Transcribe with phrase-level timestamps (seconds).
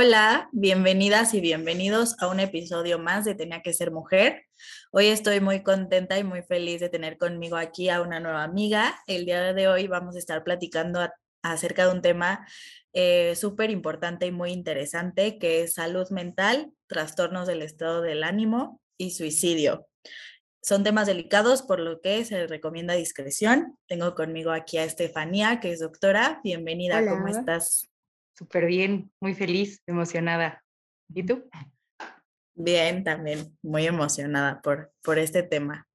[0.00, 4.44] Hola, bienvenidas y bienvenidos a un episodio más de Tenía que ser mujer.
[4.92, 8.94] Hoy estoy muy contenta y muy feliz de tener conmigo aquí a una nueva amiga.
[9.08, 11.00] El día de hoy vamos a estar platicando
[11.42, 12.46] acerca de un tema
[12.92, 18.80] eh, súper importante y muy interesante que es salud mental, trastornos del estado del ánimo
[18.98, 19.88] y suicidio.
[20.62, 23.76] Son temas delicados, por lo que se recomienda discreción.
[23.88, 26.40] Tengo conmigo aquí a Estefanía, que es doctora.
[26.44, 27.90] Bienvenida, ¿cómo estás?
[28.38, 30.64] Súper bien, muy feliz, emocionada.
[31.12, 31.50] ¿Y tú?
[32.54, 35.88] Bien, también muy emocionada por, por este tema,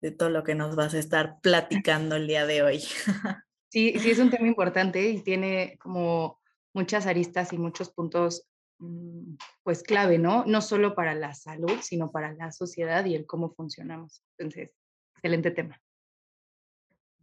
[0.00, 2.80] de todo lo que nos vas a estar platicando el día de hoy.
[3.70, 6.40] Sí, sí, es un tema importante y tiene como
[6.72, 10.46] muchas aristas y muchos puntos, mm, pues clave, ¿no?
[10.46, 14.24] No solo para la salud, sino para la sociedad y el cómo funcionamos.
[14.38, 14.70] Entonces,
[15.16, 15.78] excelente tema.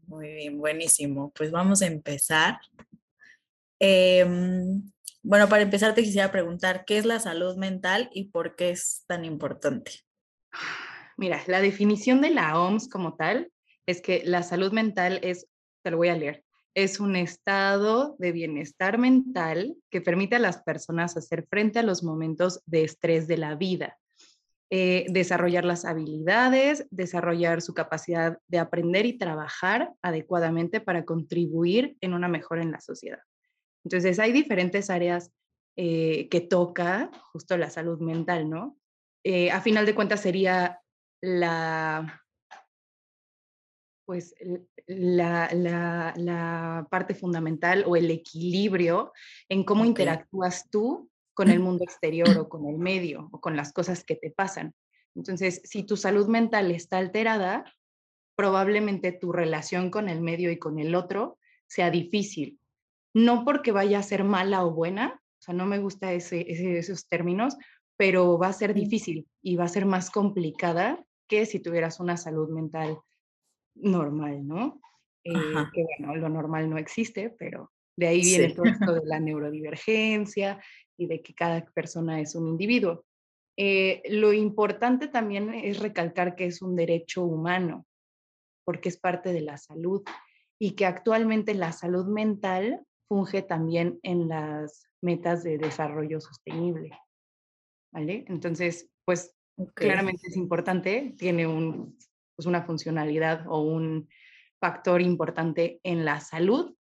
[0.05, 1.31] Muy bien, buenísimo.
[1.35, 2.59] Pues vamos a empezar.
[3.79, 4.91] Em,
[5.23, 9.03] bueno, para empezar te quisiera preguntar, ¿qué es la salud mental y por qué es
[9.07, 9.91] tan importante?
[11.17, 13.51] Mira, la definición de la OMS como tal
[13.85, 15.47] es que la salud mental es,
[15.83, 16.43] te lo voy a leer,
[16.75, 22.03] es un estado de bienestar mental que permite a las personas hacer frente a los
[22.03, 23.97] momentos de estrés de la vida,
[24.69, 32.13] eh, desarrollar las habilidades, desarrollar su capacidad de aprender y trabajar adecuadamente para contribuir en
[32.13, 33.19] una mejora en la sociedad.
[33.85, 35.31] Entonces, hay diferentes áreas
[35.77, 38.77] eh, que toca justo la salud mental, ¿no?
[39.23, 40.81] Eh, a final de cuentas sería
[41.21, 42.23] la,
[44.05, 44.35] pues,
[44.87, 49.13] la, la, parte fundamental o el equilibrio
[49.49, 53.71] en cómo interactúas tú con el mundo exterior o con el medio o con las
[53.71, 54.73] cosas que te pasan.
[55.15, 57.65] Entonces, si tu salud mental está alterada,
[58.35, 62.59] probablemente tu relación con el medio y con el otro sea difícil
[63.15, 66.45] no porque vaya a ser mala o buena, o sea, no me gusta ese,
[66.77, 67.55] esos términos,
[67.95, 72.17] pero va a ser difícil y va a ser más complicada que si tuvieras una
[72.17, 72.99] salud mental
[73.73, 74.81] normal, ¿no?
[75.23, 75.33] Eh,
[75.73, 80.61] que bueno, lo normal no existe, pero de ahí viene todo esto de la neurodivergencia
[80.97, 83.05] y de que cada persona es un individuo.
[83.55, 87.87] Eh, lo importante también es recalcar que es un derecho humano,
[88.65, 90.03] porque es parte de la salud
[90.59, 96.91] y que actualmente la salud mental funge también en las metas de desarrollo sostenible.
[97.91, 98.25] ¿Vale?
[98.27, 99.35] Entonces, pues
[99.73, 101.97] claramente es importante, tiene un,
[102.35, 104.09] pues una funcionalidad o un
[104.59, 106.75] factor importante en la salud,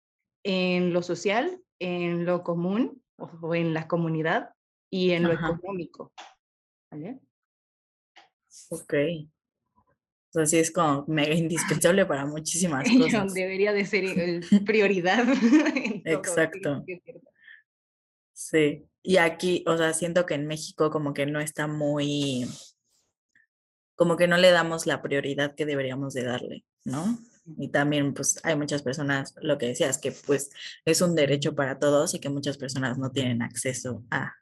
[0.45, 4.51] en lo social, en lo común o, en la comunidad
[4.91, 6.13] y en lo económico.
[6.91, 7.21] ¿Vale?
[8.71, 8.95] Ok.
[10.35, 13.33] Así es como mega indispensable para muchísimas cosas.
[13.35, 15.27] Debería de ser prioridad.
[16.05, 16.85] Exacto.
[18.33, 18.85] Sí.
[19.03, 22.47] Y aquí, o sea, siento que en México como que no está muy,
[23.95, 27.19] como que no le damos la prioridad que deberíamos de darle, ¿no?
[27.59, 30.51] Y también, pues, hay muchas personas, lo que decías, que pues
[30.87, 34.33] es un derecho para todos y que muchas personas no tienen acceso a.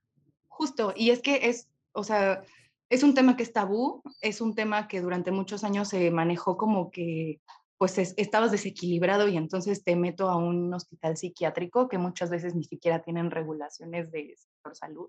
[0.47, 2.45] Justo, y es que es, o sea,
[2.93, 6.59] es un tema que es tabú, es un tema que durante muchos años se manejó
[6.59, 7.41] como que
[7.79, 12.65] pues estabas desequilibrado y entonces te meto a un hospital psiquiátrico que muchas veces ni
[12.65, 14.37] siquiera tienen regulaciones de
[14.75, 15.09] salud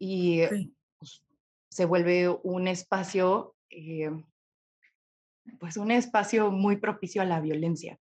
[0.00, 0.40] y
[0.98, 1.22] pues,
[1.70, 4.10] se vuelve un espacio, eh,
[5.60, 7.96] pues un espacio muy propicio a la violencia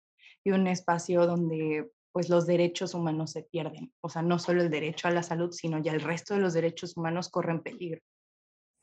[0.44, 3.92] y un espacio donde pues los derechos humanos se pierden.
[4.02, 6.54] O sea, no solo el derecho a la salud, sino ya el resto de los
[6.54, 8.00] derechos humanos corren peligro.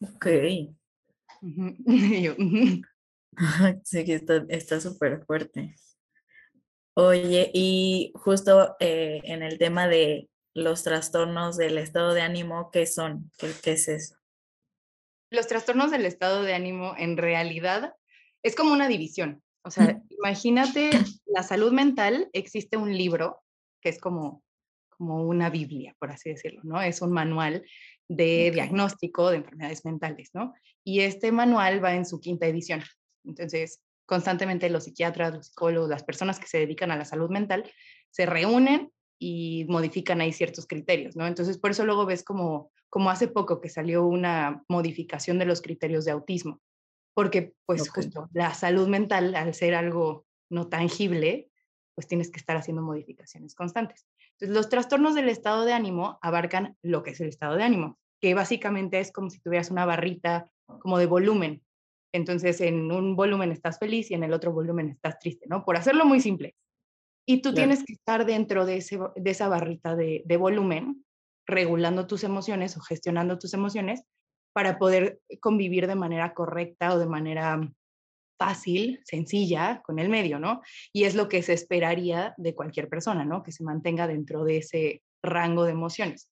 [0.03, 0.27] Ok.
[3.85, 5.75] sí, que está súper fuerte.
[6.95, 12.87] Oye, y justo eh, en el tema de los trastornos del estado de ánimo, ¿qué
[12.87, 13.31] son?
[13.39, 14.17] ¿Qué, ¿Qué, es eso?
[15.31, 17.95] Los trastornos del estado de ánimo en realidad
[18.43, 19.43] es como una división.
[19.63, 20.91] O sea, imagínate
[21.27, 23.43] la salud mental, existe un libro
[23.81, 24.43] que es como,
[24.89, 26.81] como una Biblia, por así decirlo, ¿no?
[26.81, 27.65] Es un manual
[28.11, 30.53] de diagnóstico de enfermedades mentales, ¿no?
[30.83, 32.83] Y este manual va en su quinta edición.
[33.25, 37.71] Entonces, constantemente los psiquiatras, los psicólogos, las personas que se dedican a la salud mental
[38.11, 38.91] se reúnen
[39.21, 41.29] y modifican ahí ciertos criterios, ¿no?
[41.29, 45.63] Entonces, por eso luego ves como, como hace poco que salió una modificación de los
[45.63, 46.61] criterios de autismo,
[47.15, 51.49] porque pues justo la salud mental, al ser algo no tangible,
[51.95, 54.05] pues tienes que estar haciendo modificaciones constantes.
[54.41, 57.99] Entonces, los trastornos del estado de ánimo abarcan lo que es el estado de ánimo,
[58.21, 60.51] que básicamente es como si tuvieras una barrita
[60.81, 61.63] como de volumen.
[62.13, 65.65] Entonces, en un volumen estás feliz y en el otro volumen estás triste, ¿no?
[65.65, 66.57] Por hacerlo muy simple.
[67.27, 71.05] Y tú tienes que estar dentro de, ese, de esa barrita de, de volumen,
[71.47, 74.03] regulando tus emociones o gestionando tus emociones
[74.53, 77.61] para poder convivir de manera correcta o de manera
[78.41, 80.63] fácil, sencilla con el medio, ¿no?
[80.95, 83.43] Y es lo que se esperaría de cualquier persona, ¿no?
[83.43, 86.31] Que se mantenga dentro de ese rango de emociones.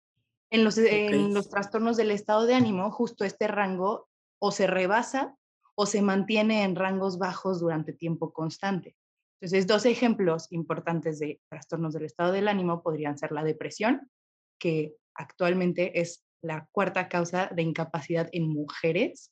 [0.51, 4.09] En los, en los trastornos del estado de ánimo, justo este rango
[4.41, 5.37] o se rebasa
[5.75, 8.97] o se mantiene en rangos bajos durante tiempo constante.
[9.39, 14.11] Entonces, dos ejemplos importantes de trastornos del estado del ánimo podrían ser la depresión,
[14.59, 19.31] que actualmente es la cuarta causa de incapacidad en mujeres,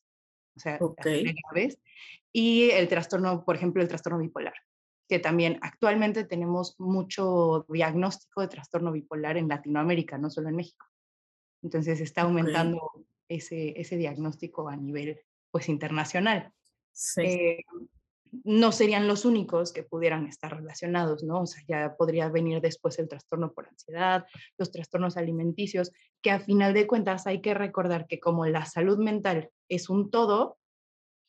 [0.57, 1.79] o sea, graves,
[2.33, 4.55] y el trastorno, por ejemplo, el trastorno bipolar,
[5.09, 10.87] que también actualmente tenemos mucho diagnóstico de trastorno bipolar en Latinoamérica, no solo en México.
[11.63, 15.21] Entonces está aumentando ese, ese diagnóstico a nivel
[15.51, 16.53] pues internacional.
[16.93, 17.23] Sí.
[17.23, 17.65] Eh,
[18.45, 21.43] no serían los únicos que pudieran estar relacionados, ¿no?
[21.43, 24.27] O sea, ya podría venir después el trastorno por ansiedad,
[24.59, 25.93] los trastornos alimenticios,
[26.23, 30.11] que a final de cuentas hay que recordar que como la salud mental es un
[30.11, 30.59] todo,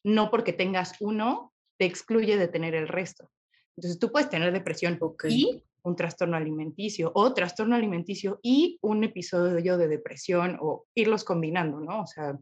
[0.04, 3.30] no porque tengas uno te excluye de tener el resto.
[3.76, 5.00] Entonces tú puedes tener depresión
[5.30, 11.80] y un trastorno alimenticio o trastorno alimenticio y un episodio de depresión o irlos combinando,
[11.80, 12.02] ¿no?
[12.02, 12.36] O sea,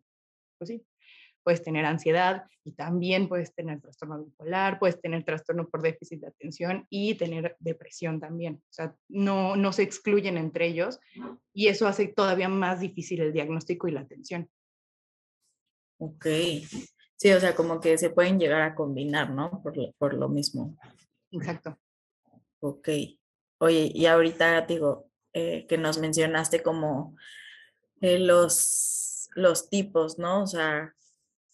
[0.58, 0.86] pues sí
[1.46, 6.28] puedes tener ansiedad y también puedes tener trastorno bipolar, puedes tener trastorno por déficit de
[6.28, 8.56] atención y tener depresión también.
[8.56, 11.00] O sea, no, no se excluyen entre ellos
[11.54, 14.50] y eso hace todavía más difícil el diagnóstico y la atención.
[16.00, 16.26] Ok.
[17.16, 19.62] Sí, o sea, como que se pueden llegar a combinar, ¿no?
[19.62, 20.76] Por, por lo mismo.
[21.32, 21.78] Exacto.
[22.60, 22.90] Ok.
[23.60, 27.16] Oye, y ahorita digo, eh, que nos mencionaste como
[28.02, 30.44] eh, los, los tipos, ¿no?
[30.44, 30.96] O sea,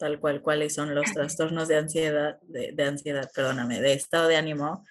[0.02, 4.84] tal cual cuáles son los trastornos de ansiedad, de, ansiedad, perdóname, de estado de ánimo,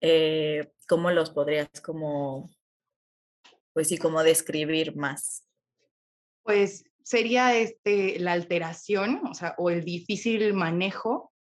[0.00, 2.50] eh, ¿cómo los podrías como,
[3.72, 5.46] pues sí, como describir más?
[6.42, 11.32] Pues sería este, la alteración, o sea, o el difícil manejo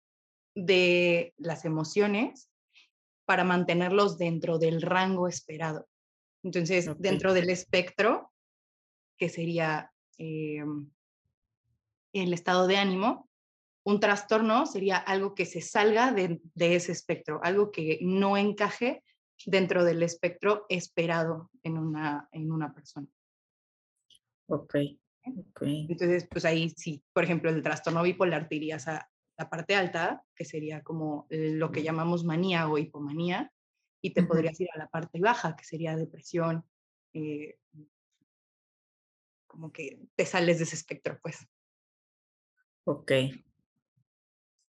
[0.54, 2.52] de las emociones
[3.26, 5.88] para mantenerlos dentro del rango esperado.
[6.44, 8.32] Entonces, dentro del espectro,
[9.18, 10.92] que sería em,
[12.24, 13.30] el estado de ánimo,
[13.86, 19.04] un trastorno sería algo que se salga de, ese espectro, algo que no encaje
[19.46, 23.08] dentro del espectro esperado en una, en una persona.
[24.48, 24.76] Ok.
[25.24, 25.88] okay.
[25.90, 29.08] Entonces, pues ahí sí, por ejemplo, el trastorno bipolar te irías a
[29.38, 33.52] la parte alta, que sería como lo que llamamos manía o hipomanía,
[34.02, 36.64] y te podrías ir a la parte baja, que sería depresión,
[37.14, 37.58] eh,
[39.48, 41.48] como que te sales de ese espectro, pues.
[42.86, 43.12] Ok.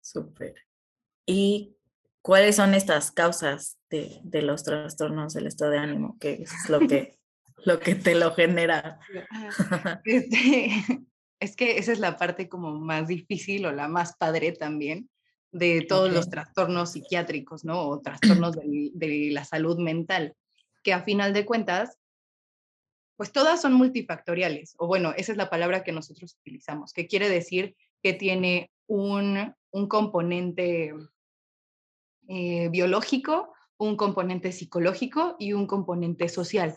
[0.00, 0.54] Súper.
[1.26, 1.76] ¿Y
[2.20, 6.16] cuáles son estas causas de, de, los trastornos del estado de ánimo?
[6.20, 7.18] ¿Qué es lo que,
[7.64, 9.00] lo que te lo genera?
[10.04, 10.70] Este,
[11.40, 15.08] es que esa es la parte como más difícil o la más padre también
[15.50, 17.88] de todos los trastornos psiquiátricos, ¿no?
[17.88, 20.34] O trastornos de, de la salud mental,
[20.82, 21.98] que a final de cuentas
[23.16, 27.28] pues todas son multifactoriales, o bueno, esa es la palabra que nosotros utilizamos, que quiere
[27.28, 29.54] decir que tiene un,
[29.88, 30.94] componente
[32.28, 36.76] eh, biológico, un componente psicológico y un componente social.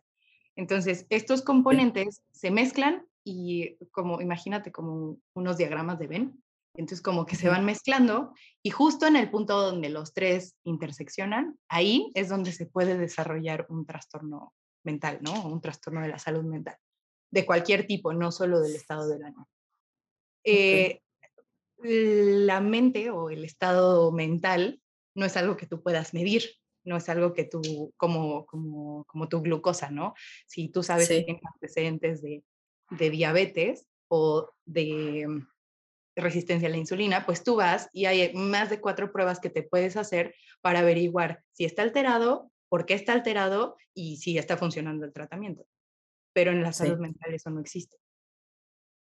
[0.56, 6.44] Entonces, estos componentes se mezclan y como, imagínate como unos diagramas de Venn,
[6.76, 11.58] entonces como que se van mezclando y justo en el punto donde los tres interseccionan,
[11.70, 15.48] ahí es donde se puede desarrollar un trastorno mental, ¿no?
[15.48, 16.78] Un trastorno de la salud mental,
[17.32, 19.48] de cualquier tipo, no solo del estado del ánimo.
[20.44, 21.02] Eh,
[21.78, 24.82] la mente o el estado mental
[25.16, 26.44] no es algo que tú puedas medir,
[26.84, 30.14] no es algo que tú, como, como, como tu glucosa, ¿no?
[30.46, 32.44] Si tú sabes que tienes antecedentes de,
[32.92, 35.28] de diabetes o de
[36.16, 39.64] resistencia a la insulina, pues tú vas y hay más de cuatro pruebas que te
[39.64, 45.06] puedes hacer para averiguar si está alterado, por qué está alterado y si está funcionando
[45.06, 45.66] el tratamiento.
[46.34, 47.98] Pero en la salud mental eso no existe.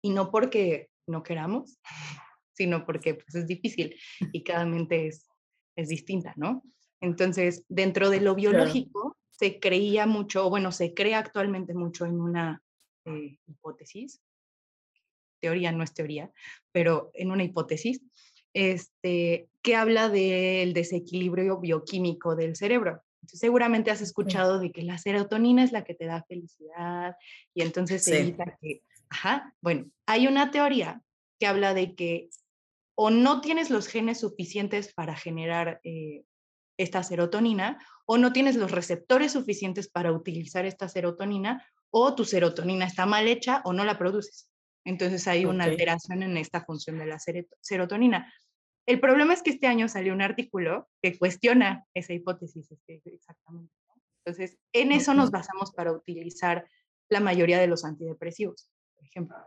[0.02, 1.80] Y no porque no queramos,
[2.60, 3.96] sino porque pues, es difícil
[4.34, 5.26] y cada mente es,
[5.78, 6.62] es distinta, ¿no?
[7.00, 12.62] Entonces, dentro de lo biológico, se creía mucho, bueno, se cree actualmente mucho en una
[13.06, 14.22] eh, hipótesis,
[15.40, 16.30] teoría no es teoría,
[16.74, 18.02] pero en una hipótesis,
[18.54, 23.02] este, que habla del desequilibrio bioquímico del cerebro.
[23.22, 27.16] Entonces, seguramente has escuchado de que la serotonina es la que te da felicidad
[27.54, 31.02] y entonces se evita que, ajá, bueno, hay una teoría
[31.40, 32.30] que habla de que
[33.02, 36.26] o no tienes los genes suficientes para generar eh,
[36.78, 42.86] esta serotonina o no tienes los receptores suficientes para utilizar esta serotonina o tu serotonina
[42.86, 44.50] está mal hecha o no la produces.
[44.84, 47.20] Entonces hay una alteración en esta función de la
[47.62, 48.34] serotonina.
[48.86, 53.74] El problema es que este año salió un artículo que cuestiona esa hipótesis exactamente.
[54.26, 56.68] Entonces, en eso nos basamos para utilizar
[57.08, 59.38] la mayoría de los antidepresivos, por ejemplo.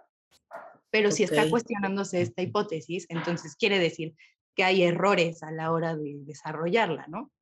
[0.93, 4.15] Pero si está cuestionándose esta hipótesis, entonces quiere decir
[4.55, 7.33] que hay errores a la hora de desarrollarla, ¿no?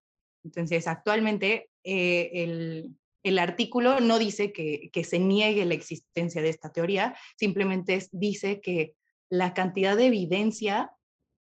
[0.44, 6.48] Entonces, actualmente eh, el, el, artículo no dice que, que, se niegue la existencia de
[6.48, 8.94] esta teoría, simplemente dice que
[9.28, 10.92] la cantidad de evidencia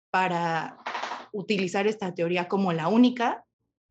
[0.09, 0.77] para
[1.33, 3.43] utilizar esta teoría como la única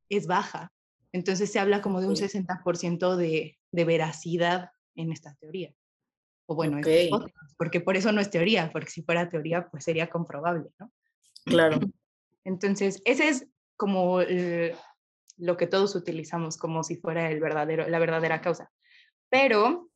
[0.09, 0.73] es baja.
[1.12, 5.73] Entonces se habla como de un 60% de, de, veracidad en esta teoría.
[6.49, 6.81] O bueno,
[7.59, 10.90] porque por eso no es teoría, porque si fuera teoría, pues sería comprobable, ¿no?
[11.45, 11.78] Claro.
[12.45, 14.21] Entonces, ese es como
[15.37, 18.71] lo que todos utilizamos como si fuera el verdadero, la verdadera causa.
[19.28, 19.90] Pero,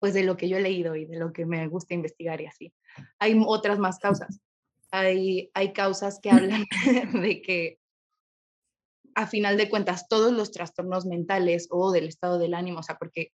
[0.00, 2.46] pues de lo que yo he leído y de lo que me gusta investigar y
[2.46, 2.74] así,
[3.18, 4.40] hay otras más causas
[4.90, 6.64] hay, hay causas que hablan
[7.22, 7.78] de que
[9.14, 12.98] a final de cuentas todos los trastornos mentales o del estado del ánimo, o sea,
[12.98, 13.32] porque,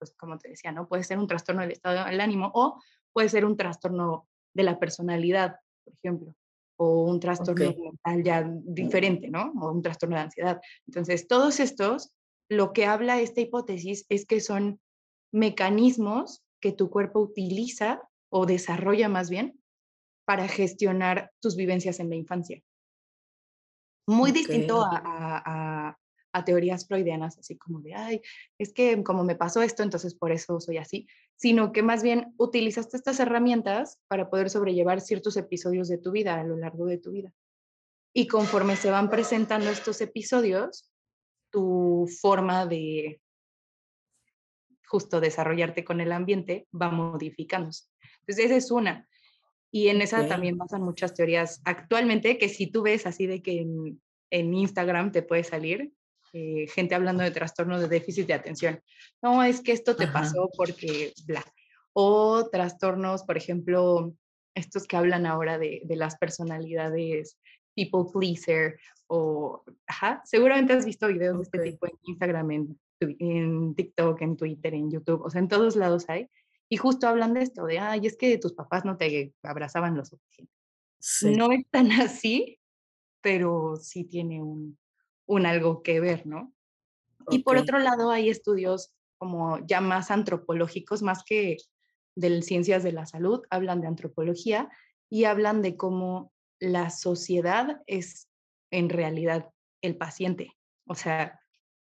[0.00, 0.88] pues como te decía, ¿no?
[0.88, 2.80] Puede ser un trastorno del estado del ánimo o
[3.12, 6.34] puede ser un trastorno de la personalidad, por ejemplo,
[6.76, 9.52] o un trastorno mental ya diferente, ¿no?
[9.60, 10.60] O un trastorno de ansiedad.
[10.86, 12.12] Entonces, todos estos,
[12.48, 14.80] lo que habla esta hipótesis es que son
[15.32, 18.02] mecanismos que tu cuerpo utiliza
[18.32, 19.60] o desarrolla más bien
[20.24, 22.62] para gestionar tus vivencias en la infancia.
[24.06, 25.98] Muy distinto a,
[26.44, 28.22] teorías freudianas, así como de, ay,
[28.58, 31.06] es que como me pasó esto, entonces por eso soy así,
[31.36, 36.38] sino que más bien utilizaste estas herramientas para poder sobrellevar ciertos episodios de tu vida
[36.38, 37.32] a lo largo de tu vida.
[38.12, 40.90] Y conforme se van presentando estos episodios,
[41.50, 43.20] tu forma de
[44.86, 47.84] justo desarrollarte con el ambiente va modificándose.
[48.20, 49.08] Entonces, esa es una.
[49.70, 53.60] Y en esa también pasan muchas teorías actualmente, que si tú ves así de que
[53.60, 55.92] en, en Instagram te puede salir
[56.32, 58.80] eh, gente hablando de trastorno de déficit de atención.
[59.22, 61.44] No, es que esto te pasó porque bla.
[61.92, 64.14] O trastornos, por ejemplo,
[64.54, 67.38] estos que hablan ahora de, de las personalidades
[67.74, 73.74] people pleaser o, ajá, seguramente has visto videos de este tipo en Instagram, en, en
[73.74, 76.28] TikTok, en Twitter, en YouTube, o sea, en todos lados hay.
[76.68, 80.04] Y justo hablan de esto, de, ay, es que tus papás no te abrazaban lo
[80.04, 80.52] suficiente.
[81.22, 82.60] No es tan así,
[83.20, 84.78] pero sí tiene un,
[85.30, 86.52] un algo que ver, ¿no?
[87.30, 91.58] Y por otro lado, hay estudios como ya más antropológicos, más que
[92.16, 94.68] de ciencias de la salud, hablan de antropología
[95.08, 98.28] y hablan de cómo la sociedad es
[98.72, 99.50] en realidad
[99.82, 100.56] el paciente.
[100.88, 101.40] O sea,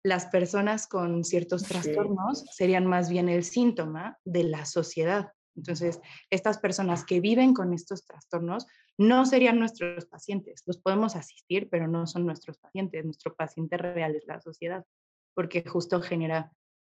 [0.02, 5.32] las personas con ciertos trastornos serían más bien el síntoma de la sociedad.
[5.56, 8.66] Entonces, estas personas que viven con estos trastornos
[8.98, 10.62] no serían nuestros pacientes.
[10.66, 13.04] Los podemos asistir, pero no son nuestros pacientes.
[13.04, 14.84] Nuestro paciente real es la sociedad,
[15.34, 16.52] porque justo genera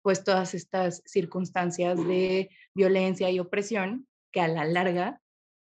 [0.02, 5.21] pues todas estas circunstancias de violencia y opresión que a la larga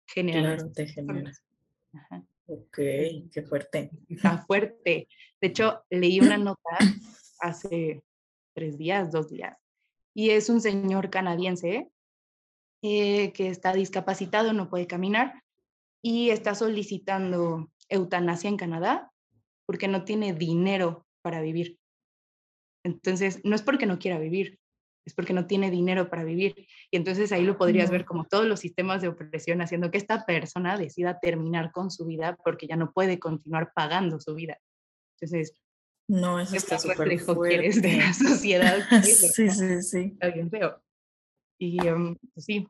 [0.06, 0.56] generan.
[0.56, 1.32] Claro, te genera.
[2.46, 2.76] Ok,
[3.32, 3.90] qué fuerte.
[4.08, 5.08] Está fuerte.
[5.40, 6.78] De hecho, leí una nota
[7.40, 8.02] hace
[8.54, 9.56] tres días, dos días.
[10.14, 11.90] Y es un señor canadiense
[12.82, 15.42] eh, que está discapacitado, no puede caminar
[16.02, 19.10] y está solicitando eutanasia en Canadá
[19.66, 21.78] porque no tiene dinero para vivir.
[22.84, 24.60] Entonces, no es porque no quiera vivir,
[25.04, 26.68] es porque no tiene dinero para vivir.
[26.90, 30.24] Y entonces ahí lo podrías ver como todos los sistemas de opresión haciendo que esta
[30.24, 34.58] persona decida terminar con su vida porque ya no puede continuar pagando su vida.
[35.16, 35.54] Entonces,
[36.08, 37.80] no, eso está súper fuerte.
[37.80, 38.78] de la sociedad.
[39.02, 39.98] sí, sí, sí.
[40.12, 40.80] Está bien feo.
[41.58, 42.66] Y um, pues sí,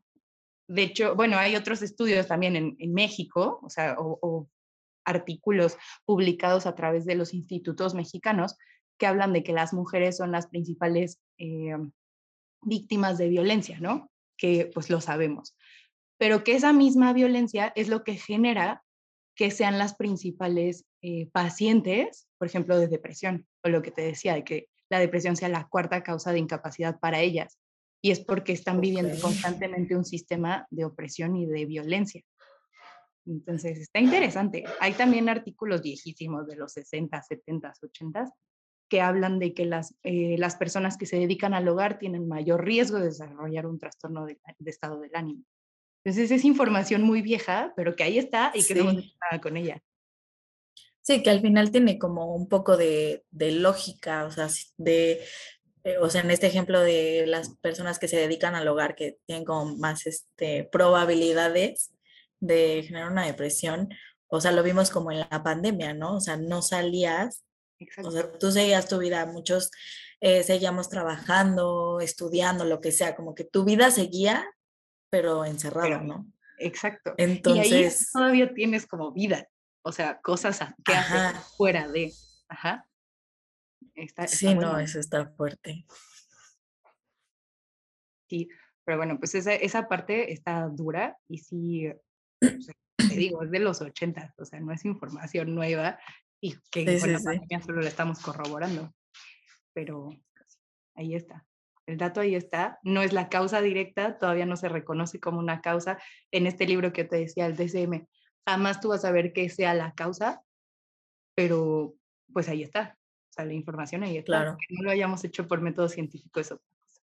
[0.69, 4.49] de hecho, bueno, hay otros estudios también en, en México, o sea, o,
[5.05, 8.57] artículos publicados a través de los institutos mexicanos
[8.99, 11.76] que hablan de que las mujeres son las principales eh,
[12.62, 14.11] víctimas de violencia, ¿no?
[14.37, 15.57] Que pues lo sabemos.
[16.19, 18.83] Pero que esa misma violencia es lo que genera
[19.37, 24.35] que sean las principales eh, pacientes, por ejemplo, de depresión, o lo que te decía,
[24.35, 27.59] de que la depresión sea la cuarta causa de incapacidad para ellas.
[28.07, 32.23] Y es porque están viviendo constantemente un sistema de opresión y de violencia.
[33.27, 34.63] Entonces, está interesante.
[34.79, 38.33] Hay también artículos viejísimos de los 60, 70, 80
[38.89, 42.65] que hablan de que las, eh, las personas que se dedican al hogar tienen mayor
[42.65, 45.43] riesgo de desarrollar un trastorno de, estado del ánimo.
[46.05, 48.93] Entonces es información muy vieja, pero que ahí está y que no
[49.43, 49.83] con ella.
[51.07, 55.21] Sí, que al final tiene como un poco de, lógica, o sea, de,
[56.00, 59.45] o sea, en este ejemplo de las personas que se dedican al hogar, que tienen
[59.45, 61.93] como más este, probabilidades
[62.40, 63.88] de generar una depresión,
[64.28, 66.16] o sea, lo vimos como en la pandemia, ¿no?
[66.16, 67.45] O sea, no salías,
[68.02, 69.71] o sea, tú seguías tu vida, muchos
[70.21, 74.45] eh, seguíamos trabajando, estudiando, lo que sea, como que tu vida seguía,
[75.11, 76.26] pero encerrado, ¿no?
[76.59, 77.14] Exacto.
[77.19, 79.47] Entonces, y ahí todavía tienes como vida,
[79.83, 82.12] o sea, cosas que hacer fuera de.
[82.49, 82.87] Ajá.
[84.26, 85.87] Sí, no, eso está fuerte.
[88.29, 88.49] Sí,
[88.85, 91.93] pero bueno, pues esa, esa parte está dura y sí,
[92.41, 92.59] te
[93.15, 95.99] digo, es de los 80, o sea, no es información nueva
[96.41, 98.93] y que con la pandemia solo la estamos corroborando.
[99.73, 100.11] Pero
[100.95, 101.47] ahí está.
[101.87, 105.61] El dato ahí está, no es la causa directa, todavía no se reconoce como una
[105.61, 105.99] causa.
[106.33, 108.07] En este libro que te decía, el DCM,
[108.45, 110.43] jamás tú vas a ver que sea la causa,
[111.37, 111.95] pero
[112.33, 112.96] pues ahí está.
[113.37, 114.26] Sea, la información ahí está.
[114.26, 114.57] Claro.
[114.59, 117.02] Que no lo hayamos hecho por método científico es otra cosa.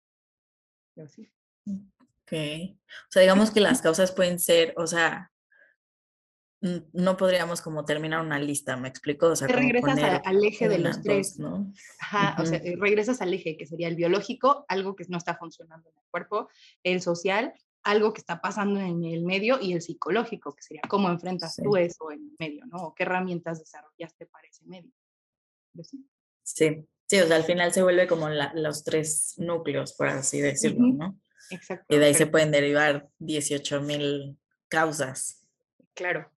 [0.95, 1.31] Pero sí.
[1.67, 2.33] Ok.
[2.33, 5.33] O sea, digamos que las causas pueden ser, o sea,
[6.61, 9.29] no podríamos como terminar una lista, ¿me explico?
[9.29, 11.73] O sea, regresas al eje de los tres, ¿no?
[12.01, 15.37] Ajá, o sea, eh, regresas al eje que sería el biológico, algo que no está
[15.37, 16.49] funcionando en el cuerpo,
[16.83, 17.55] el social,
[17.85, 21.77] algo que está pasando en el medio y el psicológico, que sería cómo enfrentas tú
[21.77, 22.79] eso en el medio, ¿no?
[22.79, 24.93] O qué herramientas desarrollaste para ese medio.
[26.55, 26.85] Sí.
[27.07, 31.21] sí, o sea, al final se vuelve como los tres núcleos, por así decirlo, ¿no?
[31.51, 31.95] Exacto.
[31.95, 34.39] Y de ahí se pueden derivar 18 mil
[34.69, 35.47] causas.
[35.95, 36.31] Claro.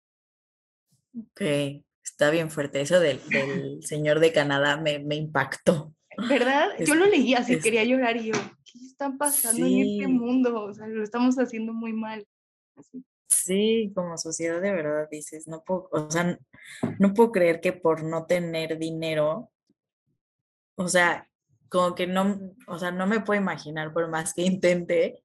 [1.18, 1.42] Ok,
[2.04, 2.82] está bien fuerte.
[2.82, 5.94] Eso del, del señor de Canadá me, me impactó.
[6.18, 6.70] ¿Verdad?
[6.86, 10.64] yo lo leí así, quería llorar y yo, ¿qué está pasando en este mundo?
[10.64, 12.26] O sea, lo estamos haciendo muy mal.
[13.28, 16.38] Sí, como sociedad de verdad dices, no puedo, o sea,
[17.00, 19.51] no puedo creer que por no tener dinero,
[20.84, 21.28] o sea,
[21.70, 25.24] como que no, o sea, no me puedo imaginar por más que intente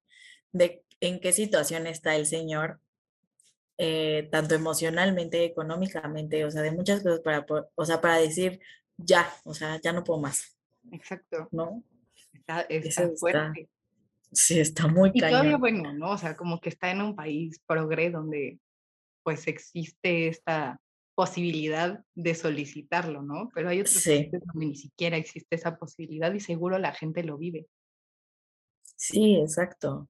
[0.52, 2.80] de en qué situación está el señor,
[3.78, 8.60] eh, tanto emocionalmente, económicamente, o sea, de muchas cosas para, o sea, para decir,
[8.96, 10.56] ya, o sea, ya no puedo más.
[10.92, 11.48] Exacto.
[11.50, 11.82] ¿No?
[12.32, 12.66] Está,
[13.18, 13.68] fuerte.
[14.32, 16.12] sí, está muy Y todavía, bueno, ¿no?
[16.12, 18.58] O sea, como que está en un país progre donde
[19.22, 20.80] pues existe esta
[21.16, 23.50] posibilidad de solicitarlo, ¿no?
[23.52, 27.38] Pero hay otros países donde ni siquiera existe esa posibilidad y seguro la gente lo
[27.38, 27.66] vive.
[28.96, 30.08] Sí, exacto.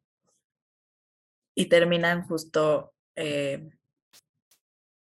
[1.54, 3.70] Y terminan justo eh,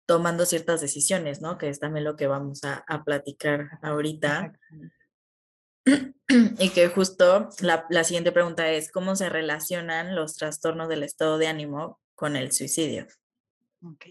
[0.05, 1.57] tomando ciertas decisiones, ¿no?
[1.57, 4.53] Que es también lo que vamos a, a platicar ahorita.
[6.59, 11.49] Y que justo la, siguiente pregunta es, ¿cómo se relacionan los trastornos del estado de
[11.49, 13.07] ánimo con el suicidio?
[13.83, 14.07] Ok,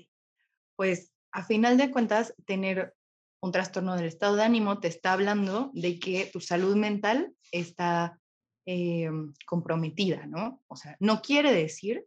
[0.75, 2.93] pues a final de cuentas, tener
[3.41, 8.19] un trastorno del estado de ánimo te está hablando de que tu salud mental está
[8.65, 9.09] eh,
[9.45, 10.61] comprometida, ¿no?
[10.67, 12.05] O sea, no quiere decir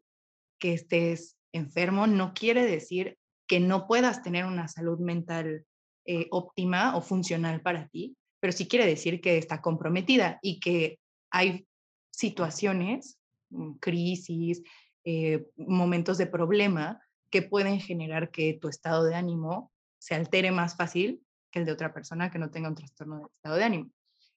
[0.58, 5.66] que estés enfermo, no quiere decir que no puedas tener una salud mental
[6.06, 10.98] eh, óptima o funcional para ti, pero sí quiere decir que está comprometida y que
[11.30, 11.66] hay
[12.12, 13.18] situaciones,
[13.50, 14.62] mm, crisis,
[15.04, 20.76] eh, momentos de problema que pueden generar que tu estado de ánimo se altere más
[20.76, 23.90] fácil que el de otra persona que no tenga un trastorno de estado de ánimo.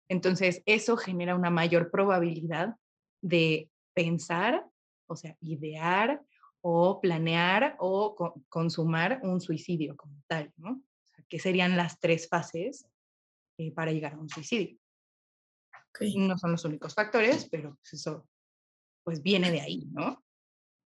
[0.08, 2.76] Entonces, eso genera una mayor probabilidad
[3.22, 4.66] de pensar,
[5.08, 6.22] o sea, idear
[6.62, 8.16] o planear o
[8.50, 10.82] consumar un suicidio como tal, ¿no?
[11.30, 12.88] que serían las tres fases
[13.58, 14.78] eh, para llegar a un suicidio.
[16.16, 18.28] No son los únicos factores, pero pues, eso
[19.04, 20.24] pues viene de ahí, ¿no?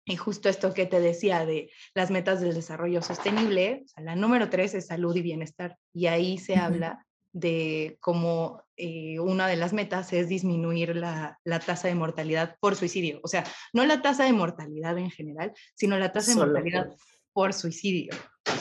[0.04, 4.74] Y justo esto que te decía de las metas del desarrollo sostenible, la número tres
[4.74, 5.78] es salud y bienestar.
[5.92, 11.60] Y ahí se habla de cómo eh, una de las metas es disminuir la, la,
[11.60, 13.20] tasa de mortalidad por suicidio.
[13.22, 16.90] O sea, no la tasa de mortalidad en general, sino la tasa de mortalidad
[17.32, 18.12] por, suicidio.
[18.46, 18.52] O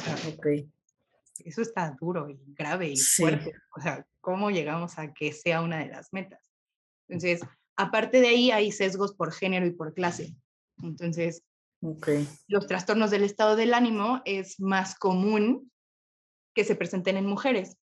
[1.44, 3.54] eso está duro y grave y fuerte.
[3.76, 6.40] O sea, ¿cómo llegamos a que sea una de las metas?
[7.08, 7.42] Entonces,
[7.76, 10.36] aparte de ahí, hay sesgos por género y por clase.
[10.84, 11.44] Entonces,
[12.48, 15.72] los trastornos del estado del ánimo es más común
[16.54, 17.78] que se presenten en mujeres,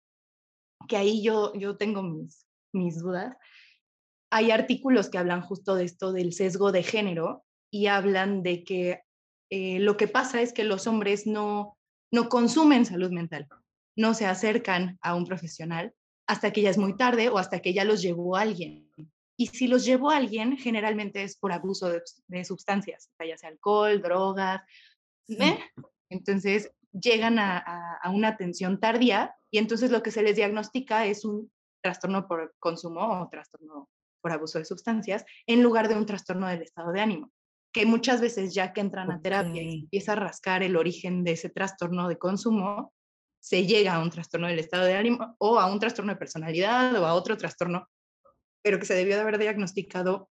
[0.86, 3.36] que ahí yo, yo tengo mis, mis dudas.
[4.30, 9.02] Hay artículos que hablan justo de esto del sesgo de género y hablan de que
[9.50, 11.76] eh, lo que pasa es que los hombres no,
[12.12, 13.48] no consumen salud mental,
[13.96, 15.94] no se acercan a un profesional
[16.26, 18.87] hasta que ya es muy tarde o hasta que ya los llevó alguien.
[19.38, 21.90] Y si los llevó alguien, generalmente es por abuso
[22.26, 24.62] de, sustancias, ya sea alcohol, drogas.
[25.28, 25.58] ¿eh?
[26.10, 31.50] Entonces, llegan a, una atención tardía y entonces lo que se les diagnostica es un
[31.82, 33.88] trastorno por consumo o trastorno
[34.20, 37.30] por abuso de sustancias en lugar de un trastorno del estado de ánimo,
[37.72, 41.32] que muchas veces ya que entran a terapia y empieza a rascar el origen de
[41.32, 42.92] ese trastorno de consumo,
[43.40, 47.00] se llega a un trastorno del estado de ánimo o a un trastorno de personalidad
[47.00, 47.88] o a otro trastorno,
[48.68, 50.28] pero que se debió de haber diagnosticado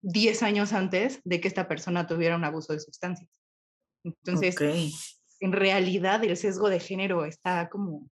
[0.00, 3.28] 10 años antes de que esta persona tuviera un abuso de sustancias.
[4.02, 4.56] Entonces,
[5.40, 8.08] en realidad el sesgo de género está como,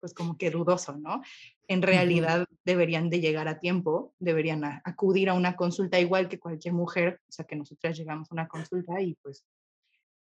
[0.00, 1.22] pues como que dudoso, ¿no?
[1.68, 6.74] En realidad deberían de llegar a tiempo, deberían acudir a una consulta igual que cualquier
[6.74, 9.44] mujer, o sea, que nosotras llegamos a una consulta y pues...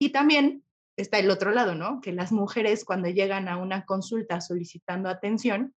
[0.00, 0.64] Y también
[0.96, 2.00] está el otro lado, ¿no?
[2.00, 5.72] Que las mujeres cuando llegan a una consulta solicitando atención,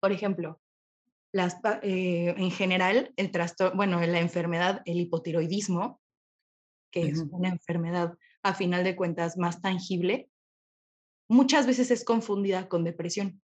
[0.00, 0.62] por ejemplo,
[1.32, 6.00] las, eh, en general, el trastorno, bueno, la enfermedad, el hipotiroidismo,
[6.90, 10.30] que es una enfermedad a final de cuentas más tangible,
[11.28, 13.42] muchas veces es confundida con depresión.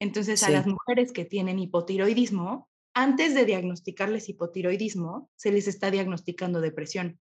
[0.00, 6.60] Entonces, a las mujeres que tienen hipotiroidismo, antes de diagnosticarles hipotiroidismo, se les está diagnosticando
[6.60, 7.20] depresión,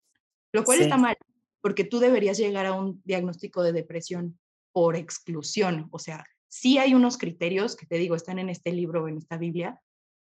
[0.52, 1.16] lo cual está mal,
[1.62, 4.40] porque tú deberías llegar a un diagnóstico de depresión
[4.74, 9.08] por exclusión, o sea, sí hay unos criterios que te digo, están en este libro,
[9.08, 9.82] en esta Biblia,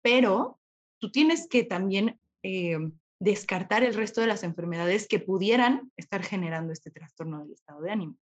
[0.03, 0.61] pero
[1.01, 2.79] tú tienes que también eh,
[3.19, 7.91] descartar el resto de las enfermedades que pudieran estar generando este trastorno del estado de
[7.91, 8.17] ánimo.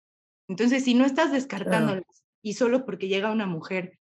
[0.47, 3.99] Entonces, si no estás descartándolas y solo porque llega una mujer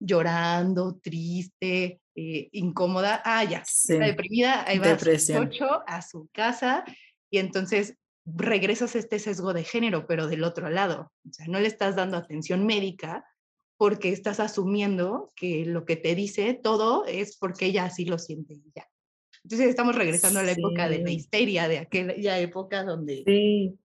[0.00, 6.84] llorando, triste, eh, incómoda, ah, ya, está deprimida, ahí va a a su casa
[7.30, 11.12] y entonces regresas a este sesgo de género, pero del otro lado.
[11.28, 13.24] O sea, no le estás dando atención médica
[13.82, 18.54] porque estás asumiendo que lo que te dice todo es porque ella así lo siente
[18.54, 18.88] y ya.
[19.42, 23.24] Entonces estamos regresando a la época de la histeria, de aquella época donde...
[23.26, 23.76] Sí.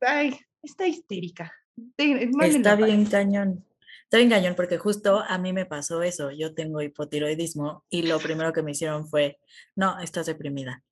[0.00, 1.52] Ay, está histérica.
[1.98, 3.62] Está bien cañón.
[4.04, 6.30] Está bien cañón porque justo a mí me pasó eso.
[6.30, 9.38] Yo tengo hipotiroidismo y lo primero que me hicieron fue,
[9.76, 10.82] no, estás deprimida.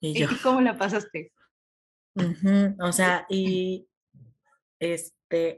[0.00, 1.30] Y, yo, cómo la pasaste?
[2.80, 3.86] o sea, y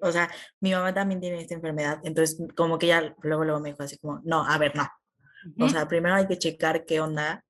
[0.03, 0.31] o sea,
[0.61, 3.99] mi mamá también tiene esta enfermedad, entonces como que ya luego, luego me dijo así
[3.99, 4.89] como, no, a ver, no.
[5.59, 7.45] O sea, primero hay que checar qué onda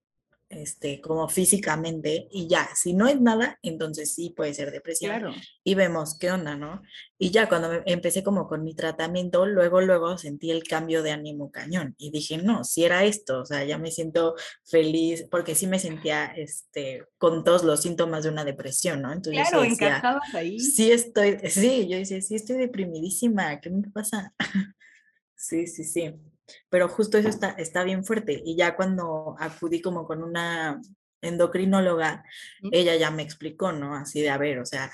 [0.50, 5.32] este, como físicamente y ya, si no es nada, entonces sí puede ser depresión.
[5.62, 6.82] Y vemos qué onda, ¿no?
[7.18, 11.52] Y ya cuando empecé como con mi tratamiento, luego, luego sentí el cambio de ánimo
[11.52, 14.34] cañón y dije, no, si era esto, o sea, ya me siento
[14.64, 19.12] feliz porque sí me sentía, este, con todos los síntomas de una depresión, ¿no?
[19.12, 20.58] Entonces, claro, encajabas ahí.
[20.58, 24.34] Sí estoy, sí, yo decía, sí estoy deprimidísima, ¿qué me pasa?
[25.36, 26.12] sí, sí, sí
[26.68, 28.42] pero justo eso está, está bien fuerte.
[28.44, 30.80] Y ya cuando acudí como con una
[31.22, 32.24] endocrinóloga,
[32.72, 33.94] ella ya me explicó, ¿no?
[33.94, 34.90] Así de, a ver, o sea,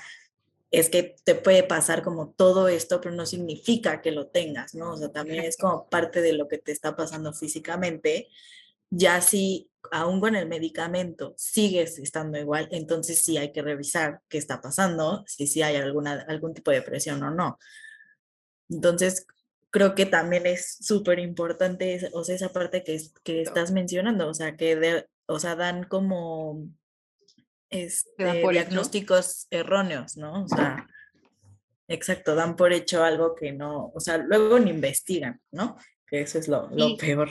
[0.71, 4.93] es que te puede pasar como todo esto, pero no significa que lo tengas, ¿no?
[4.93, 8.27] O sea, también es como parte de lo que te está pasando físicamente.
[8.89, 14.37] Ya si aún con el medicamento sigues estando igual, entonces sí hay que revisar qué
[14.37, 17.57] está pasando, si sí hay alguna, algún tipo de presión o no.
[18.69, 19.25] Entonces,
[19.77, 24.33] creo que también es súper importante, o sea, esa parte que, que estás mencionando, o
[24.33, 26.67] sea, que o sea, dan como
[27.69, 30.45] este, diagnósticos erróneos, ¿no?
[30.45, 30.87] O sea,
[31.87, 35.77] exacto, dan por hecho algo que no, o sea, luego ni investigan, ¿no?
[36.07, 37.29] Que eso es lo, lo peor.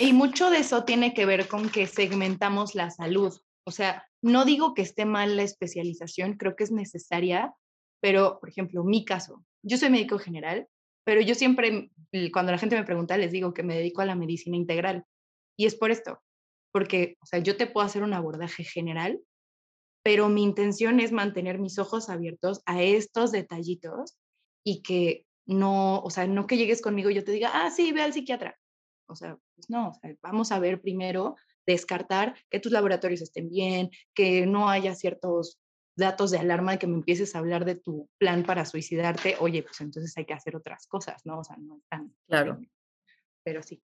[0.00, 3.32] Y mucho de eso tiene que ver con que segmentamos la salud.
[3.62, 7.54] O sea, no digo que esté mal la especialización, creo que es necesaria,
[8.00, 10.66] pero, por ejemplo, mi caso, yo soy médico general
[11.06, 11.92] pero yo siempre,
[12.32, 15.04] cuando la gente me pregunta, les digo que me dedico a la medicina integral.
[15.56, 16.20] Y es por esto,
[16.72, 19.20] porque, o sea, yo te puedo hacer un abordaje general,
[20.02, 24.18] pero mi intención es mantener mis ojos abiertos a estos detallitos
[24.64, 27.92] y que no, o sea, no que llegues conmigo y yo te diga, ah, sí,
[27.92, 28.58] ve al psiquiatra.
[29.08, 29.92] O sea, pues no,
[30.22, 35.60] vamos a ver primero, descartar que tus laboratorios estén bien, que no haya ciertos
[35.96, 39.62] datos de alarma de que me empieces a hablar de tu plan para suicidarte, oye,
[39.62, 41.40] pues entonces hay que hacer otras cosas, ¿no?
[41.40, 42.14] O sea, no es tan...
[42.28, 42.60] Claro.
[43.42, 43.82] Pero sí,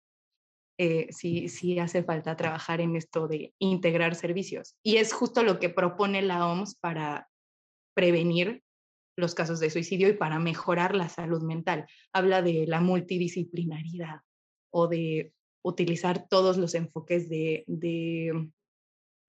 [0.77, 4.75] eh, sí, sí hace falta trabajar en esto de integrar servicios.
[4.81, 7.29] Y es justo lo que propone la OMS para
[7.93, 8.63] prevenir
[9.17, 11.85] los casos de suicidio y para mejorar la salud mental.
[12.13, 14.21] Habla de la multidisciplinaridad
[14.71, 18.49] o de utilizar todos los enfoques de, de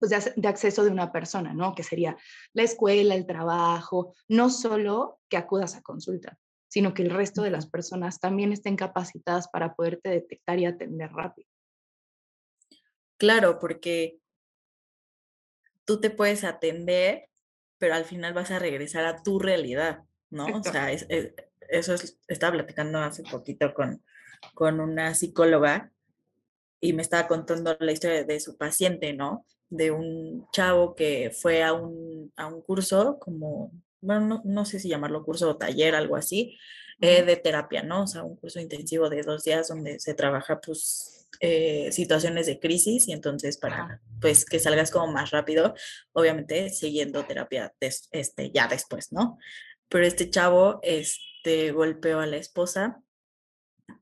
[0.01, 1.75] pues, de, acceso de una persona, ¿no?
[1.75, 2.17] Que sería
[2.53, 7.51] la escuela, el trabajo, no solo que acudas a consulta, sino que el resto de
[7.51, 11.47] las personas también estén capacitadas para poderte detectar y atender rápido.
[13.17, 14.17] Claro, porque
[15.85, 17.29] tú te puedes atender,
[17.77, 20.03] pero al final vas a regresar a tu realidad.
[20.31, 20.47] ¿no?
[20.47, 21.05] O sea, es,
[21.69, 21.93] eso
[22.27, 24.03] estaba platicando hace poquito con,
[24.55, 25.91] con una psicóloga
[26.81, 29.45] y me estaba contando la historia de su paciente, ¿no?
[29.69, 34.89] De un chavo que fue a un, a un curso como, bueno, no, sé si
[34.89, 36.57] llamarlo curso o taller, algo así,
[36.99, 38.03] eh, de terapia, ¿no?
[38.03, 42.59] O sea, un curso intensivo de dos días donde se trabaja, pues, eh, situaciones de
[42.59, 45.75] crisis y entonces para, pues, que salgas como más rápido,
[46.13, 49.37] obviamente siguiendo terapia este, ya después, ¿no?
[49.87, 53.01] Pero este chavo, este, golpeó a la esposa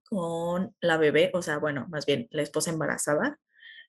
[0.09, 3.39] con la bebé, o sea, bueno, más bien la esposa embarazada.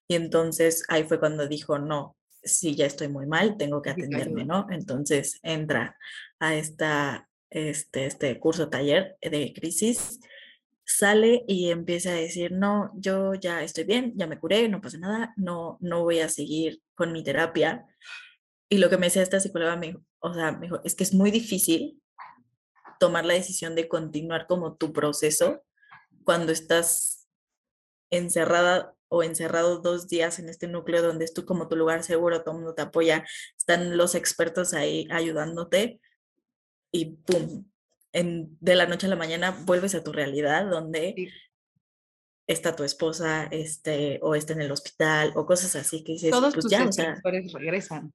[0.07, 4.45] Y entonces ahí fue cuando dijo, no, sí, ya estoy muy mal, tengo que atenderme,
[4.45, 4.67] ¿no?
[4.69, 5.97] Entonces entra
[6.39, 10.19] a esta, este, este curso taller de crisis,
[10.83, 14.97] sale y empieza a decir, no, yo ya estoy bien, ya me curé, no pasa
[14.97, 17.85] nada, no, no voy a seguir con mi terapia.
[18.69, 21.13] Y lo que me decía esta psicóloga, me o sea, me dijo, es que es
[21.13, 21.99] muy difícil
[22.99, 25.63] tomar la decisión de continuar como tu proceso
[26.23, 27.27] cuando estás
[28.11, 32.41] encerrada o encerrado dos días en este núcleo donde es tú como tu lugar seguro,
[32.41, 33.25] todo el mundo te apoya,
[33.57, 35.99] están los expertos ahí ayudándote
[36.91, 37.65] y ¡pum!
[38.13, 41.31] En, de la noche a la mañana vuelves a tu realidad donde
[42.47, 46.53] está tu esposa este, o está en el hospital o cosas así que dices, Todos
[46.53, 46.89] pues tus ya,
[47.53, 48.13] regresan.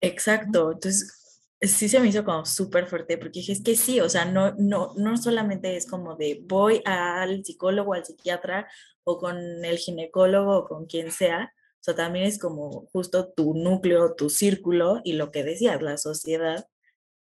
[0.00, 1.23] Exacto, entonces
[1.60, 4.54] sí se me hizo como súper fuerte porque dije, es que sí, o sea, no,
[4.58, 8.68] no, no solamente es como de voy al psicólogo, al psiquiatra
[9.04, 13.54] o con el ginecólogo o con quien sea, o sea, también es como justo tu
[13.54, 16.66] núcleo, tu círculo y lo que decías, la sociedad,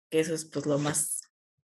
[0.10, 1.22] que eso es pues lo más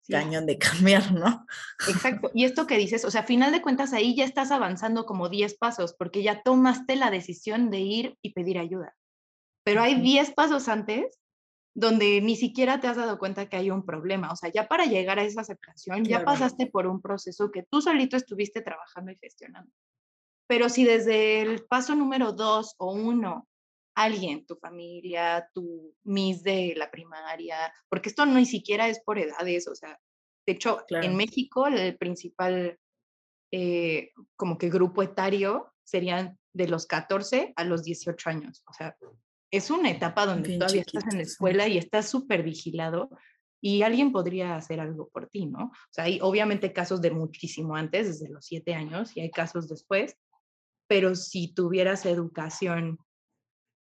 [0.09, 1.47] cañón de cambiar, ¿no?
[1.89, 2.31] Exacto.
[2.35, 5.29] Y esto que dices, o sea, a final de cuentas ahí ya estás avanzando como
[5.29, 8.95] 10 pasos porque ya tomaste la decisión de ir y pedir ayuda.
[9.65, 11.19] Pero hay 10 pasos antes
[11.75, 14.31] donde ni siquiera te has dado cuenta que hay un problema.
[14.31, 17.81] O sea, ya para llegar a esa aceptación, ya pasaste por un proceso que tú
[17.81, 19.73] solito estuviste trabajando y gestionando.
[20.47, 23.49] Pero si desde el paso número dos o uno,
[23.95, 29.19] alguien, tu familia, tu mis de la primaria, porque esto no ni siquiera es por
[29.19, 29.99] edades, o sea,
[30.47, 32.79] de hecho, en México el principal
[33.53, 38.63] eh, como que grupo etario serían de los 14 a los 18 años.
[38.67, 38.97] O sea,
[39.53, 43.11] es una etapa donde todavía estás en la escuela y estás súper vigilado
[43.61, 45.67] y alguien podría hacer algo por ti, ¿no?
[45.67, 49.69] O sea, hay obviamente casos de muchísimo antes, desde los siete años, y hay casos
[49.69, 50.17] después,
[50.89, 52.99] pero si tuvieras educación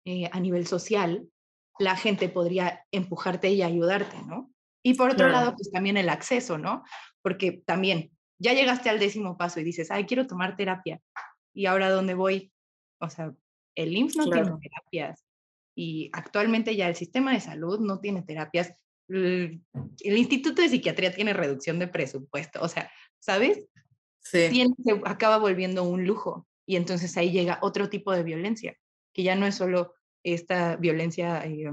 [0.05, 1.29] eh, a nivel social,
[1.77, 4.51] la gente podría empujarte y ayudarte, ¿no?
[4.83, 6.83] Y por otro lado, pues también el acceso, ¿no?
[7.21, 11.01] Porque también ya llegaste al décimo paso y dices, ay, quiero tomar terapia.
[11.53, 12.51] ¿Y ahora dónde voy?
[12.99, 13.33] O sea,
[13.75, 15.26] el IMSS no tiene terapias,
[15.77, 18.73] y actualmente ya el sistema de salud no tiene terapias.
[19.07, 19.61] El,
[20.01, 23.63] Instituto de Psiquiatría tiene reducción de presupuesto, o sea, ¿sabes?
[24.19, 24.49] Sí.
[24.83, 28.75] se acaba volviendo un lujo y entonces ahí llega otro tipo de violencia,
[29.13, 31.71] que ya no es solo esta violencia eh,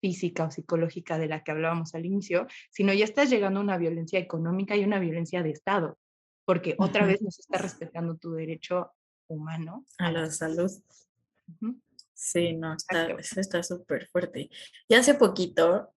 [0.00, 3.78] física o psicológica de la que hablábamos al inicio, sino ya estás llegando a una
[3.78, 5.96] violencia económica y una violencia de Estado,
[6.44, 8.90] porque otra vez no se está respetando tu derecho
[9.28, 10.72] humano a, la salud.
[12.24, 13.06] Sí, no, está,
[13.36, 14.48] está súper fuerte.
[14.88, 15.92] Y hace poquito,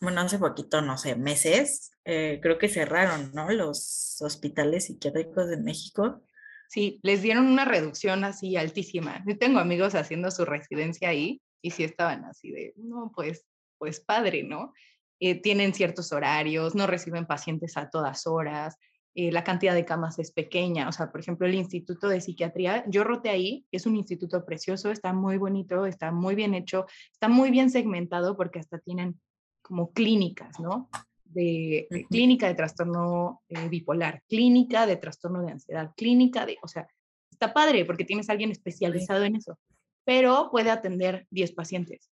[0.00, 3.50] bueno, hace poquito, no sé, meses, eh, creo que cerraron, ¿no?
[3.50, 6.22] Los hospitales psiquiátricos de México.
[6.68, 9.24] Sí, les dieron una reducción así altísima.
[9.26, 13.44] Yo tengo amigos haciendo su residencia ahí y sí estaban así de, no, pues,
[13.76, 14.72] pues padre, ¿no?
[15.18, 18.78] Eh, tienen ciertos horarios, no reciben pacientes a todas horas,
[19.14, 20.88] eh, la cantidad de camas es pequeña.
[20.88, 24.90] O sea, por ejemplo, el Instituto de Psiquiatría, yo roté ahí, es un instituto precioso,
[24.90, 29.20] está muy bonito, está muy bien hecho, está muy bien segmentado porque hasta tienen
[29.60, 30.88] como clínicas, ¿no?
[31.24, 36.86] De, clínica de trastorno eh, bipolar, clínica de trastorno de ansiedad, clínica de, o sea,
[37.30, 39.58] está padre porque tienes a alguien especializado en eso,
[40.04, 42.10] pero puede atender 10 pacientes.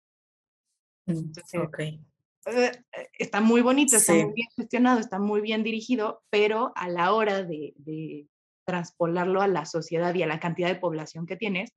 [1.05, 2.01] Mm, Entonces, okay.
[2.45, 6.87] Eh, eh, está muy bonito, está muy bien gestionado, está muy bien dirigido, pero a
[6.87, 8.27] la hora de, de
[8.65, 11.73] transpolarlo a la sociedad y a la cantidad de población que tienes,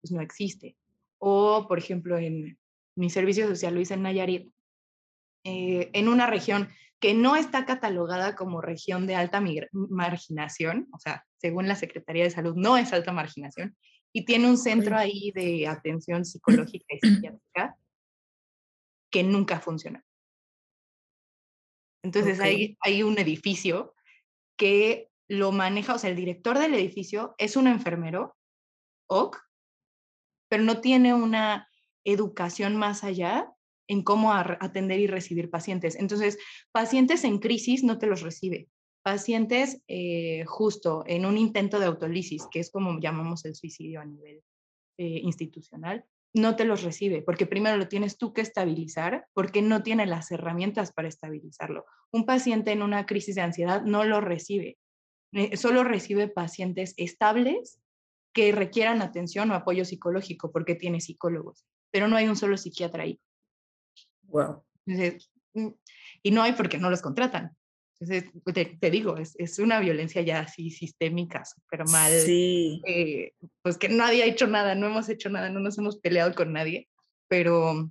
[0.00, 0.76] pues no existe.
[1.18, 2.58] O, por ejemplo, en
[2.96, 4.52] mi servicio social lo hice en Nayarit,
[5.44, 6.68] eh, en una región
[7.00, 12.30] que no está catalogada como región de alta marginación, o sea, según la Secretaría de
[12.30, 13.76] Salud, no es alta marginación,
[14.12, 17.76] y tiene un centro ahí de atención psicológica y psiquiátrica
[19.10, 20.04] que nunca funciona.
[22.02, 23.94] Entonces hay, hay un edificio
[24.56, 28.36] que lo maneja, o sea, el director del edificio es un enfermero,
[29.08, 29.36] OK,
[30.48, 31.68] pero no tiene una
[32.04, 33.52] educación más allá
[33.88, 35.96] en cómo atender y recibir pacientes.
[35.96, 36.38] Entonces,
[36.72, 38.68] pacientes en crisis no te los recibe.
[39.02, 44.04] Pacientes eh, justo en un intento de autolisis, que es como llamamos el suicidio a
[44.04, 44.42] nivel
[44.98, 46.04] eh, institucional,
[46.38, 50.30] no te los recibe, porque primero lo tienes tú que estabilizar, porque no tiene las
[50.30, 51.84] herramientas para estabilizarlo.
[52.10, 54.78] Un paciente en una crisis de ansiedad no lo recibe,
[55.32, 57.80] eh, solo recibe pacientes estables
[58.32, 63.02] que requieran atención o apoyo psicológico, porque tiene psicólogos, pero no hay un solo psiquiatra
[63.02, 63.20] ahí.
[64.22, 64.64] Wow.
[64.86, 65.68] Mm,
[66.22, 67.56] y no hay porque no los contratan.
[68.00, 72.12] Entonces, pues, te, digo, es, es, una violencia ya así sistémica, súper mal.
[72.12, 72.80] Sí.
[72.86, 73.32] Eh,
[73.62, 76.52] pues que nadie ha hecho nada, no hemos hecho nada, no nos hemos peleado con
[76.52, 76.88] nadie,
[77.26, 77.90] pero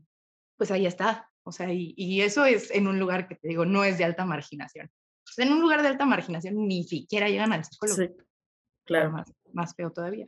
[0.56, 1.30] pues ahí está.
[1.44, 4.06] O sea, y, y eso es en un lugar que te digo, no es de
[4.06, 4.90] alta marginación.
[5.24, 8.02] Pues, en un lugar de alta marginación ni siquiera llegan al psicólogo.
[8.02, 8.10] Sí,
[8.86, 9.12] claro.
[9.12, 10.28] Más, más feo todavía.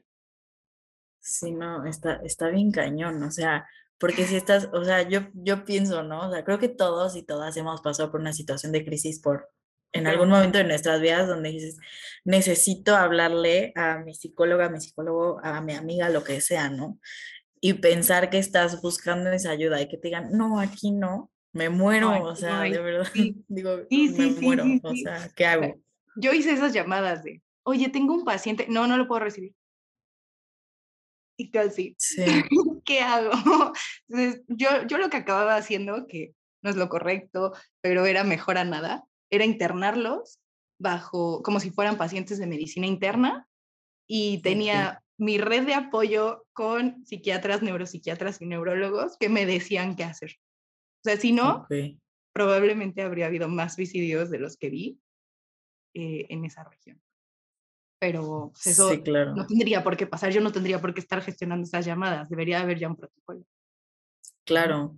[1.21, 3.21] Sí, no, está, está bien cañón.
[3.23, 6.27] O sea, porque si estás, o sea, yo, yo pienso, ¿no?
[6.27, 9.49] O sea, creo que todos y todas hemos pasado por una situación de crisis por
[9.91, 11.77] en algún momento de nuestras vidas donde dices,
[12.23, 16.99] necesito hablarle a mi psicóloga, a mi psicólogo, a mi amiga, lo que sea, ¿no?
[17.61, 21.69] Y pensar que estás buscando esa ayuda y que te digan, no, aquí no, me
[21.69, 23.07] muero, o sea, de verdad,
[23.47, 25.75] digo, me muero, o sea, ¿qué hago?
[26.15, 29.53] Yo hice esas llamadas de, oye, tengo un paciente, no, no lo puedo recibir
[31.39, 32.25] y casi, sí.
[32.85, 33.31] ¿qué hago?
[34.09, 38.57] Entonces, yo, yo lo que acababa haciendo, que no es lo correcto, pero era mejor
[38.57, 40.39] a nada, era internarlos
[40.79, 43.47] bajo, como si fueran pacientes de medicina interna
[44.07, 50.05] y tenía mi red de apoyo con psiquiatras, neuropsiquiatras y neurólogos que me decían qué
[50.05, 50.37] hacer.
[51.03, 51.67] O sea, si no,
[52.33, 54.99] probablemente habría habido más suicidios de los que vi
[55.93, 57.01] eh, en esa región
[57.99, 58.91] pero pues, eso
[59.35, 62.61] no tendría por qué pasar, yo no tendría por qué estar gestionando esas llamadas, debería
[62.61, 63.45] haber ya un protocolo.
[64.45, 64.97] Claro.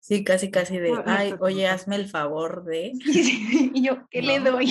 [0.00, 2.92] Sí, casi, casi de, ay, oye, hazme el favor de...
[3.74, 4.68] y yo, ¿qué le doy?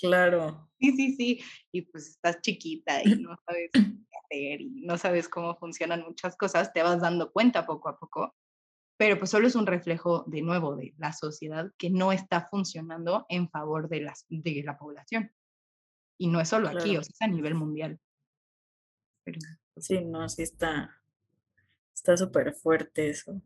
[0.00, 0.68] claro.
[0.82, 1.40] Sí, sí, sí.
[1.70, 3.78] Y pues estás chiquita y no sabes qué
[4.24, 8.34] hacer y no sabes cómo funcionan muchas cosas, te vas dando cuenta poco a poco.
[8.96, 13.26] Pero pues solo es un reflejo de nuevo de la sociedad que no está funcionando
[13.28, 15.30] en favor de, las, de la población.
[16.18, 18.00] Y no es solo aquí, o sea, es a nivel mundial.
[19.24, 21.00] Pues sí, no, sí está,
[21.94, 23.40] está súper fuerte eso.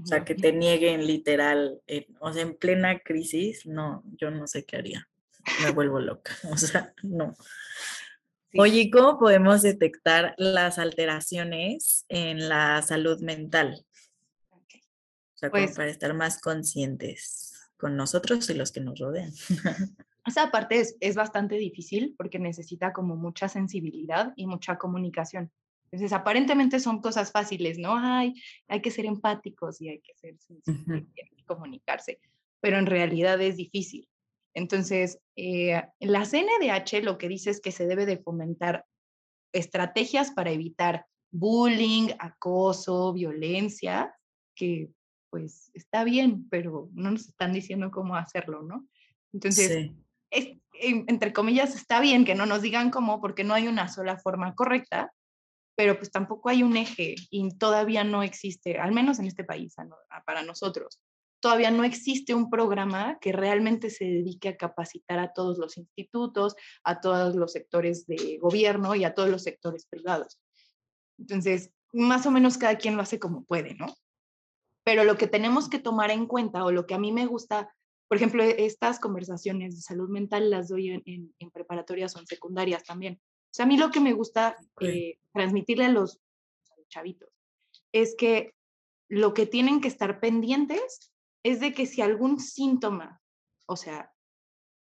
[0.00, 1.80] O sea, que te nieguen literal,
[2.20, 5.08] o sea, en plena crisis, no, yo no sé qué haría.
[5.62, 7.34] Me vuelvo loca, o sea, no.
[8.58, 13.84] Oye, ¿cómo podemos detectar las alteraciones en la salud mental?
[14.50, 14.58] O
[15.34, 19.32] sea, pues, para estar más conscientes con nosotros y los que nos rodean.
[20.24, 25.50] Esa parte es, es bastante difícil porque necesita como mucha sensibilidad y mucha comunicación.
[25.92, 27.94] Entonces, aparentemente son cosas fáciles, ¿no?
[27.96, 28.34] Ay,
[28.66, 32.18] hay que ser empáticos y hay que ser sensibles y hay que comunicarse,
[32.60, 34.08] pero en realidad es difícil.
[34.54, 38.86] Entonces, eh, la CNDH lo que dice es que se debe de fomentar
[39.52, 44.14] estrategias para evitar bullying, acoso, violencia,
[44.54, 44.90] que
[45.28, 48.86] pues está bien, pero no nos están diciendo cómo hacerlo, ¿no?
[49.32, 49.90] Entonces,
[50.30, 54.18] es, entre comillas, está bien que no nos digan cómo, porque no hay una sola
[54.18, 55.12] forma correcta,
[55.74, 59.74] pero pues tampoco hay un eje y todavía no existe, al menos en este país,
[60.26, 61.00] para nosotros,
[61.40, 66.54] todavía no existe un programa que realmente se dedique a capacitar a todos los institutos,
[66.84, 70.38] a todos los sectores de gobierno y a todos los sectores privados.
[71.18, 73.86] Entonces, más o menos cada quien lo hace como puede, ¿no?
[74.84, 77.72] Pero lo que tenemos que tomar en cuenta o lo que a mí me gusta
[78.12, 82.26] por ejemplo, e, estas conversaciones de salud mental las doy en, en, preparatorias o en
[82.26, 83.18] secundarias también.
[83.52, 86.18] O sea, a mí lo que me gusta eh, transmitirle a los,
[86.88, 87.28] chavitos
[87.92, 88.54] es que
[89.08, 91.12] lo que tienen que estar pendientes
[91.42, 93.20] es de que si algún síntoma,
[93.66, 94.10] o sea,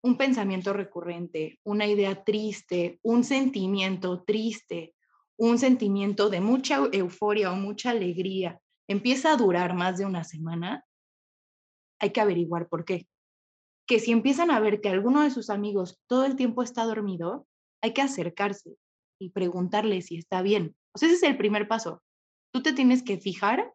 [0.02, 4.96] un pensamiento recurrente, una idea triste, un sentimiento triste,
[5.38, 10.86] un sentimiento de mucha euforia o mucha alegría, empieza a durar más de una semana,
[12.00, 13.08] hay que averiguar por qué.
[13.88, 17.48] Que si empiezan a ver que alguno de sus amigos todo el tiempo está dormido,
[17.86, 18.78] hay que acercarse
[19.20, 20.76] y preguntarle si está bien.
[20.94, 22.02] O sea, ese es el primer paso.
[22.52, 23.74] Tú te tienes que fijar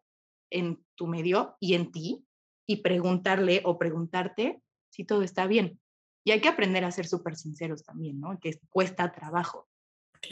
[0.51, 2.25] en tu medio y en ti
[2.67, 5.79] y preguntarle o preguntarte si todo está bien.
[6.25, 8.37] Y hay que aprender a ser súper sinceros también, ¿no?
[8.39, 9.67] Que cuesta trabajo.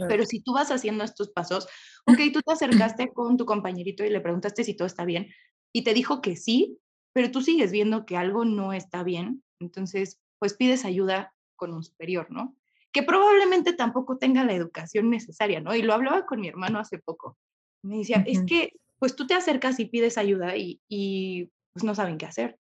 [0.08, 1.68] Pero si tú vas haciendo estos pasos,
[2.06, 5.30] ok, tú te acercaste con tu compañerito y le preguntaste si todo está bien
[5.74, 6.78] y te dijo que sí,
[7.14, 11.84] pero tú sigues viendo que algo no está bien, entonces, pues pides ayuda con un
[11.84, 12.56] superior, ¿no?
[12.92, 15.76] Que probablemente tampoco tenga la educación necesaria, ¿no?
[15.76, 17.38] Y lo hablaba con mi hermano hace poco.
[17.84, 21.96] Me decía, es que pues tú te acercas y pides ayuda y, y pues no
[21.96, 22.58] saben qué hacer.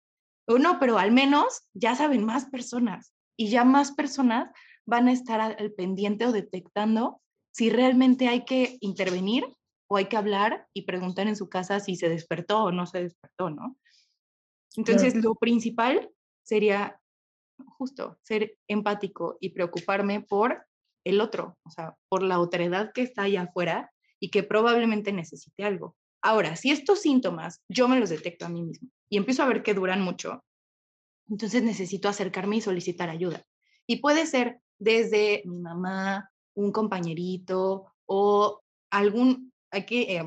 [0.48, 4.50] O no, pero al menos ya saben más personas y ya más personas
[4.86, 7.22] van a estar al pendiente o detectando
[7.52, 9.46] si realmente hay que intervenir
[9.88, 13.04] o hay que hablar y preguntar en su casa si se despertó o no se
[13.04, 13.76] despertó, ¿no?
[14.76, 16.10] Entonces, lo principal
[16.44, 16.99] sería
[17.68, 20.66] justo ser empático y preocuparme por
[21.03, 25.64] el otro, o sea, por la otredad que está allá afuera y que probablemente necesite
[25.64, 25.95] algo.
[26.22, 29.64] Ahora, si estos síntomas yo me los detecto a mí mismo y empiezo a ver
[29.64, 30.43] que duran mucho,
[31.30, 33.43] entonces necesito acercarme y solicitar ayuda.
[33.88, 40.24] Y puede ser desde mi mamá, un compañerito o algún, hay que, eh,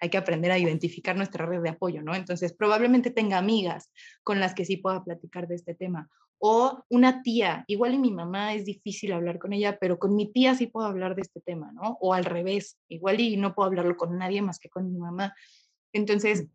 [0.00, 2.14] hay que aprender a identificar nuestra red de apoyo, ¿no?
[2.14, 3.90] Entonces, probablemente tenga amigas
[4.22, 6.08] con las que sí pueda platicar de este tema.
[6.38, 10.30] O una tía, igual y mi mamá es difícil hablar con ella, pero con mi
[10.30, 11.96] tía sí puedo hablar de este tema, ¿no?
[12.00, 15.34] O al revés, igual y no puedo hablarlo con nadie más que con mi mamá.
[15.92, 16.46] Entonces,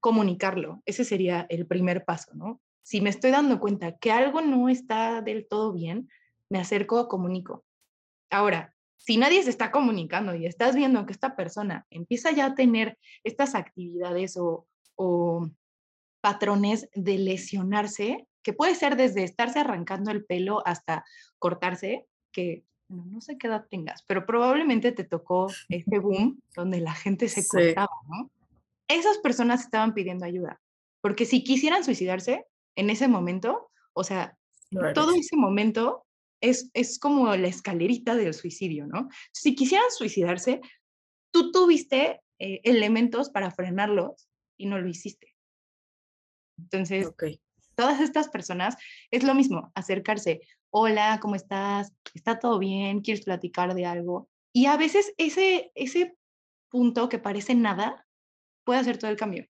[0.00, 2.60] comunicarlo, ese sería el primer paso, ¿no?
[2.82, 6.08] Si me estoy dando cuenta que algo no está del todo bien,
[6.50, 7.64] me acerco, comunico.
[8.30, 12.54] Ahora, si nadie se está comunicando y estás viendo que esta persona empieza ya a
[12.54, 14.66] tener estas actividades o,
[16.22, 21.04] patrones de lesionarse, que puede ser desde estarse arrancando el pelo hasta
[21.38, 26.94] cortarse, que no sé qué edad tengas, pero probablemente te tocó este boom donde la
[26.94, 28.30] gente se cortaba, ¿no?
[28.86, 30.60] Esas personas estaban pidiendo ayuda,
[31.00, 34.36] porque si quisieran suicidarse en ese momento, o sea,
[34.94, 36.04] todo ese momento
[36.40, 39.08] es, como la escalerita del suicidio, ¿no?
[39.32, 40.60] Si quisieran suicidarse,
[41.32, 44.28] tú tuviste eh, elementos para frenarlos
[44.58, 45.34] y no lo hiciste.
[46.58, 47.08] Entonces,
[47.74, 48.76] todas estas personas
[49.10, 51.92] es lo mismo, acercarse, hola, ¿cómo estás?
[52.14, 53.00] ¿Está todo bien?
[53.00, 54.28] ¿Quieres platicar de algo?
[54.52, 56.16] Y a veces ese, ese
[56.70, 58.06] punto que parece nada
[58.64, 59.46] puede hacer todo el cambio.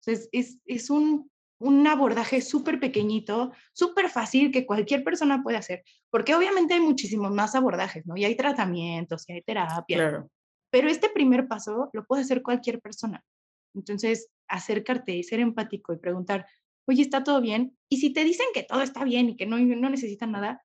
[0.00, 1.30] Entonces, es, es un
[1.62, 7.30] un abordaje súper pequeñito, súper fácil que cualquier persona puede hacer, porque obviamente hay muchísimos
[7.30, 8.16] más abordajes, ¿no?
[8.16, 9.96] Y hay tratamientos, y hay terapia.
[9.96, 10.30] Claro.
[10.70, 13.22] Pero este primer paso lo puede hacer cualquier persona.
[13.74, 16.46] Entonces, acercarte y ser empático y preguntar,
[16.86, 17.76] oye, ¿está todo bien?
[17.88, 20.64] Y si te dicen que todo está bien y que no, no necesitan nada,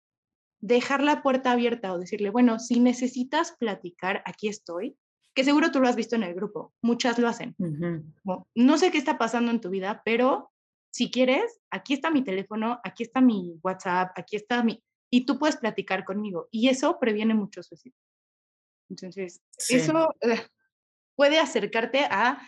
[0.59, 4.97] dejar la puerta abierta o decirle, bueno, si necesitas platicar, aquí estoy,
[5.33, 7.55] que seguro tú lo has visto en el grupo, muchas lo hacen.
[8.55, 10.51] no sé qué está pasando en tu vida, pero
[10.91, 14.83] si quieres, aquí está mi teléfono, aquí está mi WhatsApp, aquí está mi...
[15.11, 16.47] Y tú puedes platicar conmigo.
[16.51, 17.97] Y eso previene mucho suicidio.
[18.89, 20.15] Entonces, eso
[21.15, 22.41] puede acercarte a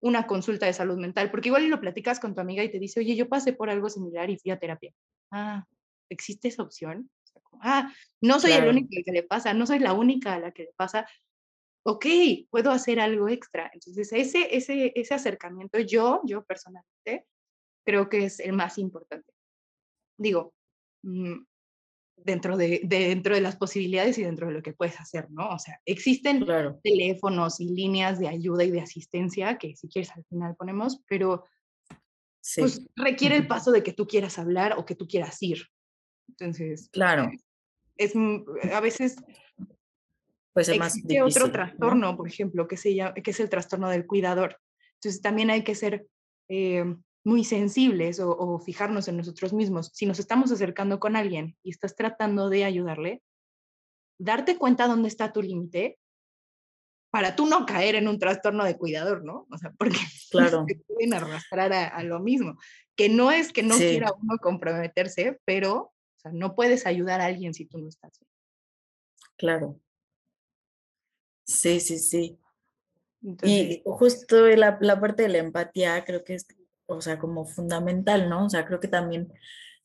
[0.00, 3.00] una consulta de salud mental, porque igual lo platicas con tu amiga y te dice,
[3.00, 4.92] oye, yo pasé por algo similar y fui a terapia.
[5.30, 5.64] Ah,
[6.08, 7.10] ¿existe esa opción?
[7.60, 10.64] ah, no soy el único que le pasa, no soy la única a la que
[10.64, 11.06] le pasa.
[11.84, 12.06] Ok,
[12.50, 13.70] puedo hacer algo extra.
[13.72, 17.26] Entonces, ese, ese, ese acercamiento, yo, yo personalmente,
[17.84, 19.32] creo que es el más importante.
[20.18, 20.52] Digo,
[21.02, 21.44] mm,
[22.24, 25.48] dentro de, dentro de las posibilidades y dentro de lo que puedes hacer, ¿no?
[25.50, 26.44] O sea, existen
[26.82, 31.44] teléfonos y líneas de ayuda y de asistencia que si quieres al final ponemos, pero
[32.56, 35.66] pues requiere el paso de que tú quieras hablar o que tú quieras ir.
[36.28, 37.24] Entonces, claro.
[37.24, 37.38] Eh,
[37.96, 38.14] es
[38.72, 39.16] a veces
[40.52, 43.88] pues es más difícil, otro trastorno, por ejemplo, que, se llama, que es el trastorno
[43.88, 44.58] del cuidador.
[44.94, 46.06] Entonces también hay que ser
[46.48, 46.84] eh,
[47.24, 49.90] muy sensibles o, fijarnos en nosotros mismos.
[49.92, 53.22] Si nos estamos acercando con alguien y estás tratando de ayudarle,
[54.18, 55.98] darte cuenta dónde está tu límite
[57.10, 59.46] para tú no caer en un trastorno de cuidador, ¿no?
[59.50, 59.98] O sea, porque
[60.30, 60.64] claro.
[60.66, 62.58] te pueden arrastrar a, lo mismo.
[62.96, 67.26] Que no es que no quiera uno comprometerse, pero o sea, no puedes ayudar a
[67.26, 68.30] alguien si tú no estás bien.
[69.36, 69.80] Claro.
[71.44, 72.38] Sí, sí, sí.
[73.42, 76.46] y justo la, la, parte de la empatía creo que es
[76.88, 78.46] o sea, como fundamental, ¿no?
[78.46, 79.32] O sea, creo que también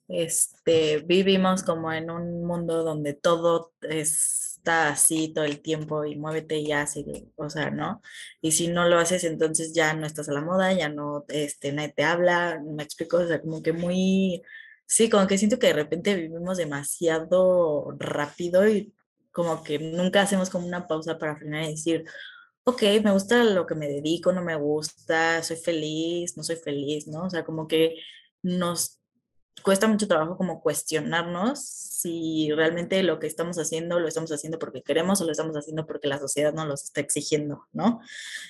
[0.08, 6.58] este, vivimos como en un mundo donde todo está así todo el tiempo y muévete
[6.58, 8.02] y hace, o sea, ¿no?
[8.42, 11.74] Y si no lo haces, entonces ya no estás a la moda, ya no, este,
[11.74, 14.42] nadie te habla, me explico, o sea, como que muy,
[14.86, 18.94] sí, como que siento que de repente vivimos demasiado rápido y
[19.32, 22.06] como que nunca hacemos como una pausa para frenar y decir,
[22.66, 27.08] ok, me gusta lo que me dedico, no me gusta, soy feliz, no soy feliz,
[27.08, 27.26] ¿no?
[27.26, 27.96] O sea, como que
[28.42, 29.00] nos
[29.62, 34.82] cuesta mucho trabajo como cuestionarnos si realmente lo que estamos haciendo lo estamos haciendo porque
[34.82, 38.02] queremos o lo estamos haciendo porque la sociedad nos lo está exigiendo, ¿no?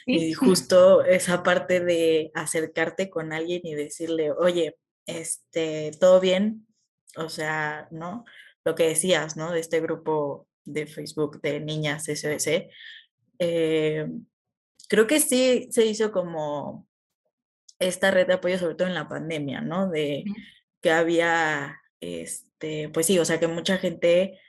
[0.05, 6.68] Y justo esa parte de acercarte con alguien y decirle, oye, este, todo bien,
[7.18, 8.26] o sea, ¿no?
[8.66, 9.51] Lo que decías, ¿no?
[9.51, 12.47] De este grupo de Facebook de niñas SOS,
[13.43, 14.07] eh,
[14.87, 16.87] creo que sí se hizo como
[17.79, 19.89] esta red de apoyo, sobre todo en la pandemia, ¿no?
[19.89, 20.23] De
[20.81, 24.39] que había, este, pues sí, o sea, que mucha gente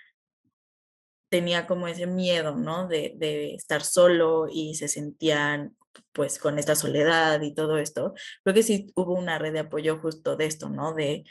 [1.28, 2.86] tenía como ese miedo, ¿no?
[2.86, 5.76] De, de, estar solo y se sentían
[6.12, 8.14] pues con esta soledad y todo esto.
[8.42, 10.94] Creo que sí hubo una red de apoyo justo de esto, ¿no?
[10.94, 11.24] De,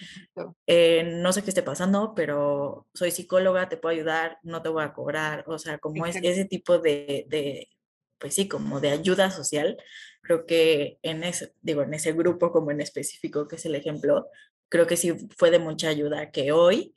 [0.68, 4.84] eh, no sé qué esté pasando, pero soy psicóloga, te puedo ayudar, no te voy
[4.84, 7.70] a cobrar, o sea, como es ese tipo de, de,
[8.20, 9.78] pues sí, como de ayuda social.
[10.22, 14.28] Creo que en ese, digo, en ese grupo como en específico, que es el ejemplo,
[14.70, 16.93] creo que sí fue de mucha ayuda que hoy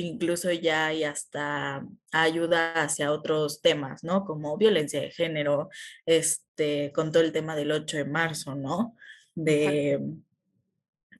[0.00, 4.24] incluso ya hay hasta ayuda hacia otros temas, ¿no?
[4.24, 5.68] Como violencia de género,
[6.06, 8.96] este, con todo el tema del 8 de marzo, ¿no?
[9.34, 10.00] De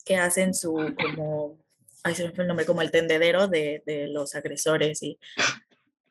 [0.05, 1.59] que hacen su como,
[2.03, 5.19] ay, se me fue el nombre, como el tendedero de, de los agresores y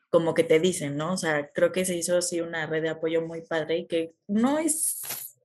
[0.09, 1.13] como que te dicen, ¿no?
[1.13, 4.13] O sea, creo que se hizo así una red de apoyo muy padre y que
[4.28, 5.38] no es,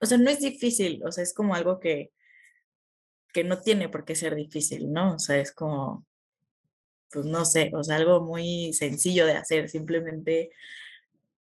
[0.00, 2.10] o sea, no es difícil, o sea, es como algo que,
[3.32, 5.14] que no tiene por qué ser difícil, ¿no?
[5.14, 6.06] O sea, es como,
[7.10, 10.50] pues no sé, o sea, algo muy sencillo de hacer, simplemente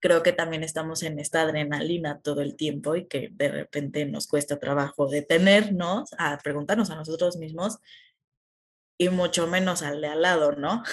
[0.05, 4.27] creo que también estamos en esta adrenalina todo el tiempo y que de repente nos
[4.27, 7.79] cuesta trabajo detenernos a preguntarnos a nosotros mismos
[8.99, 10.83] y mucho menos al de al lado, ¿no?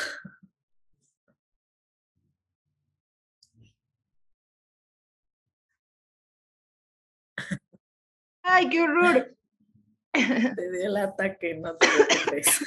[8.43, 9.37] ¡Ay, qué horror!
[10.13, 12.61] Te dio el ataque, no te preocupes.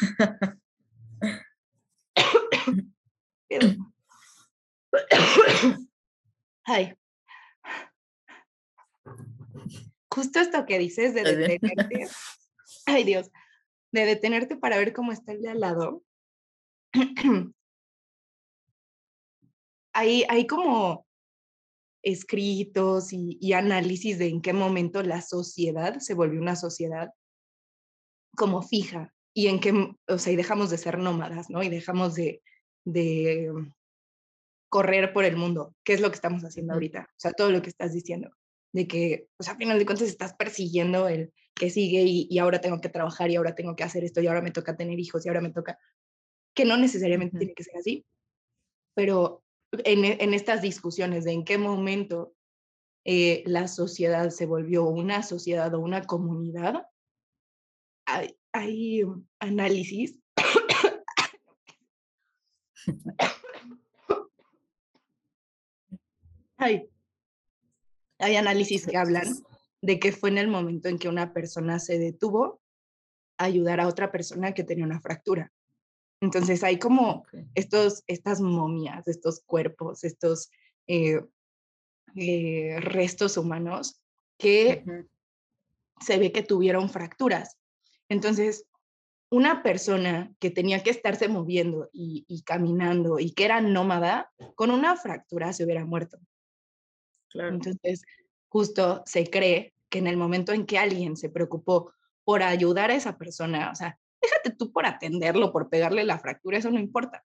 [6.66, 6.94] Ay.
[10.10, 12.08] Justo esto que dices de detenerte.
[12.86, 13.30] Ay, Dios.
[13.92, 16.04] De detenerte para ver cómo está el de al lado.
[19.94, 21.06] Hay, hay como
[22.04, 27.10] escritos y, y, análisis de en qué momento la sociedad se volvió una sociedad
[28.36, 29.74] como fija y en qué,
[30.08, 31.64] o sea, y dejamos de ser nómadas, ¿no?
[31.64, 32.42] Y dejamos de,
[32.86, 33.52] de
[34.70, 37.08] correr por el mundo, que es lo que estamos haciendo ahorita.
[37.10, 38.30] O sea, todo lo que estás diciendo,
[38.74, 42.82] de que, pues a final de cuentas estás persiguiendo el que sigue y, ahora tengo
[42.82, 45.30] que trabajar y ahora tengo que hacer esto y ahora me toca tener hijos y
[45.30, 45.80] ahora me toca,
[46.54, 48.06] que no necesariamente tiene que ser así,
[48.94, 52.36] pero en, en, estas discusiones de en qué momento
[53.06, 56.86] eh, la sociedad se volvió una sociedad o una comunidad,
[58.06, 59.04] hay, hay
[59.40, 60.20] análisis
[66.58, 66.90] hay,
[68.20, 69.28] hay análisis que hablan
[69.82, 72.62] de que fue en el momento en que una persona se detuvo
[73.38, 75.52] a ayudar a otra persona que tenía una fractura.
[76.22, 80.50] Entonces hay como estos, estas momias, estos cuerpos, estos
[80.88, 81.22] eh,
[82.16, 84.02] eh, restos humanos
[84.38, 84.84] que
[86.00, 87.58] se ve que tuvieron fracturas.
[88.10, 88.66] Entonces,
[89.30, 94.96] una persona que tenía que estarse moviendo y, caminando y que era nómada, con una
[94.96, 96.18] fractura se hubiera muerto.
[97.34, 98.04] Entonces,
[98.48, 101.92] justo se cree que en el momento en que alguien se preocupó
[102.24, 106.58] por ayudar a esa persona, o sea, déjate tú por atenderlo, por pegarle la fractura,
[106.58, 107.24] eso no importa,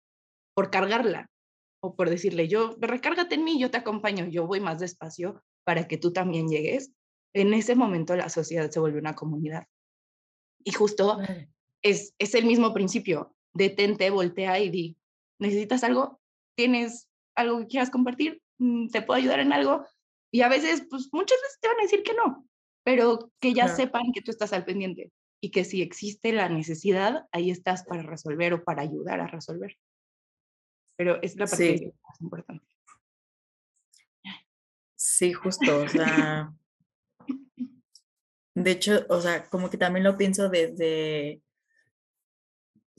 [0.55, 1.31] por cargarla
[1.83, 5.89] o por decirle, yo, recárgate en mí, yo te acompaño, yo voy más despacio para
[5.89, 6.93] que tú también llegues.
[7.33, 9.67] En ese momento la sociedad se vuelve una comunidad.
[10.63, 11.19] Y justo
[11.83, 13.35] es, es el mismo principio.
[13.53, 14.97] Detente, voltea y di,
[15.39, 16.21] ¿necesitas algo?
[16.57, 18.43] ¿Tienes algo que quieras compartir?
[18.59, 19.85] Mm, ¿Te puedo ayudar en algo?
[20.33, 22.47] Y a veces, pues muchas veces te van a decir que no,
[22.85, 27.27] pero que ya sepan que tú estás al pendiente y que si existe la necesidad,
[27.33, 29.77] ahí estás para resolver o para ayudar a resolver.
[30.97, 32.65] Pero es la parte más importante.
[34.95, 36.53] Sí, justo, o sea,
[38.55, 41.41] de hecho, o sea, como que también lo pienso desde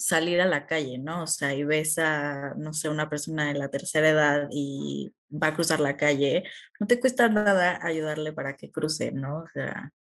[0.01, 1.23] salir a la calle, ¿no?
[1.23, 5.47] O sea, y ves a, no sé, una persona de la tercera edad y va
[5.47, 6.43] a cruzar la calle,
[6.79, 9.39] no te cuesta nada ayudarle para que cruce, ¿no?
[9.39, 9.93] O sea,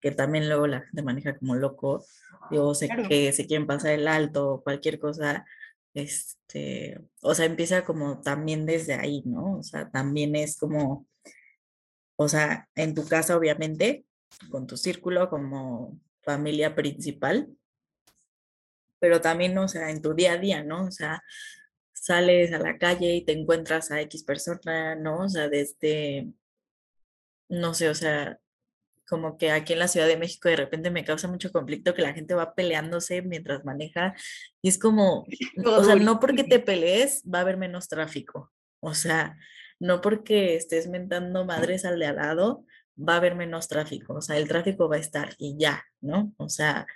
[0.00, 2.04] que también luego la gente maneja como loco,
[2.50, 5.44] o sé que se quieren pasar el alto o cualquier cosa,
[5.94, 9.58] este, o sea, empieza como también desde ahí, ¿no?
[9.58, 11.06] O sea, también es como,
[12.16, 14.06] o sea, en tu casa obviamente,
[14.50, 17.48] con tu círculo como familia principal,
[19.02, 20.84] pero también, o sea, en tu día a día, ¿no?
[20.84, 21.24] O sea,
[21.92, 25.24] sales a la calle y te encuentras a X persona, ¿no?
[25.24, 26.28] O sea, desde,
[27.48, 28.38] no sé, o sea,
[29.08, 32.02] como que aquí en la Ciudad de México de repente me causa mucho conflicto que
[32.02, 34.14] la gente va peleándose mientras maneja
[34.62, 35.26] y es como,
[35.66, 39.36] o sea, no porque te pelees va a haber menos tráfico, o sea,
[39.80, 42.64] no porque estés mentando madres al de al lado,
[42.96, 46.32] va a haber menos tráfico, o sea, el tráfico va a estar y ya, ¿no?
[46.36, 46.86] O sea,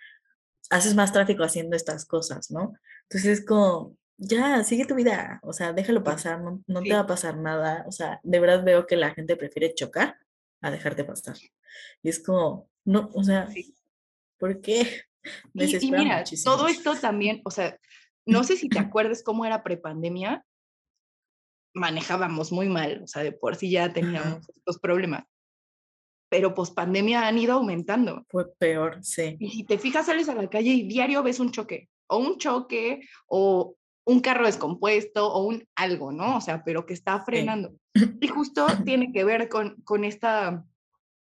[0.70, 2.74] haces más tráfico haciendo estas cosas, ¿no?
[3.02, 7.00] Entonces es como, ya, sigue tu vida, o sea, déjalo pasar, no, no te va
[7.00, 10.16] a pasar nada, o sea, de verdad veo que la gente prefiere chocar
[10.62, 11.36] a dejarte pasar.
[12.02, 13.48] Y es como, no, o sea,
[14.38, 15.02] ¿por qué?
[15.54, 17.78] y, mira, todo esto también, o sea,
[18.24, 20.44] no sé si te acuerdas cómo era prepandemia,
[21.74, 25.24] manejábamos muy mal, o sea, de por sí ya teníamos estos problemas.
[26.28, 28.24] Pero pospandemia han ido aumentando.
[28.28, 29.36] Fue peor, sí.
[29.38, 32.38] Y si te fijas, sales a la calle y diario ves un choque, o un
[32.38, 36.36] choque, o un carro descompuesto, o un algo, ¿no?
[36.36, 37.74] O sea, pero que está frenando.
[38.20, 40.64] Y justo tiene que ver con, con esta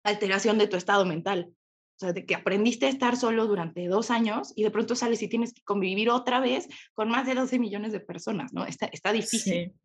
[0.04, 1.54] alteración de tu estado mental.
[1.96, 5.22] O sea, de que aprendiste a estar solo durante dos años y de pronto sales
[5.22, 8.66] y tienes que convivir otra vez con más de 12 millones de personas, ¿no?
[8.66, 9.74] Está, está difícil.
[9.74, 9.80] Sí.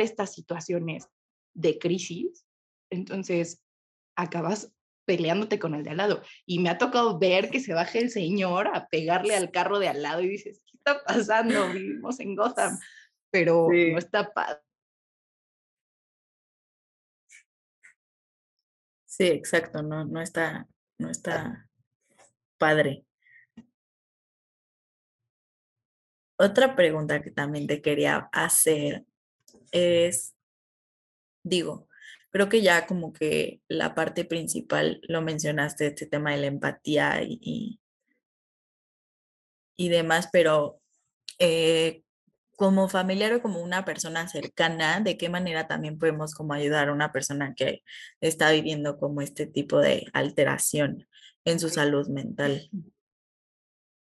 [0.00, 1.08] estas situaciones
[1.54, 2.46] de crisis,
[2.90, 3.62] entonces
[4.16, 4.72] acabas
[5.04, 6.22] peleándote con el de al lado.
[6.46, 9.88] Y me ha tocado ver que se baje el señor a pegarle al carro de
[9.88, 11.72] al lado y dices, ¿qué está pasando?
[11.72, 12.78] Vivimos en Gotham,
[13.30, 14.60] pero no está padre.
[19.06, 20.66] Sí, exacto, no, no está,
[20.98, 21.68] no está
[22.58, 23.04] padre.
[26.38, 29.04] Otra pregunta que también te quería hacer
[29.70, 30.34] es,
[31.42, 31.88] digo,
[32.32, 37.22] creo que ya como que la parte principal lo mencionaste, este tema de la empatía
[37.22, 37.78] y,
[39.76, 40.80] y, demás, pero
[41.38, 42.02] eh,
[42.56, 46.92] como familiar o como una persona cercana, de qué manera también podemos como ayudar a
[46.92, 47.82] una persona que
[48.20, 51.06] está viviendo como este tipo de alteración
[51.44, 52.70] en su salud mental.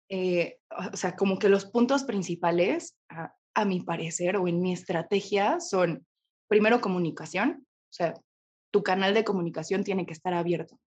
[0.09, 0.59] Eh,
[0.93, 5.59] o sea, como que los puntos principales, a, a, mi parecer o en mi estrategia,
[5.59, 6.05] son
[6.47, 8.13] primero comunicación, o sea,
[8.71, 10.79] tu canal de comunicación tiene que estar abierto,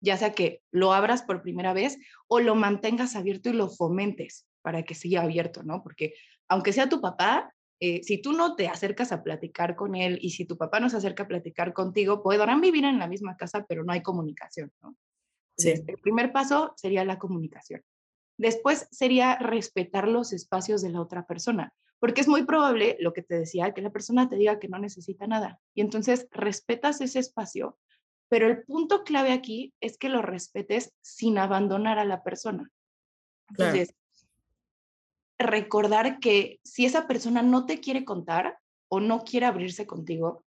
[0.00, 1.98] ya sea que lo abras por primera vez
[2.28, 5.82] o lo mantengas abierto y lo fomentes para que siga abierto, ¿no?
[5.82, 6.14] Porque
[6.48, 10.30] aunque sea tu papá, eh, si tú no te acercas a platicar con él y
[10.30, 13.64] si tu papá no se acerca a platicar contigo, podrán vivir en la misma casa,
[13.66, 14.96] pero no hay comunicación, ¿no?
[15.56, 15.74] Sí.
[15.86, 17.82] el primer paso sería la comunicación.
[18.38, 23.22] Después sería respetar los espacios de la otra persona, porque es muy probable, lo que
[23.22, 25.60] te decía, que la persona te diga que no necesita nada.
[25.74, 27.78] Y entonces respetas ese espacio,
[28.28, 32.70] pero el punto clave aquí es que lo respetes sin abandonar a la persona.
[33.50, 33.94] Entonces,
[35.38, 40.44] recordar que si esa persona no te quiere contar o no quiere abrirse contigo,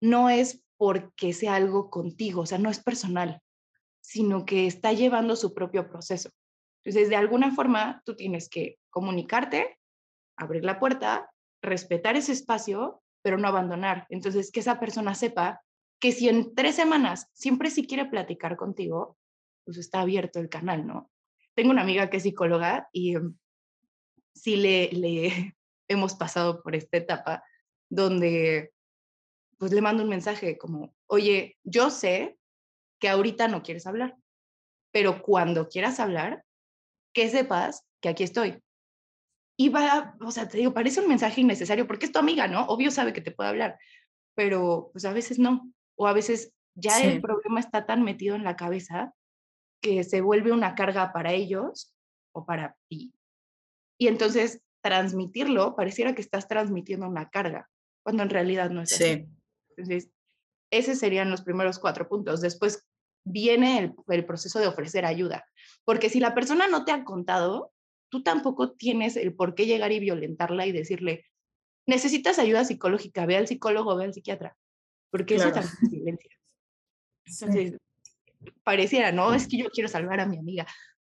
[0.00, 3.40] no es porque sea algo contigo, o sea, no es personal,
[4.00, 6.30] sino que está llevando su propio proceso.
[6.84, 9.78] Entonces, de alguna forma, tú tienes que comunicarte,
[10.36, 11.30] abrir la puerta,
[11.62, 14.06] respetar ese espacio, pero no abandonar.
[14.08, 15.62] Entonces, que esa persona sepa
[16.00, 19.16] que si en tres semanas siempre si quiere platicar contigo,
[19.64, 21.10] pues está abierto el canal, ¿no?
[21.54, 23.14] Tengo una amiga que es psicóloga y
[24.34, 25.54] sí le, le
[25.88, 27.44] hemos pasado por esta etapa
[27.88, 28.72] donde
[29.58, 32.36] pues le mando un mensaje como, oye, yo sé
[32.98, 34.16] que ahorita no quieres hablar,
[34.92, 36.44] pero cuando quieras hablar,
[37.14, 38.60] que sepas que aquí estoy.
[39.62, 42.66] Y va, o sea, te digo, parece un mensaje innecesario porque es tu amiga, ¿no?
[42.66, 43.78] Obvio sabe que te puede hablar,
[44.34, 48.42] pero pues a veces no, o a veces ya el problema está tan metido en
[48.42, 49.14] la cabeza
[49.80, 51.94] que se vuelve una carga para ellos
[52.34, 53.14] o para ti.
[54.00, 57.70] Y entonces transmitirlo, pareciera que estás transmitiendo una carga,
[58.02, 59.28] cuando en realidad no es así.
[59.76, 60.10] Entonces,
[60.72, 62.40] esos serían los primeros cuatro puntos.
[62.40, 62.84] Después
[63.24, 65.46] viene el, el, proceso de ofrecer ayuda,
[65.84, 67.71] porque si la persona no te ha contado,
[68.12, 71.24] tú tampoco tienes el por qué llegar y violentarla y decirle,
[71.86, 74.54] necesitas ayuda psicológica, ve al psicólogo, ve al psiquiatra,
[75.10, 76.30] porque eso también es violencia.
[77.24, 77.78] Entonces,
[78.62, 80.66] pareciera, no, es que yo quiero salvar a mi amiga,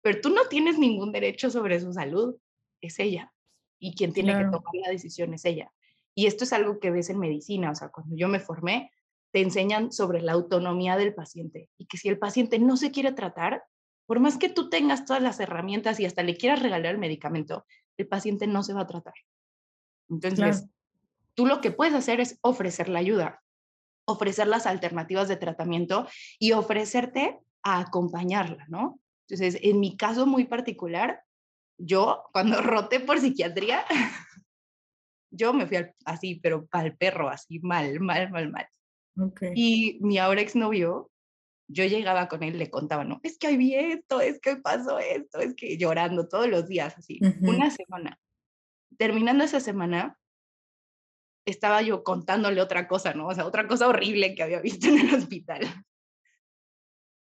[0.04, 2.36] pero tú no tienes ningún derecho sobre su salud
[2.80, 3.34] es ella.
[3.80, 5.72] Y quien tiene que tomar la decisión es ella.
[6.14, 8.92] Y esto es algo que ves en medicina, o sea, cuando yo me formé,
[9.32, 13.14] te enseñan sobre la autonomía del paciente y que si el paciente no se quiere
[13.14, 13.64] tratar,
[14.06, 17.66] por más que tú tengas todas las herramientas y hasta le quieras regalar el medicamento,
[17.98, 19.14] el paciente no se va a tratar.
[20.10, 20.68] Entonces,
[21.34, 23.42] tú lo que puedes hacer es ofrecer la ayuda,
[24.06, 26.08] ofrecer las alternativas de tratamiento
[26.40, 29.00] y ofrecerte a acompañarla, ¿no?
[29.28, 31.24] Entonces, en mi caso muy particular,
[31.78, 33.86] yo cuando roté por psiquiatría,
[35.32, 38.68] yo me fui así, pero el perro, así mal, mal, mal, mal.
[39.56, 41.12] Y mi ahora exnovio,
[41.68, 45.00] yo llegaba con él, le contaba, no, es que hoy vi esto, es que pasó
[45.00, 48.20] esto, es que llorando todos los días, así, una semana.
[48.98, 50.20] Terminando esa semana,
[51.46, 53.28] estaba yo contándole otra cosa, ¿no?
[53.28, 55.62] O sea, otra cosa horrible que había visto en el hospital.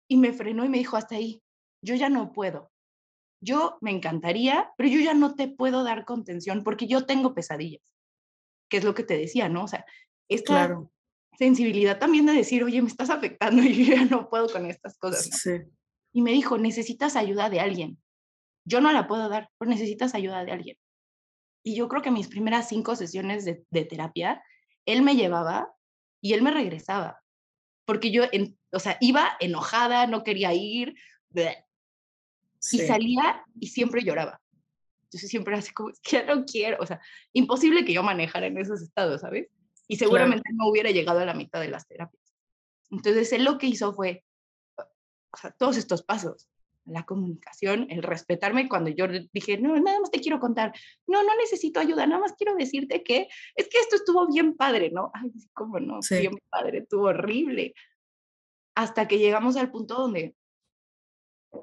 [0.09, 1.43] Y me frenó y me dijo, hasta ahí,
[1.82, 2.70] yo ya no puedo.
[3.40, 7.82] Yo me encantaría, pero yo ya no te puedo dar contención porque yo tengo pesadillas,
[8.68, 9.64] que es lo que te decía, ¿no?
[9.64, 9.84] O sea,
[10.28, 10.93] esta claro.
[11.38, 14.98] Sensibilidad también de decir, oye, me estás afectando y yo ya no puedo con estas
[14.98, 15.24] cosas.
[15.24, 15.50] Sí.
[16.12, 17.98] Y me dijo, necesitas ayuda de alguien.
[18.64, 20.76] Yo no la puedo dar, pero necesitas ayuda de alguien.
[21.64, 24.42] Y yo creo que mis primeras cinco sesiones de, terapia,
[24.84, 25.72] él me llevaba
[26.20, 27.22] y él me regresaba.
[27.84, 28.24] Porque yo,
[28.72, 30.94] o sea, iba enojada, no quería ir,
[31.34, 34.40] y salía y siempre lloraba.
[35.04, 37.00] Entonces siempre así como, ya no quiero, o sea,
[37.32, 39.48] imposible que yo manejara en esos estados, ¿sabes?
[39.88, 42.22] Y seguramente no hubiera llegado a la mitad de las terapias.
[42.90, 44.24] Entonces él lo que hizo fue,
[44.76, 46.48] o sea, todos estos pasos,
[46.84, 50.72] la comunicación, el respetarme cuando yo dije, no, nada más te quiero contar,
[51.06, 54.90] no, no necesito ayuda, nada más quiero decirte que es que esto estuvo bien padre,
[54.90, 55.10] ¿no?
[55.14, 57.74] Ay, cómo no, bien padre, estuvo horrible.
[58.74, 60.34] Hasta que llegamos al punto donde,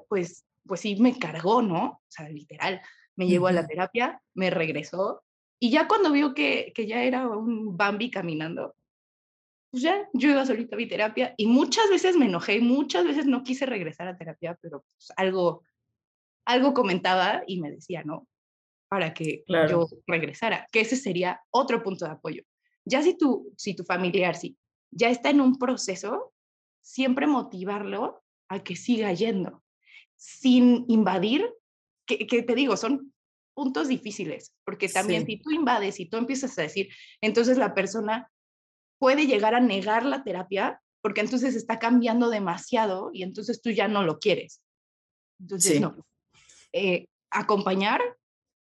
[0.08, 1.84] pues, pues sí me cargó, ¿no?
[1.84, 2.80] O sea, literal,
[3.16, 5.22] me llevó a la terapia, me regresó
[5.62, 8.74] y ya cuando vio que, que ya era un Bambi caminando,
[9.70, 13.26] pues ya, yo iba solita a mi terapia y muchas veces me enojé, muchas veces
[13.26, 15.62] no quise regresar a terapia, pero pues algo,
[16.46, 18.26] algo comentaba y me decía, ¿no?
[18.88, 22.42] Para que yo regresara, que ese sería otro punto de apoyo.
[22.86, 24.56] Ya si tu, si tu familiar, si
[24.90, 26.32] ya está en un proceso,
[26.80, 29.62] siempre motivarlo a que siga yendo,
[30.16, 31.48] sin invadir,
[32.06, 33.12] que, que te digo, son
[33.54, 36.88] puntos difíciles, porque también si tú invades y tú empiezas a decir,
[37.20, 38.30] entonces la persona
[38.98, 43.88] puede llegar a negar la terapia porque entonces está cambiando demasiado y entonces tú ya
[43.88, 44.62] no lo quieres.
[45.40, 45.96] Entonces, no.
[46.72, 48.00] Eh, acompañar,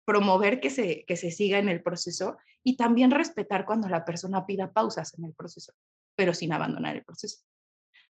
[0.05, 4.45] promover que se, que se siga en el proceso y también respetar cuando la persona
[4.45, 5.74] pida pausas en el proceso,
[6.15, 7.43] pero sin abandonar el proceso.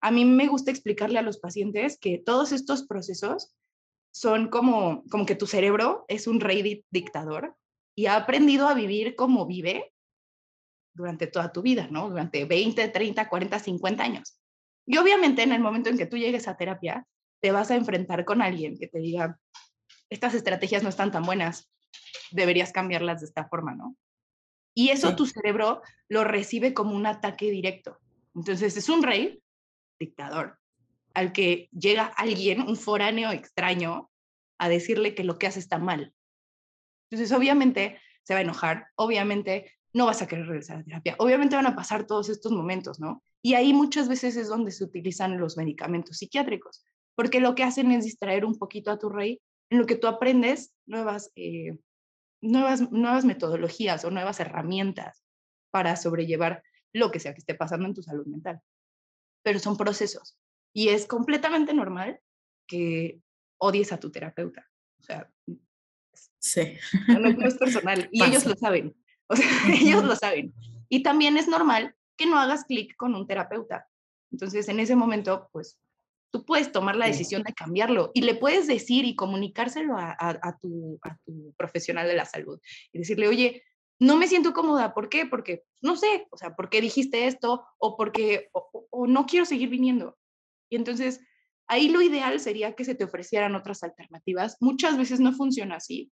[0.02, 3.54] A mí me gusta explicarle a los pacientes que todos estos procesos
[4.12, 7.56] son como, como que tu cerebro es un rey dictador
[7.96, 9.94] y ha aprendido a vivir como vive
[10.94, 12.10] durante toda tu vida, ¿no?
[12.10, 14.40] Durante 20, 30, 40, 50 años.
[14.86, 17.06] Y obviamente en el momento en que tú llegues a terapia,
[17.42, 19.40] te vas a enfrentar con alguien que te diga,
[20.10, 21.72] estas estrategias no están tan buenas,
[22.32, 23.96] deberías cambiarlas de esta forma, ¿no?
[24.76, 28.00] Y eso tu cerebro lo recibe como un ataque directo.
[28.34, 29.42] Entonces es un rey
[30.00, 30.58] dictador
[31.14, 34.10] al que llega alguien, un foráneo extraño,
[34.60, 36.14] a decirle que lo que hace está mal.
[37.10, 41.16] Entonces obviamente se va a enojar, obviamente no vas a querer regresar a terapia.
[41.18, 43.24] Obviamente van a pasar todos estos momentos, ¿no?
[43.42, 46.84] Y ahí muchas veces es donde se utilizan los medicamentos psiquiátricos,
[47.16, 49.42] porque lo que hacen es distraer un poquito a tu rey
[49.72, 51.80] en lo que tú aprendes nuevas, eh,
[52.42, 55.24] nuevas, nuevas metodologías o nuevas herramientas
[55.72, 58.62] para sobrellevar lo que sea que esté pasando en tu salud mental.
[59.44, 60.38] Pero son procesos
[60.74, 62.20] y es completamente normal
[62.68, 63.20] que
[63.58, 64.66] odies a tu terapeuta.
[65.00, 65.30] O sea,
[66.40, 66.78] sí.
[67.08, 68.96] no, no es personal y ellos lo saben.
[69.32, 70.56] O sea, ellos lo saben.
[70.90, 73.88] Y también es normal que no hagas clic con un terapeuta.
[74.32, 75.80] Entonces, en ese momento, pues,
[76.32, 80.58] tú puedes tomar la decisión de cambiarlo y le puedes decir y comunicárselo a, a,
[80.58, 82.60] tu, a, tu, profesional de la salud
[82.92, 83.64] y decirle, oye,
[84.00, 84.96] no me siento cómoda.
[84.96, 85.28] ¿Por qué?
[85.28, 87.68] Porque, no sé, o sea, ¿por qué dijiste esto?
[87.78, 90.18] O porque, o no quiero seguir viniendo.
[90.70, 91.20] Y entonces,
[91.68, 94.58] ahí lo ideal sería que se te ofrecieran otras alternativas.
[94.60, 96.12] Muchas veces no funciona así.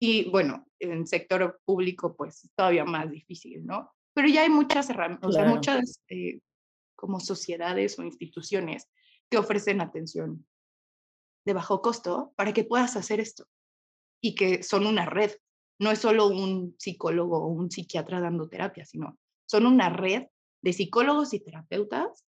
[0.00, 3.90] Y bueno, en sector público, pues todavía más difícil, ¿no?
[4.14, 6.40] Pero ya hay muchas herramientas, o sea, muchas eh,
[6.94, 8.88] como sociedades o instituciones
[9.30, 10.46] que ofrecen atención
[11.44, 13.46] de bajo costo para que puedas hacer esto
[14.20, 15.32] y que son una red.
[15.78, 20.24] No es solo un psicólogo o un psiquiatra dando terapia, sino son una red
[20.62, 22.24] de psicólogos y terapeutas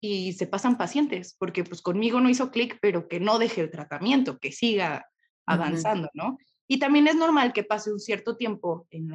[0.00, 3.70] y se pasan pacientes, porque pues conmigo no hizo clic, pero que no deje el
[3.70, 5.06] tratamiento, que siga
[5.46, 6.38] avanzando, ¿no?
[6.68, 9.10] Y también es normal que pase un cierto tiempo en,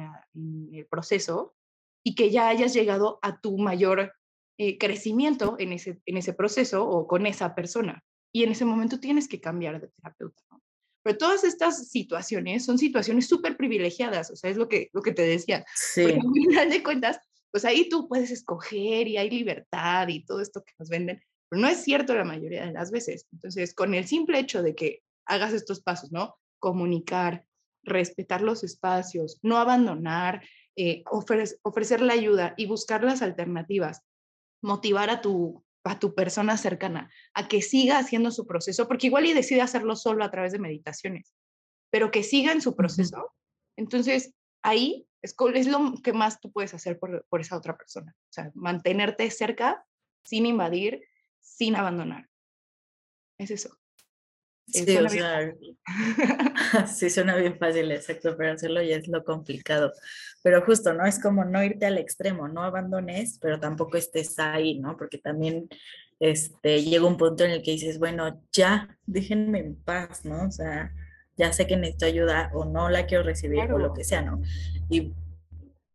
[0.72, 1.54] el proceso
[2.02, 4.12] y que ya hayas llegado a tu mayor
[4.58, 8.02] eh, crecimiento en ese, en ese proceso o con esa persona.
[8.32, 10.42] Y en ese momento tienes que cambiar de terapeuta.
[11.04, 15.12] Pero todas estas situaciones son situaciones súper privilegiadas, o sea, es lo que, lo que
[15.12, 15.64] te decía.
[15.74, 16.02] Sí.
[16.02, 17.20] Porque al final de cuentas,
[17.54, 21.62] pues ahí tú puedes escoger y hay libertad y todo esto que nos venden, pero
[21.62, 23.28] no es cierto la mayoría de las veces.
[23.32, 26.36] Entonces, con el simple hecho de que hagas estos pasos, ¿no?
[26.58, 27.46] comunicar,
[27.84, 30.42] respetar los espacios, no abandonar,
[30.74, 31.04] eh,
[31.62, 34.00] ofrecer la ayuda y buscar las alternativas,
[34.60, 39.26] motivar a tu, a tu persona cercana a que siga haciendo su proceso, porque igual
[39.26, 41.32] y decide hacerlo solo a través de meditaciones,
[41.92, 43.32] pero que siga en su proceso.
[43.76, 48.14] Entonces, ahí Es, es lo que más tú puedes hacer por, por esa otra persona.
[48.28, 49.86] O sea, mantenerte cerca
[50.22, 51.02] sin invadir,
[51.40, 52.28] sin abandonar.
[53.38, 53.78] Es eso.
[54.66, 55.54] Sí, o sea,
[56.86, 59.92] sí suena bien fácil, exacto, pero hacerlo ya es lo complicado.
[60.42, 61.06] Pero justo, ¿no?
[61.06, 64.96] Es como no irte al extremo, no abandones, pero tampoco estés ahí, ¿no?
[64.96, 65.68] Porque también
[66.20, 70.48] este, llega un punto en el que dices, bueno, ya, déjenme en paz, ¿no?
[70.48, 70.92] O sea,
[71.36, 74.40] ya sé que necesito ayuda o no la quiero recibir o lo que sea, ¿no?
[74.88, 75.12] Y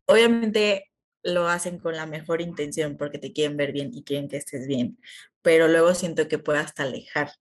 [0.05, 0.89] obviamente
[1.23, 4.67] lo hacen con la mejor intención porque te quieren ver bien y quieren que estés
[4.67, 4.97] bien,
[5.41, 7.31] pero luego siento que puede hasta alejar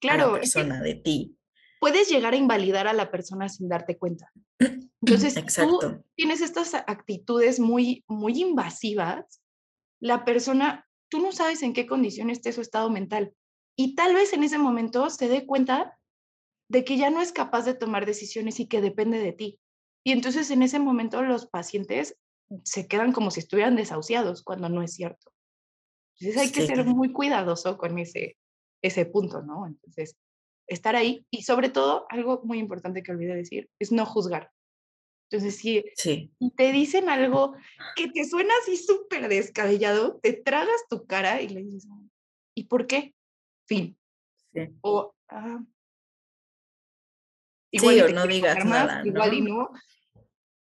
[0.00, 1.36] claro, a la persona de ti.
[1.80, 4.32] Puedes llegar a invalidar a la persona sin darte cuenta.
[5.00, 5.78] Entonces, Exacto.
[5.78, 9.40] tú tienes estas actitudes muy, muy invasivas,
[10.00, 13.32] la persona, tú no sabes en qué condición esté su estado mental
[13.76, 15.98] y tal vez en ese momento se dé cuenta
[16.68, 19.58] de que ya no es capaz de tomar decisiones y que depende de ti.
[20.08, 22.16] Y entonces en ese momento los pacientes
[22.64, 25.34] se quedan como si estuvieran desahuciados cuando no es cierto.
[26.18, 28.38] Entonces hay que ser muy cuidadoso con ese,
[28.80, 29.66] ese punto, ¿no?
[29.66, 30.16] Entonces,
[30.66, 34.50] estar ahí y sobre todo, algo muy importante que olvidé decir, es no juzgar.
[35.30, 35.84] Entonces, si
[36.56, 37.54] te dicen algo
[37.94, 41.86] que te suena así súper descabellado, te tragas tu cara y le dices,
[42.54, 43.14] ¿y por qué?
[43.66, 43.94] Fin.
[44.54, 44.70] Sí.
[44.80, 45.62] O, ah,
[47.72, 49.02] igual no digas nada.
[49.04, 49.68] Igual y no,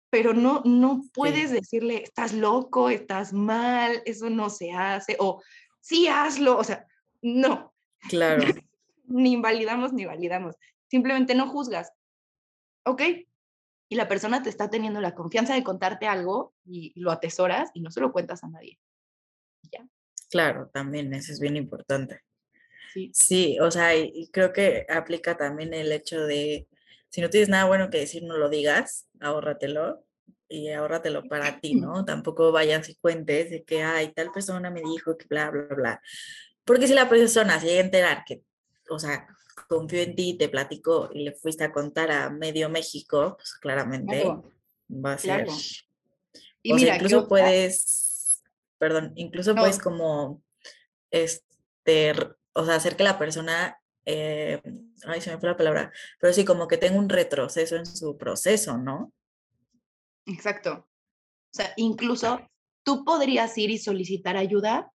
[0.10, 5.42] pero no, no puedes decirle, estás loco, estás mal, eso no se hace, o
[5.80, 6.86] sí hazlo, o sea,
[7.22, 7.74] no.
[8.10, 8.44] Claro.
[9.06, 10.56] ni invalidamos ni validamos,
[10.88, 11.92] simplemente no juzgas.
[12.86, 13.02] ¿Ok?
[13.90, 17.82] Y la persona te está teniendo la confianza de contarte algo y lo atesoras y
[17.82, 18.80] no se lo cuentas a nadie.
[19.72, 19.88] ¿Ya?
[20.30, 22.22] Claro, también eso es bien importante.
[22.94, 23.12] Sí.
[23.14, 26.68] sí, o sea, y creo que aplica también el hecho de
[27.10, 30.04] si no tienes nada bueno que decir, no lo digas, ahórratelo
[30.48, 32.06] y ahórratelo para ti, ¿no?
[32.06, 36.02] Tampoco vayas y cuentes de que, ay, tal persona me dijo que bla, bla, bla.
[36.66, 38.44] Porque si la persona se llega a enterar que,
[38.90, 39.28] o sea,
[39.68, 44.26] confió en ti, te platicó y le fuiste a contar a medio México, pues claramente
[44.90, 45.48] va a ser.
[46.62, 48.44] Y o mira, sea, incluso puedes,
[48.78, 50.42] perdón, incluso puedes como,
[51.12, 52.14] este,
[52.54, 53.80] o sea, hacer que la persona
[54.12, 54.62] eh,
[55.06, 58.18] ay, se me fue la palabra, pero sí, como que tenga un retroceso en su
[58.18, 59.14] proceso, ¿no?
[60.26, 60.88] Exacto.
[61.52, 62.42] O sea, incluso
[62.84, 64.92] tú podrías ir y solicitar ayuda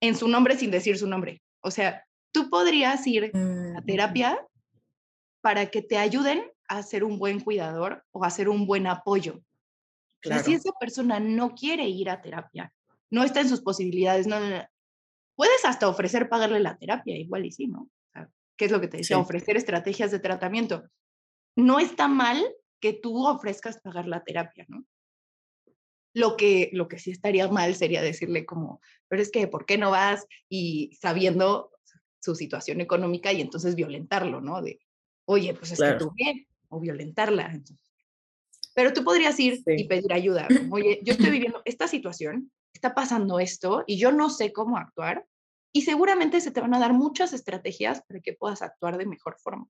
[0.00, 1.42] en su nombre sin decir su nombre.
[1.60, 4.44] O sea, tú podrías ir a mm, terapia
[5.40, 9.40] para que te ayuden a ser un buen cuidador o a ser un buen apoyo.
[10.22, 12.72] si esa persona no quiere ir a terapia,
[13.10, 14.38] no está en sus posibilidades, no,
[15.36, 17.88] puedes hasta ofrecer pagarle la terapia, igual y sí, ¿no?
[18.56, 19.18] ¿Qué es lo que te decía?
[19.18, 20.84] Ofrecer estrategias de tratamiento.
[21.56, 22.44] No está mal
[22.80, 24.84] que tú ofrezcas pagar la terapia, ¿no?
[26.12, 29.78] Lo que, lo que sí estaría mal sería decirle como, pero es que, ¿por qué
[29.78, 30.26] no vas?
[30.48, 31.72] Y sabiendo
[32.20, 34.62] su situación económica y entonces violentarlo, ¿no?
[34.62, 34.78] De,
[35.24, 37.60] oye, pues es que tú bien, o violentarla.
[38.74, 40.46] Pero tú podrías ir y pedir ayuda.
[40.70, 45.26] oye, yo estoy viviendo esta situación, está pasando esto y yo no sé cómo actuar
[45.76, 49.36] y seguramente se te van a dar muchas estrategias para que puedas actuar de mejor
[49.40, 49.66] forma.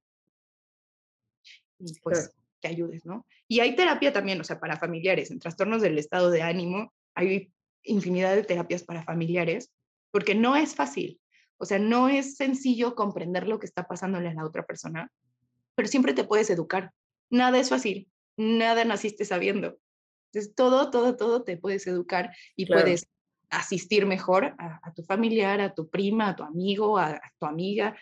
[1.78, 2.30] Y pues
[2.60, 3.26] que ayudes, ¿no?
[3.48, 7.50] Y hay terapia también, o sea, para familiares, en trastornos del estado de ánimo, hay
[7.84, 9.72] infinidad de terapias para familiares,
[10.10, 11.20] porque no es fácil.
[11.56, 15.10] O sea, no es sencillo comprender lo que está pasándole a la otra persona,
[15.74, 16.92] pero siempre te puedes educar.
[17.30, 19.78] Nada es fácil, nada naciste sabiendo.
[20.32, 23.06] Entonces, todo, todo, todo te puedes educar y puedes
[23.58, 27.96] asistir mejor a, tu familiar, a tu prima, a tu amigo, a, tu amiga,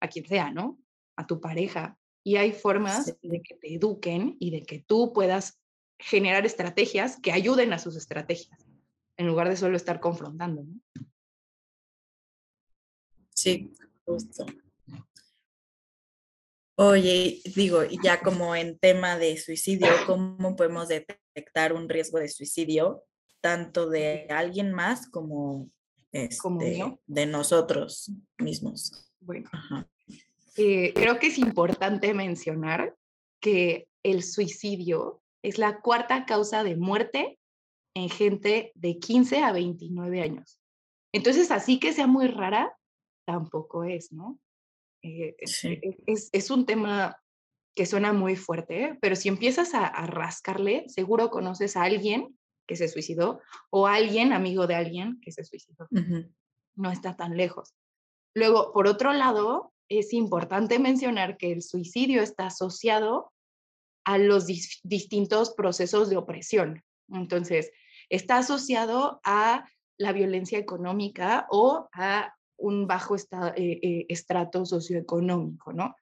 [0.00, 0.78] a quien sea, ¿no?
[1.16, 1.98] A tu pareja.
[2.22, 5.60] Y hay formas de que te eduquen y de que tú puedas
[5.98, 8.58] generar estrategias que ayuden a sus estrategias,
[9.16, 10.80] en lugar de solo estar confrontando, ¿no?
[13.34, 13.72] Sí,
[14.04, 14.46] justo.
[16.76, 23.04] Oye, digo, ya como en tema de suicidio, ¿cómo podemos detectar un riesgo de suicidio
[23.44, 25.68] tanto de alguien más como,
[26.12, 29.12] este, de nosotros mismos.
[29.20, 29.50] Bueno,
[30.56, 32.96] eh, creo que es importante mencionar
[33.40, 37.38] que el suicidio es la cuarta causa de muerte
[37.94, 40.58] en gente de 15 a 29 años.
[41.12, 42.74] Entonces, así que sea muy rara,
[43.26, 44.38] tampoco es, ¿no?
[45.02, 45.36] Eh,
[46.06, 47.20] es, un tema
[47.74, 52.34] que suena muy fuerte, pero si empiezas a, a, rascarle, seguro conoces a alguien
[52.66, 53.40] que se suicidó
[53.70, 55.88] o alguien, amigo de alguien que se suicidó.
[56.76, 57.74] No está tan lejos.
[58.34, 63.32] Luego, por otro lado, es importante mencionar que el suicidio está asociado
[64.04, 66.82] a los distintos procesos de opresión.
[67.08, 67.70] Entonces,
[68.08, 69.66] está asociado a
[69.98, 73.22] la violencia económica o a un bajo eh,
[73.56, 75.94] eh, estrato socioeconómico, ¿no?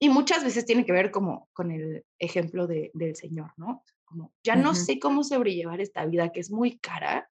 [0.00, 3.84] Y muchas veces tiene que ver como con el ejemplo del Señor, ¿no?
[4.12, 7.30] Como, ya no sé cómo sobrellevar esta vida que es muy cara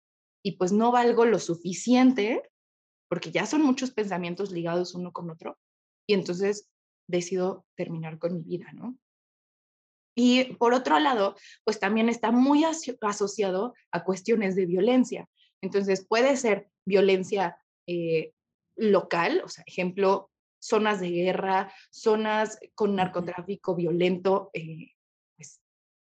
[0.44, 2.42] y pues no valgo lo suficiente,
[3.08, 5.58] porque ya son muchos pensamientos ligados uno con otro,
[6.06, 6.68] y entonces
[7.08, 8.98] decido terminar con mi vida, ¿no?
[10.14, 15.30] Y por otro lado, pues también está muy asociado a cuestiones de violencia.
[15.62, 17.56] Entonces puede ser violencia
[17.86, 18.32] eh,
[18.76, 24.95] local, o sea, ejemplo, zonas de guerra, zonas con narcotráfico violento, eh,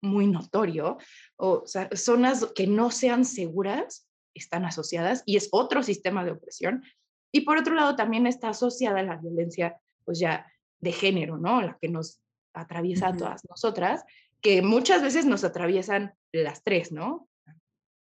[0.01, 0.99] muy notorio,
[1.37, 6.85] o, sea, zonas que no sean seguras están asociadas y es otro sistema de opresión.
[7.33, 10.47] Y por otro lado, también está asociada la violencia, pues ya
[10.81, 11.61] de género, ¿no?
[11.61, 12.21] La que nos
[12.55, 14.05] atraviesa a todas nosotras,
[14.41, 17.29] que muchas veces nos atraviesan las tres, ¿no?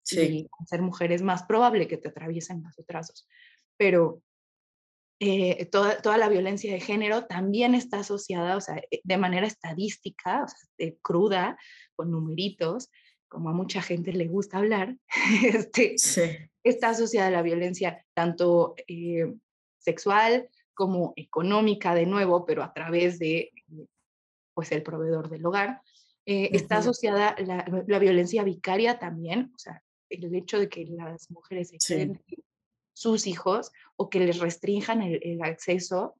[0.03, 0.19] Sí.
[0.19, 3.27] Y ser mujer es más probable que te atraviesen las otras dos.
[3.77, 4.21] Pero
[5.23, 9.45] eh, toda, toda, la violencia de género también está asociada, o sea, eh, de manera
[9.45, 11.59] estadística, o sea, cruda,
[11.95, 12.89] con numeritos,
[13.27, 14.97] como a mucha gente le gusta hablar,
[15.43, 15.95] este,
[16.63, 19.31] está asociada a la violencia tanto eh,
[19.77, 23.51] sexual como económica, de nuevo, pero a través de
[24.55, 25.81] pues el proveedor del hogar.
[26.25, 31.29] Eh, está asociada la, la, violencia vicaria también, o sea, el hecho de que las
[31.29, 32.19] mujeres se queden
[33.01, 36.15] sus hijos o que les restrinjan el, acceso,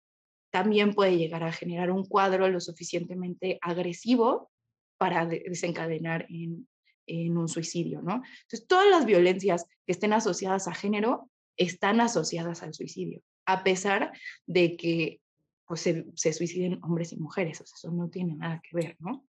[0.50, 4.50] también puede llegar a generar un cuadro lo suficientemente agresivo
[4.98, 6.68] para desencadenar en,
[7.06, 8.16] en un suicidio, ¿no?
[8.16, 14.12] Entonces, todas las violencias que estén asociadas a género están asociadas al suicidio, a pesar
[14.48, 15.22] de que
[15.68, 19.24] pues se, suiciden hombres y mujeres, o sea, eso no tiene nada que ver, ¿no?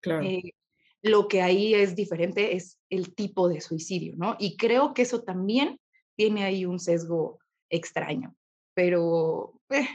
[0.00, 0.24] Claro.
[0.24, 0.54] Eh,
[1.02, 4.36] lo que ahí es diferente es el tipo de suicidio, ¿no?
[4.38, 5.80] Y creo que eso también
[6.16, 7.38] tiene ahí un sesgo
[7.70, 8.34] extraño,
[8.74, 9.88] pero, eh,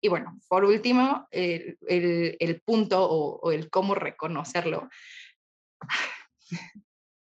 [0.00, 4.88] y bueno, por último, el, punto o, o, el cómo reconocerlo.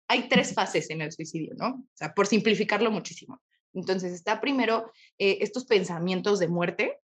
[0.08, 1.68] Hay tres fases en el suicidio, ¿no?
[1.68, 3.40] O sea, por simplificarlo muchísimo.
[3.72, 6.98] Entonces está primero eh, estos pensamientos de muerte,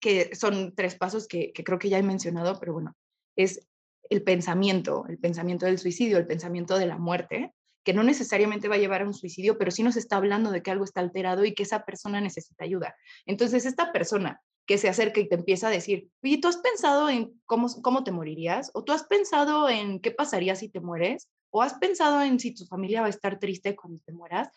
[0.00, 2.94] que son tres pasos que, creo que ya he mencionado, pero bueno,
[3.36, 3.66] es
[4.08, 7.52] el pensamiento, el pensamiento del suicidio, el pensamiento de la muerte,
[7.86, 10.60] que no necesariamente va a llevar a un suicidio, pero sí nos está hablando de
[10.60, 12.96] que algo está alterado y que esa persona necesita ayuda.
[13.26, 17.08] Entonces, esta persona que se acerca y te empieza a decir, oye, ¿tú has pensado
[17.08, 18.72] en cómo, cómo te morirías?
[18.74, 21.28] ¿O tú has pensado en qué pasaría si te mueres?
[21.50, 24.48] ¿O has pensado en si tu familia va a estar triste cuando te mueras?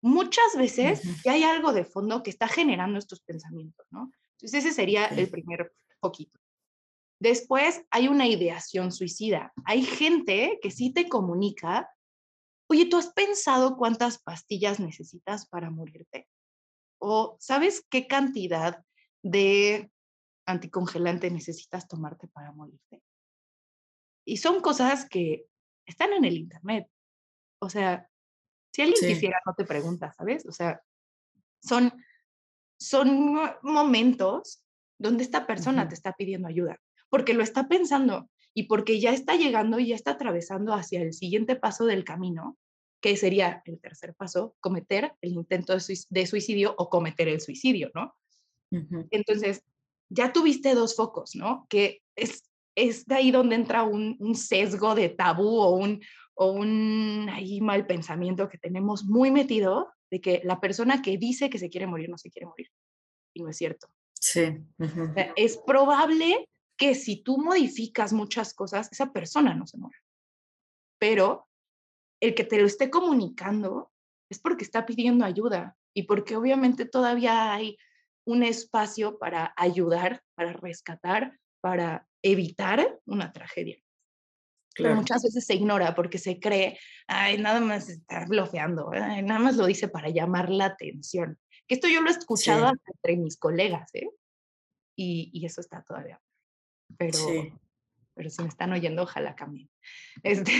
[0.00, 4.12] Muchas veces ya hay algo de fondo que está generando estos pensamientos, ¿no?
[4.36, 6.38] Entonces ese sería el primer poquito.
[7.18, 9.52] Después hay una ideación suicida.
[9.64, 11.90] Hay gente que sí te comunica,
[12.70, 16.28] oye, ¿tú has pensado cuántas pastillas necesitas para morirte?
[17.00, 18.84] O ¿sabes qué cantidad
[19.22, 19.90] de
[20.46, 23.02] anticongelante necesitas tomarte para morirte?
[24.24, 25.46] Y son cosas que
[25.86, 26.86] están en el Internet.
[27.60, 28.08] O sea,
[28.72, 30.46] si alguien quisiera, no te pregunta, ¿sabes?
[30.46, 30.80] O sea,
[31.62, 31.92] son
[32.80, 34.64] son momentos
[34.98, 39.36] donde esta persona te está pidiendo ayuda, porque lo está pensando y porque ya está
[39.36, 42.58] llegando y ya está atravesando hacia el siguiente paso del camino,
[43.00, 48.14] que sería el tercer paso, cometer el intento de suicidio o cometer el suicidio, ¿no?
[49.10, 49.64] Entonces,
[50.10, 51.66] ya tuviste dos focos, ¿no?
[51.68, 52.44] Que es,
[52.74, 56.00] es de ahí donde entra un, un sesgo de tabú o un,
[56.34, 61.50] o un ahí mal pensamiento que tenemos muy metido de que la persona que dice
[61.50, 62.68] que se quiere morir no se quiere morir.
[63.34, 63.88] Y no es cierto.
[64.12, 64.58] Sí.
[65.36, 66.48] Es probable
[66.80, 69.98] que si tú modificas muchas cosas, esa persona no se muera.
[70.98, 71.46] Pero
[72.20, 73.92] el que te lo esté comunicando
[74.30, 77.76] es porque está pidiendo ayuda y porque obviamente todavía hay
[78.26, 83.76] un espacio para ayudar, para rescatar, para evitar una tragedia.
[84.74, 89.56] Pero muchas veces se ignora porque se cree, ay, nada más está bloqueando, nada más
[89.56, 91.38] lo dice para llamar la atención.
[91.66, 94.08] Que esto yo lo he escuchado entre mis colegas, ¿eh?
[94.96, 96.18] Y, y, eso está todavía.
[96.98, 97.18] Pero,
[98.14, 99.68] pero si me están oyendo, ojalá cambien.
[100.22, 100.52] Este,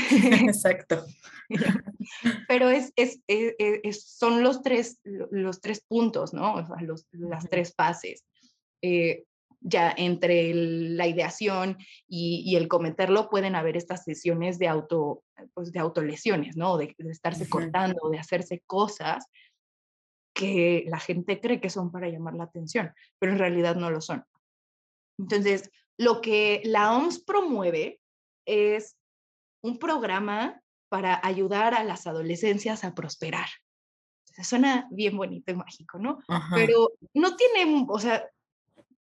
[0.46, 1.04] Exacto.
[2.48, 6.54] pero es, es, e, e, es, son los tres, los tres puntos, ¿no?
[6.54, 8.24] O sea, los, las tres fases.
[8.82, 9.24] Eh,
[9.60, 11.76] ya entre la ideación
[12.08, 15.22] y, el cometerlo pueden haber estas sesiones de, auto,
[15.54, 16.78] pues de autolesiones, ¿no?
[16.78, 19.26] De, estarse cortando, de hacerse cosas
[20.32, 24.00] que la gente cree que son para llamar la atención, pero en realidad no lo
[24.00, 24.24] son.
[25.18, 25.70] Entonces,
[26.00, 28.00] lo que la OMS promueve
[28.46, 28.96] es
[29.62, 33.48] un programa para ayudar a las adolescencias a prosperar.
[34.42, 36.20] suena bien bonito y mágico, ¿no?
[36.54, 38.26] Pero no tiene, o sea,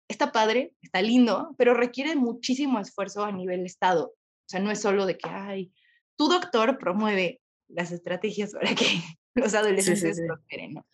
[0.10, 4.08] está padre, está lindo, pero requiere muchísimo esfuerzo a nivel Estado.
[4.08, 5.72] O sea, no es solo de que, ay,
[6.18, 8.86] tu doctor promueve las estrategias para que
[9.36, 10.86] los adolescentes prosperen, ¿no?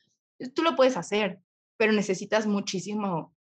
[0.54, 1.39] Tú lo puedes hacer,
[1.76, 3.34] pero necesitas muchísimo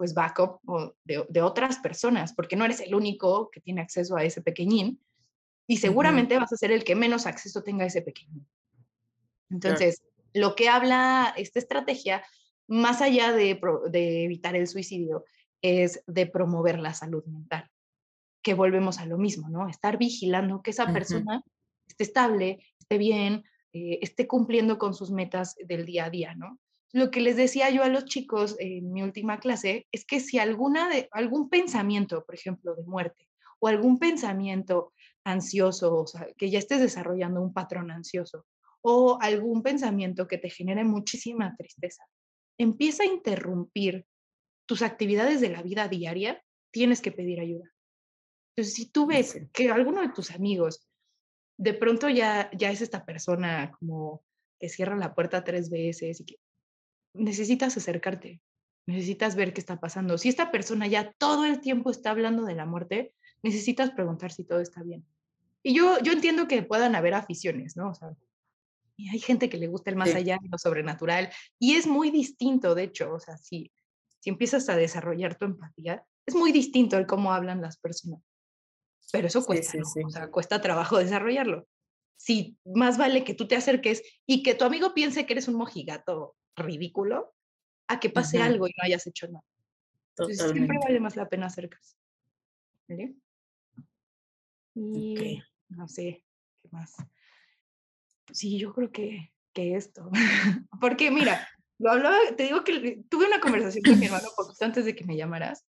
[0.00, 0.62] pues backup
[1.04, 4.98] de, de, otras personas, porque no eres el único que tiene acceso a ese pequeñín
[5.66, 8.48] y seguramente vas a ser el que menos acceso tenga a ese pequeñín.
[9.50, 12.24] Entonces, lo que habla esta estrategia,
[12.66, 15.26] más allá de, de evitar el suicidio,
[15.60, 17.70] es de promover la salud mental,
[18.42, 19.68] que volvemos a lo mismo, ¿no?
[19.68, 21.44] Estar vigilando que esa persona
[21.86, 23.44] esté estable, esté bien,
[23.74, 26.58] eh, esté cumpliendo con sus metas del día a día, ¿no?
[26.92, 30.38] Lo que les decía yo a los chicos en mi última clase es que si
[30.38, 33.28] alguna de, algún pensamiento, por ejemplo, de muerte,
[33.60, 34.92] o algún pensamiento
[35.24, 38.46] ansioso, o sea, que ya estés desarrollando un patrón ansioso,
[38.80, 42.04] o algún pensamiento que te genere muchísima tristeza,
[42.58, 44.06] empieza a interrumpir
[44.66, 47.70] tus actividades de la vida diaria, tienes que pedir ayuda.
[48.56, 50.88] Entonces, si tú ves que alguno de tus amigos
[51.56, 54.24] de pronto ya, ya es esta persona como
[54.58, 56.36] que cierra la puerta tres veces y que
[57.14, 58.40] necesitas acercarte,
[58.86, 60.18] necesitas ver qué está pasando.
[60.18, 64.44] Si esta persona ya todo el tiempo está hablando de la muerte, necesitas preguntar si
[64.44, 65.04] todo está bien.
[65.62, 67.90] Y yo, yo entiendo que puedan haber aficiones, ¿no?
[67.90, 68.14] O sea,
[68.96, 72.74] y hay gente que le gusta el más allá, lo sobrenatural, y es muy distinto,
[72.74, 73.72] de hecho, o sea, si,
[74.18, 78.20] si empiezas a desarrollar tu empatía, es muy distinto el cómo hablan las personas.
[79.10, 81.66] Pero eso cuesta, o sea, cuesta trabajo desarrollarlo.
[82.16, 85.54] Si más vale que tú te acerques y que tu amigo piense que eres un
[85.54, 87.34] mojigato ridículo
[87.88, 89.44] a que pase algo y no hayas hecho nada.
[90.10, 91.96] Entonces, siempre vale más la pena acercarse.
[92.88, 93.14] ¿Vale?
[94.74, 96.24] Y no sé,
[96.62, 96.96] ¿qué más?
[98.32, 100.10] Sí, yo creo que, que esto.
[100.80, 101.48] Porque mira,
[101.78, 105.04] lo hablaba, te digo que tuve una conversación con mi hermano poquito antes de que
[105.04, 105.64] me llamaras.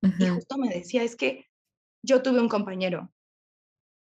[0.00, 1.46] Y justo me decía, es que
[2.02, 3.12] yo tuve un compañero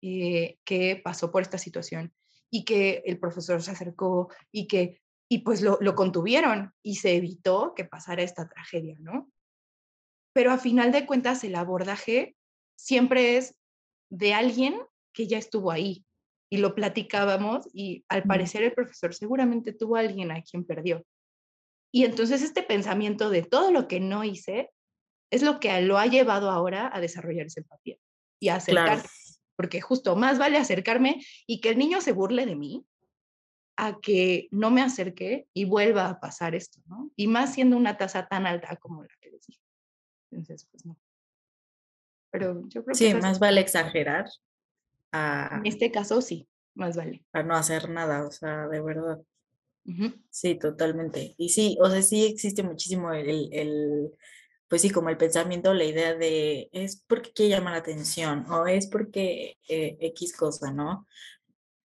[0.02, 2.14] eh, que pasó por esta situación
[2.50, 5.03] y que el profesor se acercó y que
[5.34, 9.32] y pues lo, lo, contuvieron y se evitó que pasara esta tragedia, ¿no?
[10.32, 12.36] Pero a final de cuentas el abordaje
[12.78, 13.56] siempre es
[14.12, 14.80] de alguien
[15.12, 16.06] que ya estuvo ahí
[16.52, 21.04] y lo platicábamos y al parecer el profesor seguramente tuvo a alguien a quien perdió.
[21.92, 24.70] Y entonces este pensamiento de todo lo que no hice
[25.32, 27.98] es lo que lo ha llevado ahora a desarrollar esa empatía
[28.40, 29.10] y a acercarse.
[29.56, 32.86] Porque justo más vale acercarme y que el niño se burle de mí
[33.76, 37.12] a que no me acerque y vuelva a pasar esto, ¿no?
[37.16, 39.62] Y más siendo una tasa tan alta como la que les dije.
[40.32, 40.98] Entonces, pues no.
[42.32, 42.96] Pero yo creo que...
[42.96, 44.26] Sí, más vale exagerar.
[45.12, 47.24] A, en este caso, sí, más vale.
[47.34, 49.22] A no hacer nada, o sea, de verdad.
[50.30, 51.36] Sí, totalmente.
[51.38, 54.12] Y sí, o sea, sí existe muchísimo el, el,
[54.68, 58.66] pues sí, como el pensamiento, la idea de es porque quiere llamar la atención o
[58.66, 61.06] es porque eh, X cosa, ¿no?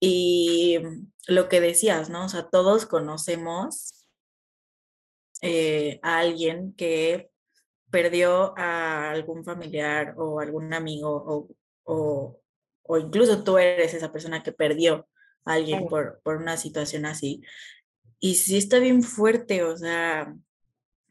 [0.01, 0.79] Y
[1.27, 2.25] lo que decías, ¿no?
[2.25, 4.07] O sea, todos conocemos
[5.43, 7.31] eh, a alguien que
[7.91, 11.49] perdió a algún familiar o algún amigo
[11.85, 12.41] o,
[12.85, 15.09] o, incluso tú eres esa persona que perdió
[15.45, 17.43] a alguien por, por una situación así.
[18.21, 20.35] Y sí está bien fuerte, o sea,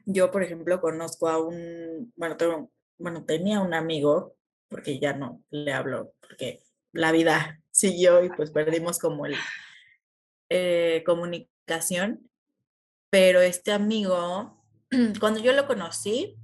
[0.05, 4.35] yo, por ejemplo, conozco a un, bueno, tengo, bueno, tenía un amigo,
[4.69, 6.61] porque ya no le hablo, porque
[6.91, 9.35] la vida siguió y pues perdimos como el
[10.49, 12.27] eh, comunicación,
[13.11, 14.63] pero este amigo,
[15.19, 16.37] cuando yo lo conocí,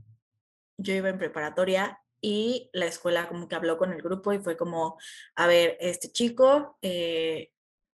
[0.77, 4.55] yo iba en preparatoria y la escuela como que habló con el grupo y fue
[4.55, 4.99] como,
[5.35, 7.49] a ver, este chico eh,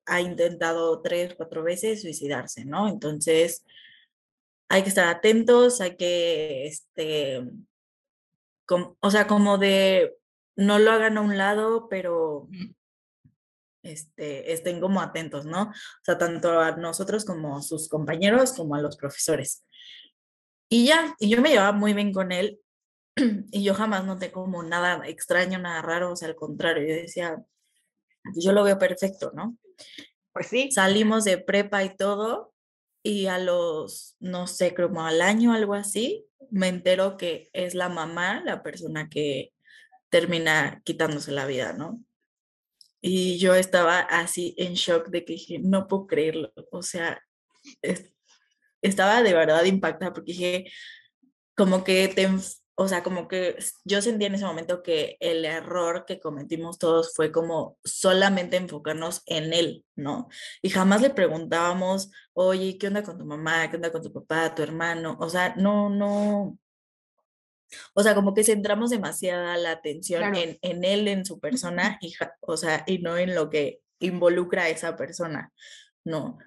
[0.06, 2.89] ha intentado tres, cuatro veces suicidarse, ¿no?
[2.89, 3.65] Entonces,
[4.69, 7.44] hay que estar atentos, hay que, este,
[9.01, 10.16] o sea, como de,
[10.56, 12.48] no lo hagan a un lado, pero
[13.89, 15.62] este, estén como atentos, ¿no?
[15.65, 19.65] O sea, tanto a nosotros como a sus compañeros, como a los profesores.
[20.70, 22.60] Y ya, y yo me llevaba muy bien con él
[23.51, 27.43] y yo jamás noté como nada extraño, nada raro, o sea, al contrario, yo decía,
[28.35, 29.56] yo lo veo perfecto, ¿no?
[30.32, 30.70] Pues sí.
[30.70, 32.55] Salimos de prepa y todo
[33.02, 37.89] y a los, no sé, como al año, algo así, me entero que es la
[37.89, 39.52] mamá, la persona que
[40.10, 42.02] termina quitándose la vida, ¿no?
[43.01, 47.23] Y yo estaba así en shock de que dije, no puedo creerlo, o sea,
[48.83, 50.73] estaba de verdad impactada porque dije,
[51.57, 52.29] como que te,
[52.77, 57.12] o sea, como que yo sentí en ese momento que el error que cometimos todos
[57.15, 60.29] fue como solamente enfocarnos en él, ¿no?
[60.62, 63.69] Y jamás le preguntábamos, oye, ¿qué onda con tu mamá?
[63.69, 65.16] ¿Qué onda con tu papá, tu hermano?
[65.20, 66.57] O sea, no, no.
[67.95, 72.15] O sea, como que centramos demasiada la atención en, en, él, en su persona, y,
[72.40, 75.53] o sea, y no en lo que involucra a esa persona,
[76.05, 76.39] ¿no?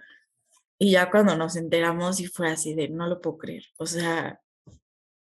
[0.79, 4.39] Y ya cuando nos enteramos y fue así de, no lo puedo creer, o sea,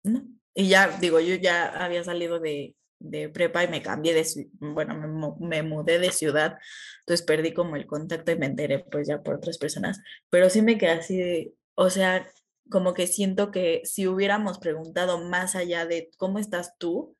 [0.03, 4.26] no, y ya, digo, yo ya había salido de, de prepa y me cambié de,
[4.60, 6.57] bueno, me, me, mudé de ciudad,
[7.02, 9.99] entonces perdí como el contacto y me enteré pues ya por otras personas,
[10.30, 12.28] pero sí me quedé así de, o sea,
[12.70, 17.16] como que siento que si hubiéramos preguntado más allá de cómo estás tú,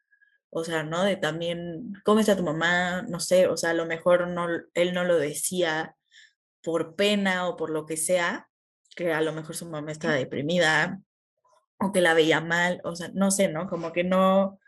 [0.50, 1.04] o sea, ¿no?
[1.04, 3.04] De también, ¿cómo está tu mamá?
[3.04, 5.96] No sé, o sea, a lo mejor no, él no lo decía
[6.64, 8.50] por pena o por lo que sea,
[8.96, 11.02] que a lo mejor su mamá estaba deprimida,
[11.80, 13.68] o que la veía mal, o sea, no sé, ¿no?
[13.68, 14.60] Como que no,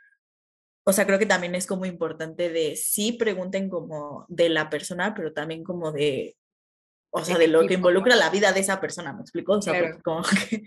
[0.84, 5.14] o sea, creo que también es como importante de sí pregunten como de la persona,
[5.14, 6.38] pero también como de,
[7.10, 9.54] o sea, de lo que involucra la vida de esa persona, ¿me explico?
[9.54, 10.64] O sea, porque como que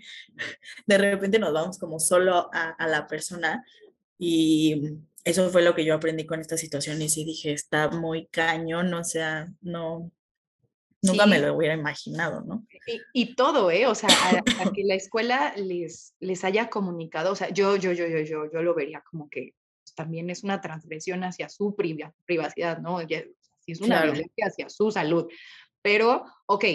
[0.85, 3.65] de repente nos vamos como solo a, la persona
[4.17, 8.25] y eso fue lo que yo aprendí con esta situación y sí dije, está muy
[8.27, 10.11] cañón, o sea, no,
[11.03, 12.63] Nunca me lo hubiera imaginado, ¿no?
[13.11, 13.87] Y, todo, ¿eh?
[13.87, 18.05] O sea, a, que la escuela les, les haya comunicado, o sea, yo, yo, yo,
[18.05, 19.55] yo, yo, yo lo vería como que
[19.95, 22.99] también es una transgresión hacia su privacidad, ¿no?
[22.99, 25.27] si es una violencia hacia su salud.
[25.81, 26.65] Pero, ok,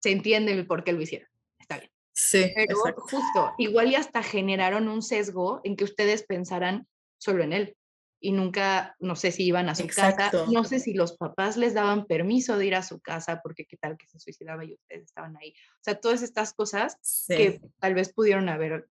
[0.00, 1.28] se entiende el por qué lo hicieron.
[1.58, 1.90] Está bien.
[2.12, 2.52] Sí.
[2.54, 6.86] Pero justo, igual y hasta generaron un sesgo en que ustedes pensaran
[7.18, 7.76] solo en él
[8.24, 11.74] y nunca, no sé si iban a su casa, no sé si los papás les
[11.74, 15.02] daban permiso de ir a su casa porque qué tal que se suicidaba y ustedes
[15.02, 15.50] estaban ahí.
[15.50, 16.96] O sea, todas estas cosas
[17.28, 18.88] que tal vez pudieron haber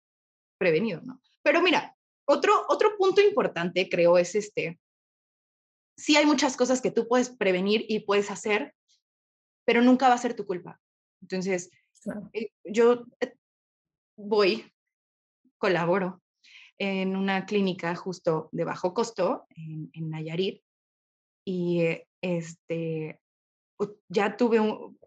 [0.59, 1.19] prevenido, ¿no?
[1.41, 4.79] Pero mira, otro, otro punto importante creo es este,
[5.97, 8.75] sí hay muchas cosas que tú puedes prevenir y puedes hacer,
[9.65, 10.79] pero nunca va a ser tu culpa.
[11.21, 11.71] Entonces,
[12.33, 13.33] eh, yo eh,
[14.17, 14.71] voy,
[15.57, 16.21] colaboro
[16.77, 20.61] en una clínica justo de bajo costo en, en Nayarit
[21.45, 23.19] y eh, este,
[24.09, 24.97] ya tuve un,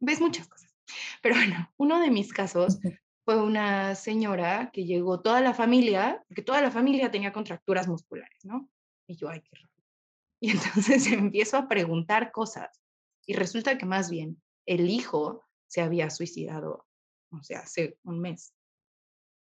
[0.00, 0.74] ves muchas cosas,
[1.22, 2.78] pero bueno, uno de mis casos
[3.24, 8.44] fue una señora que llegó toda la familia, porque toda la familia tenía contracturas musculares,
[8.44, 8.70] ¿no?
[9.06, 9.68] Y yo, ay, qué raro.
[10.40, 12.80] Y entonces empiezo a preguntar cosas
[13.28, 16.86] y resulta que más bien el hijo se había suicidado,
[17.30, 18.54] o sea, hace un mes.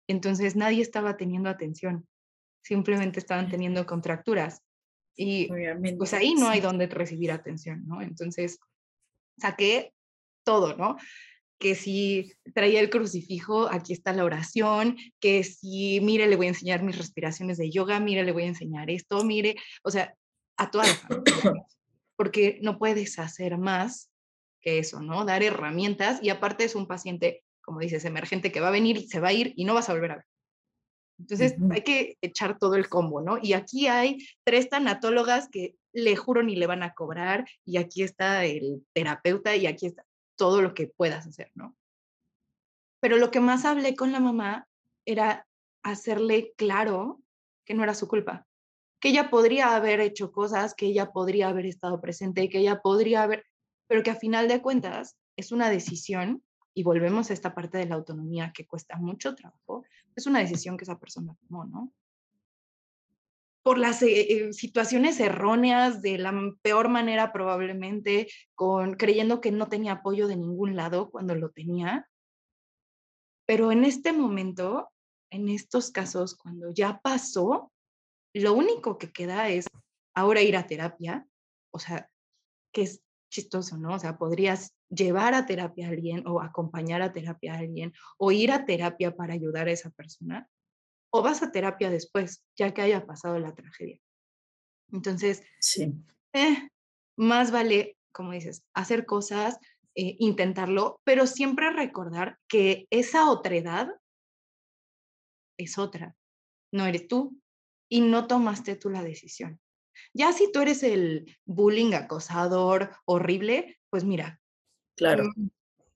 [0.08, 2.08] Entonces nadie estaba teniendo atención,
[2.62, 4.60] simplemente estaban teniendo contracturas.
[5.16, 5.48] Y
[5.96, 8.00] pues ahí no hay donde recibir atención, ¿no?
[8.02, 8.58] Entonces
[9.38, 9.94] saqué
[10.44, 10.96] todo, ¿no?
[11.60, 16.50] que si traía el crucifijo, aquí está la oración, que si, mire, le voy a
[16.50, 20.14] enseñar mis respiraciones de yoga, mire, le voy a enseñar esto, mire, o sea,
[20.56, 21.66] a toda la familia,
[22.20, 24.10] porque no puedes hacer más
[24.60, 25.24] que eso, ¿no?
[25.24, 29.20] Dar herramientas y aparte es un paciente como dices, emergente que va a venir, se
[29.20, 30.26] va a ir y no vas a volver a ver.
[31.18, 33.38] Entonces hay que echar todo el combo, ¿no?
[33.40, 38.02] Y aquí hay tres tanatólogas que le juro ni le van a cobrar y aquí
[38.02, 40.04] está el terapeuta y aquí está
[40.36, 41.74] todo lo que puedas hacer, ¿no?
[43.00, 44.68] Pero lo que más hablé con la mamá
[45.06, 45.46] era
[45.82, 47.22] hacerle claro
[47.64, 48.46] que no era su culpa,
[49.00, 53.22] que ella podría haber hecho cosas, que ella podría haber estado presente, que ella podría
[53.22, 53.46] haber,
[53.86, 56.44] pero que a final de cuentas es una decisión
[56.74, 60.76] y volvemos a esta parte de la autonomía que cuesta mucho trabajo, es una decisión
[60.76, 61.92] que esa persona tomó, ¿no?
[63.62, 66.32] Por las eh, eh, situaciones erróneas, de la
[66.62, 72.08] peor manera probablemente, con, creyendo que no tenía apoyo de ningún lado cuando lo tenía.
[73.46, 74.90] Pero en este momento,
[75.30, 77.70] en estos casos, cuando ya pasó,
[78.34, 79.66] lo único que queda es
[80.14, 81.26] ahora ir a terapia,
[81.72, 82.10] o sea,
[82.72, 83.94] que es chistoso, ¿no?
[83.94, 88.32] O sea, podrías llevar a terapia a alguien o acompañar a terapia a alguien o
[88.32, 90.48] ir a terapia para ayudar a esa persona
[91.12, 94.00] o vas a terapia después, ya que haya pasado la tragedia.
[94.92, 95.92] Entonces, sí.
[96.32, 96.68] Eh,
[97.16, 99.58] más vale, como dices, hacer cosas,
[99.94, 103.88] eh, intentarlo, pero siempre recordar que esa otredad
[105.58, 106.16] es otra,
[106.72, 107.40] no eres tú
[107.90, 109.60] y no tomaste tú la decisión.
[110.14, 114.40] Ya si tú eres el bullying, acosador, horrible, pues mira.
[114.96, 115.30] Claro.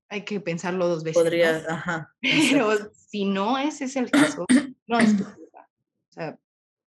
[0.09, 1.23] Hay que pensarlo dos veces.
[1.23, 2.15] Podría, ajá.
[2.21, 4.45] Pero si no ese es el caso,
[4.87, 5.71] no es tu culpa.
[6.11, 6.39] O sea,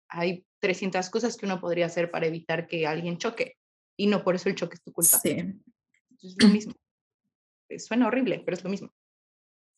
[0.10, 3.58] hay 300 cosas que uno podría hacer para evitar que alguien choque.
[3.98, 5.20] Y no por eso el choque es tu culpa.
[5.20, 5.38] Sí.
[6.22, 6.74] Es lo mismo.
[7.70, 8.92] Eh, suena horrible, pero es lo mismo.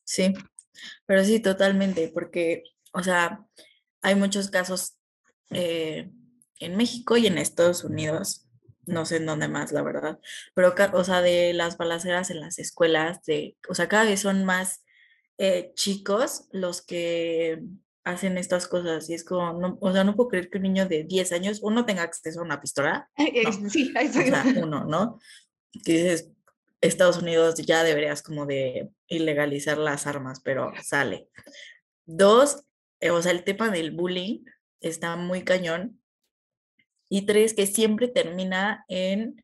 [0.06, 0.34] Sí,
[1.06, 2.64] pero sí, totalmente, porque,
[2.94, 3.46] o sea,
[4.02, 4.97] hay muchos casos
[5.52, 6.12] eh,
[6.60, 8.48] en México y en Estados Unidos,
[8.86, 10.20] no sé en dónde más, la verdad,
[10.54, 14.46] pero, o sea, de las balaceras en las escuelas, de, o sea, cada vez son
[14.46, 14.84] más
[15.38, 17.62] eh, chicos los que
[18.04, 20.88] hacen estas cosas y es como, no, o sea, no puedo creer que un niño
[20.88, 23.10] de 10 años, uno tenga acceso a una pistola.
[23.70, 25.20] Sí, o sea, uno, ¿no?
[25.84, 26.32] Que dices,
[26.82, 31.30] Estados Unidos ya deberías como de ilegalizar las armas, pero sale.
[32.06, 32.64] Dos,
[33.02, 34.44] eh, o sea, el tema del bullying
[34.82, 36.02] está muy cañón.
[37.10, 39.44] Y tres, que siempre termina en,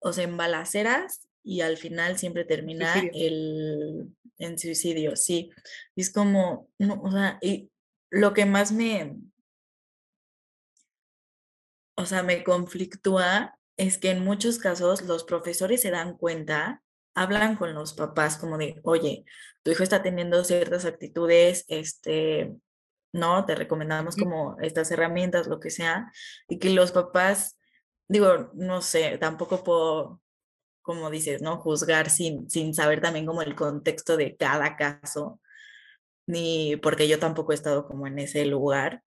[0.00, 5.50] o sea, en balaceras y al final siempre termina el, en suicidio, sí.
[5.94, 7.70] Y es como, no, o sea, y
[8.10, 9.16] lo que más me,
[11.96, 16.82] o sea, me conflictúa es que en muchos casos los profesores se dan cuenta,
[17.14, 19.24] hablan con los papás como de, oye,
[19.62, 22.54] tu hijo está teniendo ciertas actitudes, este,
[23.14, 26.12] no, te recomendamos como estas herramientas, lo que sea,
[26.48, 27.56] y que los papás,
[28.08, 30.20] digo, no sé, tampoco puedo,
[30.82, 31.58] como dices, ¿no?
[31.58, 35.40] Juzgar sin, sin saber también como el contexto de cada caso,
[36.26, 39.04] ni porque yo tampoco he estado como en ese lugar,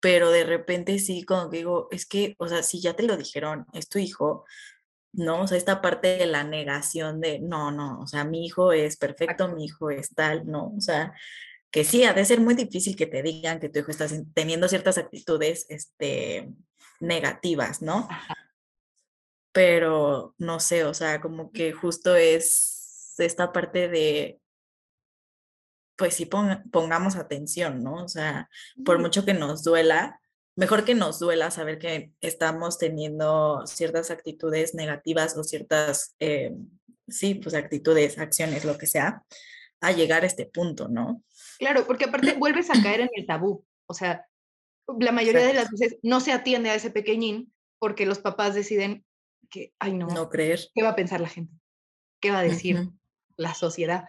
[0.00, 3.16] pero de repente sí, como que digo, es que, o sea, si ya te lo
[3.16, 4.44] dijeron, es tu hijo,
[5.12, 5.42] ¿no?
[5.42, 8.96] O sea, esta parte de la negación de, no, no, o sea, mi hijo es
[8.96, 11.14] perfecto, mi hijo es tal, no, o sea,
[11.70, 14.68] que sí, ha de ser muy difícil que te digan que tu hijo está teniendo
[14.68, 16.48] ciertas actitudes, este,
[17.00, 18.08] negativas, ¿no?
[19.52, 24.40] Pero, no sé, o sea, como que justo es esta parte de,
[25.96, 28.04] pues sí pongamos atención, ¿no?
[28.04, 28.48] O sea,
[28.84, 30.20] por mucho que nos duela,
[30.54, 36.54] mejor que nos duela saber que estamos teniendo ciertas actitudes negativas o ciertas, eh,
[37.08, 39.24] sí, pues actitudes, acciones, lo que sea,
[39.80, 41.22] a llegar a este punto, ¿no?
[41.58, 43.64] Claro, porque aparte vuelves a caer en el tabú.
[43.86, 44.26] O sea,
[44.98, 49.04] la mayoría de las veces no se atiende a ese pequeñín porque los papás deciden
[49.50, 50.60] que, ay, no, no creer.
[50.74, 51.52] ¿Qué va a pensar la gente?
[52.20, 52.88] ¿Qué va a decir
[53.36, 54.04] la sociedad?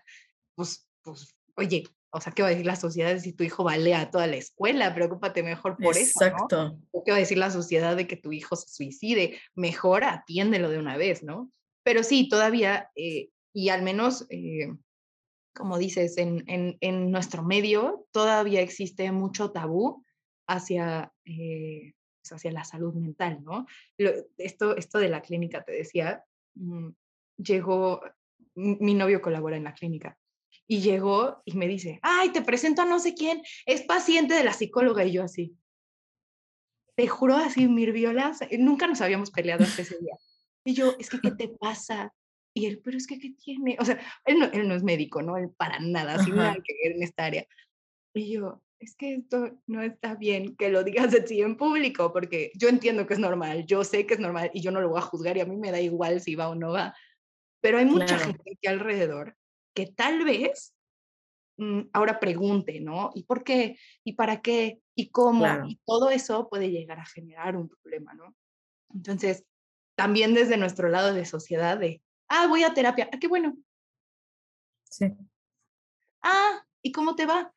[0.56, 4.02] Pues, pues oye, o sea, ¿qué va a decir la sociedad si tu hijo balea
[4.02, 4.94] a toda la escuela?
[4.96, 6.24] Preocúpate mejor por eso.
[6.24, 6.80] Exacto.
[6.92, 9.40] ¿O qué va a decir la sociedad de que tu hijo se suicide?
[9.56, 11.52] Mejor atiéndelo de una vez, ¿no?
[11.84, 14.74] Pero sí, todavía, eh, y al menos, eh,
[15.54, 20.06] como dices, en, en, en, nuestro medio todavía existe mucho tabú
[20.48, 23.66] hacia, eh, pues, hacia la salud mental, ¿no?
[24.38, 26.24] esto, esto de la clínica, te decía,
[26.56, 26.90] mm,
[27.38, 28.02] llegó,
[28.56, 30.18] mi novio colabora en la clínica
[30.68, 34.44] y llegó y me dice, ay, te presento a no sé quién, es paciente de
[34.44, 35.56] la psicóloga y yo así.
[36.96, 40.16] Te juro así, Mirviolas, eh, nunca nos habíamos peleado hasta ese día.
[40.64, 42.14] Y yo, es que, ¿qué te pasa?
[42.60, 43.78] Y él, pero es que, ¿qué tiene?
[43.80, 45.38] O sea, él no, él no es médico, ¿no?
[45.38, 47.48] Él para nada, sin nada que ver en esta área.
[48.14, 52.52] Y yo, es que esto no está bien que lo digas así en público, porque
[52.56, 55.00] yo entiendo que es normal, yo sé que es normal y yo no lo voy
[55.00, 56.94] a juzgar y a mí me da igual si va o no va.
[57.62, 59.36] Pero hay mucha gente aquí alrededor
[59.74, 60.74] que tal vez
[61.58, 63.12] mm, ahora pregunte, ¿no?
[63.16, 63.78] ¿Y por qué?
[64.04, 64.80] ¿Y para qué?
[64.96, 65.46] ¿Y cómo?
[65.68, 68.36] Y todo eso puede llegar a generar un problema, ¿no?
[68.94, 69.46] Entonces,
[69.96, 73.58] también desde nuestro lado de sociedad de, ah, voy a terapia, ah, qué bueno.
[74.84, 75.06] Sí.
[76.22, 77.54] Ah, ¿y cómo te va?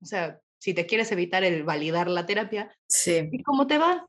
[0.00, 3.28] O sea, si te quieres evitar el validar la terapia, sí.
[3.32, 4.06] ¿y cómo te va?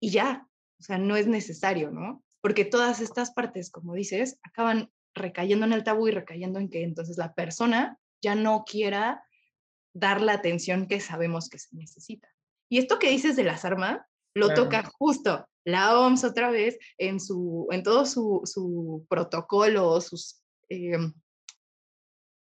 [0.00, 0.46] Y ya,
[0.78, 2.22] o sea, no es necesario, ¿no?
[2.40, 6.82] Porque todas estas partes, como dices, acaban recayendo en el tabú y recayendo en que
[6.82, 9.24] entonces la persona ya no quiera
[9.92, 12.28] dar la atención que sabemos que se necesita.
[12.68, 14.00] Y esto que dices de las armas,
[14.34, 20.42] lo toca justo la OMS otra vez en, su, en todo su, su protocolo, sus
[20.68, 21.12] em,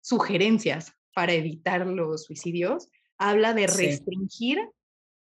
[0.02, 2.88] sugerencias para evitar los suicidios,
[3.18, 4.60] habla de restringir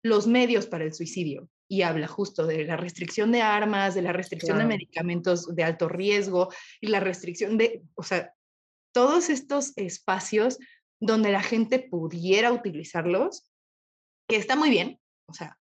[0.04, 4.14] los medios para el suicidio y habla justo de la restricción de armas, de la
[4.14, 6.50] restricción de medicamentos de alto riesgo
[6.80, 8.34] y la restricción de, o sea,
[8.94, 10.60] todos estos espacios
[11.00, 13.50] donde la gente pudiera utilizarlos,
[14.30, 15.58] que está muy bien, o sea,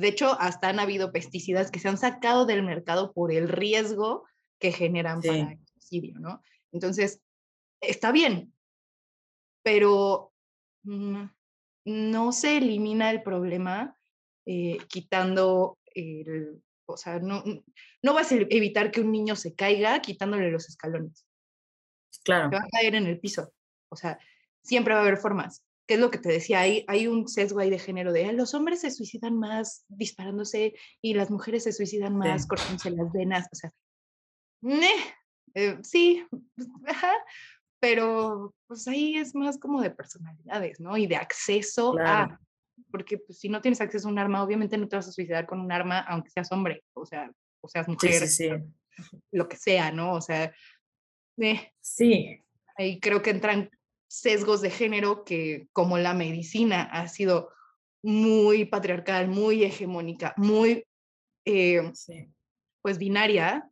[0.00, 4.26] de hecho, hasta han habido pesticidas que se han sacado del mercado por el riesgo
[4.58, 6.42] que generan para el suicidio, ¿no?
[6.72, 7.22] Entonces,
[7.80, 8.52] está bien,
[9.62, 10.32] pero
[10.82, 11.24] mm,
[11.84, 13.96] no se elimina el problema
[14.46, 17.44] eh, quitando el, o sea, no,
[18.02, 21.24] no vas a evitar que un niño se caiga quitándole los escalones.
[22.24, 22.50] Claro.
[22.50, 23.52] va a caer en el piso.
[23.90, 24.18] O sea,
[24.60, 25.64] siempre va a haber formas.
[25.86, 26.60] ¿Qué es lo que te decía?
[26.60, 31.14] Hay, hay un sesgo ahí de género de los hombres se suicidan más disparándose y
[31.14, 33.46] las mujeres se suicidan más cortándose las venas.
[33.52, 33.72] O sea,
[35.54, 36.26] eh, sí,
[36.86, 37.12] ajá,
[37.80, 40.96] pero pues ahí es más como de personalidades, ¿no?
[40.96, 42.40] Y de acceso a,
[42.90, 45.46] porque pues, si no tienes acceso a un arma, obviamente no te vas a suicidar
[45.46, 47.30] con un arma, aunque seas hombre, o sea,
[47.60, 48.22] o seas mujer,
[49.32, 50.14] lo que sea, ¿no?
[50.14, 50.54] O sea,
[51.38, 52.40] eh, sí.
[52.76, 53.70] Ahí creo que entran
[54.20, 57.50] sesgos de género que como la medicina ha sido
[58.02, 60.86] muy patriarcal, muy hegemónica, muy
[61.44, 61.92] eh,
[62.82, 63.68] pues binaria,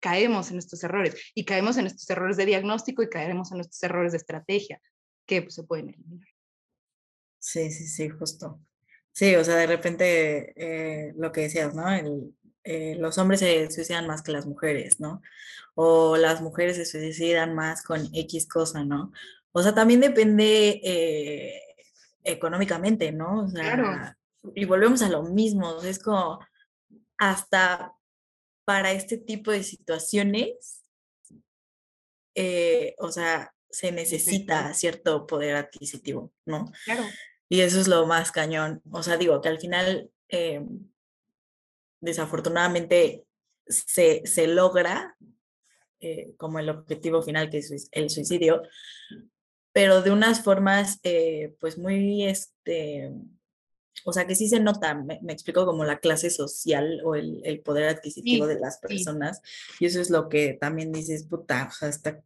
[0.00, 3.82] caemos en estos errores y caemos en estos errores de diagnóstico y caeremos en estos
[3.82, 4.80] errores de estrategia
[5.26, 6.28] que pues, se pueden eliminar.
[7.38, 8.60] Sí, sí, sí, justo.
[9.12, 11.84] Sí, o sea, de repente eh, lo que decías, ¿no?
[12.64, 15.22] Eh, los hombres se suicidan más que las mujeres, ¿no?
[15.74, 19.12] O las mujeres se suicidan más con X cosa, ¿no?
[19.56, 21.62] O sea, también depende eh,
[22.24, 23.44] económicamente, ¿no?
[23.44, 24.16] O sea, claro.
[24.52, 26.40] y volvemos a lo mismo, es como
[27.18, 27.92] hasta
[28.64, 30.82] para este tipo de situaciones,
[32.34, 36.72] eh, o sea, se necesita cierto poder adquisitivo, ¿no?
[36.84, 37.04] Claro.
[37.48, 38.82] Y eso es lo más cañón.
[38.90, 40.66] O sea, digo que al final, eh,
[42.00, 43.24] desafortunadamente,
[43.68, 45.16] se, se logra
[46.36, 48.60] como el objetivo final, que es el suicidio,
[49.74, 53.10] pero de unas formas, eh, pues muy, este,
[54.04, 57.60] o sea, que sí se nota, me, explico como la clase social o el, el
[57.60, 59.42] poder adquisitivo de las personas,
[59.80, 62.22] y eso es lo que también dices, puta, o sea, está,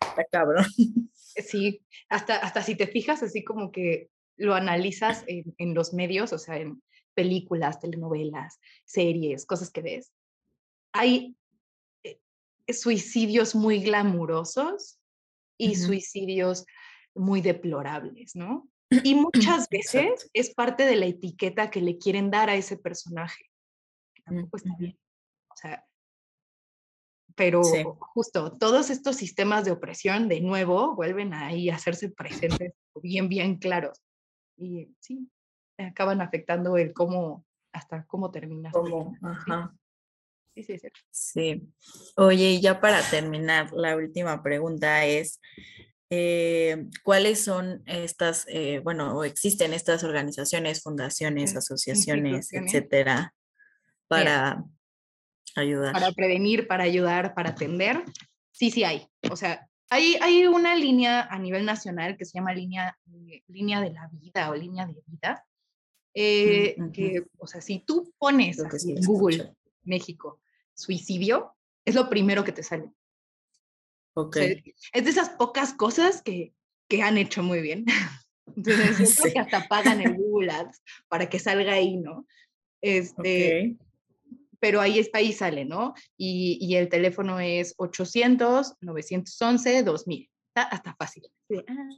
[0.00, 0.66] está cabrón.
[1.38, 6.32] Sí, hasta, hasta si te fijas así como que lo analizas en, en los medios,
[6.32, 6.82] o sea, en
[7.12, 10.14] películas, telenovelas, series, cosas que ves,
[10.92, 11.36] hay
[12.04, 12.18] eh,
[12.72, 14.98] suicidios muy glamurosos
[15.58, 16.66] y suicidios
[17.14, 18.68] muy deplorables, ¿no?
[18.90, 23.44] Y muchas veces es parte de la etiqueta que le quieren dar a ese personaje.
[24.24, 24.98] tampoco está bien.
[25.48, 25.84] O sea,
[27.34, 27.62] pero
[28.00, 32.72] justo todos estos sistemas de opresión de nuevo vuelven ahí a hacerse presentes
[33.02, 34.02] bien, bien claros.
[34.56, 35.30] Y sí,
[35.78, 38.70] acaban afectando el cómo, hasta cómo termina.
[38.70, 39.14] ¿Cómo?
[39.22, 39.74] Ajá.
[40.56, 40.88] Sí, sí, sí.
[41.10, 41.62] Sí.
[42.16, 45.38] Oye, y ya para terminar, la última pregunta es,
[46.08, 53.34] eh, ¿cuáles son estas, eh, bueno, o existen estas organizaciones, fundaciones, asociaciones, etcétera,
[54.08, 54.64] para
[55.56, 55.92] ayudar?
[55.92, 58.02] Para prevenir, para ayudar, para atender.
[58.50, 59.06] Sí, sí hay.
[59.30, 63.82] O sea, hay, hay una línea a nivel nacional que se llama línea, eh, línea
[63.82, 65.44] de la vida o línea de vida.
[66.14, 70.40] Mm, que, o sea, si tú pones en Google México
[70.76, 71.54] suicidio,
[71.84, 72.90] es lo primero que te sale.
[74.14, 74.74] Okay.
[74.94, 76.54] es de esas pocas cosas que,
[76.88, 77.84] que han hecho muy bien.
[78.56, 82.26] Entonces, que hasta pagan el Google Ads para que salga ahí, ¿no?
[82.80, 83.76] Este,
[84.60, 85.94] Pero ahí está, ahí sale, ¿no?
[86.16, 90.30] Y, y el teléfono es 800-911-2000.
[90.48, 91.24] Está hasta fácil.
[91.68, 91.88] Ah,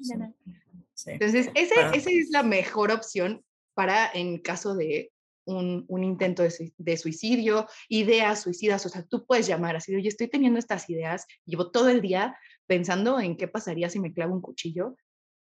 [1.06, 3.44] Entonces, ese, esa es la mejor opción
[3.74, 5.12] para en caso de
[5.48, 10.58] un, intento de, suicidio, ideas suicidas, o sea, tú puedes llamar así, oye, estoy teniendo
[10.58, 14.96] estas ideas, llevo todo el día pensando en qué pasaría si me clavo un cuchillo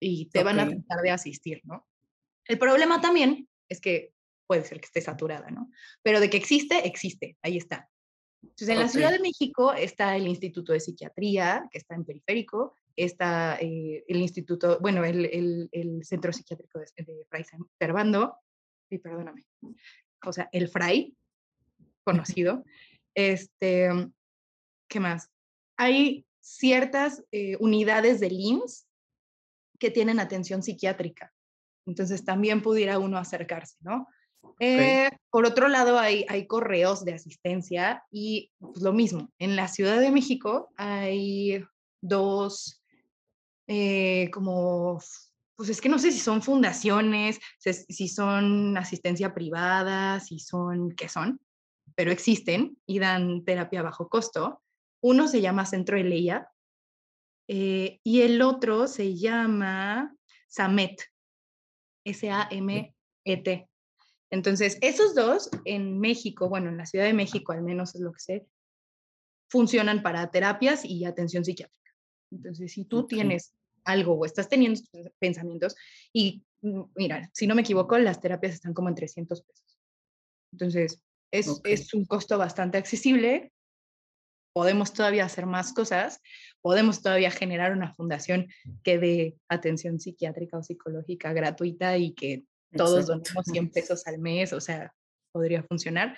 [0.00, 1.86] y te van a tratar de asistir, ¿no?
[2.46, 4.12] El problema también es que
[4.46, 5.70] puede ser que esté saturada, ¿no?
[6.02, 7.88] Pero de que existe, existe, ahí está.
[8.42, 12.74] Entonces, en la Ciudad de México está el Instituto de Psiquiatría, que está en Periférico,
[12.96, 17.44] está eh, el Instituto, bueno, el, el, Centro Psiquiátrico de, de Fray
[17.78, 18.38] Servando,
[18.90, 19.46] y perdóname,
[20.24, 21.16] o sea, el Fray,
[22.04, 22.64] conocido.
[23.14, 23.88] Este,
[24.88, 25.30] ¿qué más?
[25.76, 28.86] Hay ciertas eh, unidades del IMSS
[29.78, 31.32] que tienen atención psiquiátrica.
[31.86, 34.06] Entonces también pudiera uno acercarse, ¿no?
[34.58, 39.68] Eh, por otro lado, hay, hay correos de asistencia y pues, lo mismo, en la
[39.68, 41.64] Ciudad de México hay
[42.02, 42.82] dos
[43.66, 45.00] eh, como
[45.60, 51.06] pues es que no sé si son fundaciones, si son asistencia privada, si son, ¿qué
[51.06, 51.38] son?
[51.94, 54.62] Pero existen y dan terapia a bajo costo.
[55.02, 56.48] Uno se llama Centro Eleia
[57.46, 60.16] eh, y el otro se llama
[60.48, 60.98] SAMET,
[62.06, 63.68] S-A-M-E-T.
[64.30, 68.14] Entonces, esos dos en México, bueno, en la Ciudad de México al menos es lo
[68.14, 68.46] que sé,
[69.50, 71.92] funcionan para terapias y atención psiquiátrica.
[72.30, 73.52] Entonces, si tú tienes
[73.84, 74.80] algo o estás teniendo
[75.18, 75.76] pensamientos
[76.12, 79.78] y mm, mira, si no me equivoco, las terapias están como en 300 pesos.
[80.52, 81.02] Entonces,
[81.32, 83.52] es, es un costo bastante accesible.
[84.52, 86.20] Podemos todavía hacer más cosas,
[86.60, 88.48] podemos todavía generar una fundación
[88.82, 92.44] que dé atención psiquiátrica o psicológica gratuita y que
[92.76, 94.92] todos donemos 100 pesos al mes, o sea,
[95.32, 96.16] podría funcionar,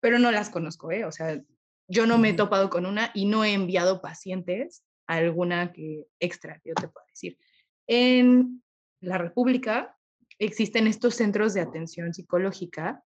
[0.00, 1.04] pero no las conozco, ¿eh?
[1.04, 1.42] O sea,
[1.88, 6.60] yo no me he topado con una y no he enviado pacientes alguna que extra,
[6.64, 7.38] yo te puedo decir.
[7.86, 8.62] En
[9.00, 9.96] la República
[10.38, 13.02] existen estos centros de atención psicológica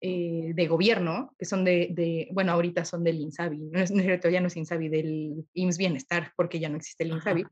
[0.00, 4.40] eh, de gobierno, que son de, bueno, ahorita son del INSABI, no es, cierto, ya
[4.40, 7.44] no es INSABI, del IMSS Bienestar, porque ya no existe el INSABI,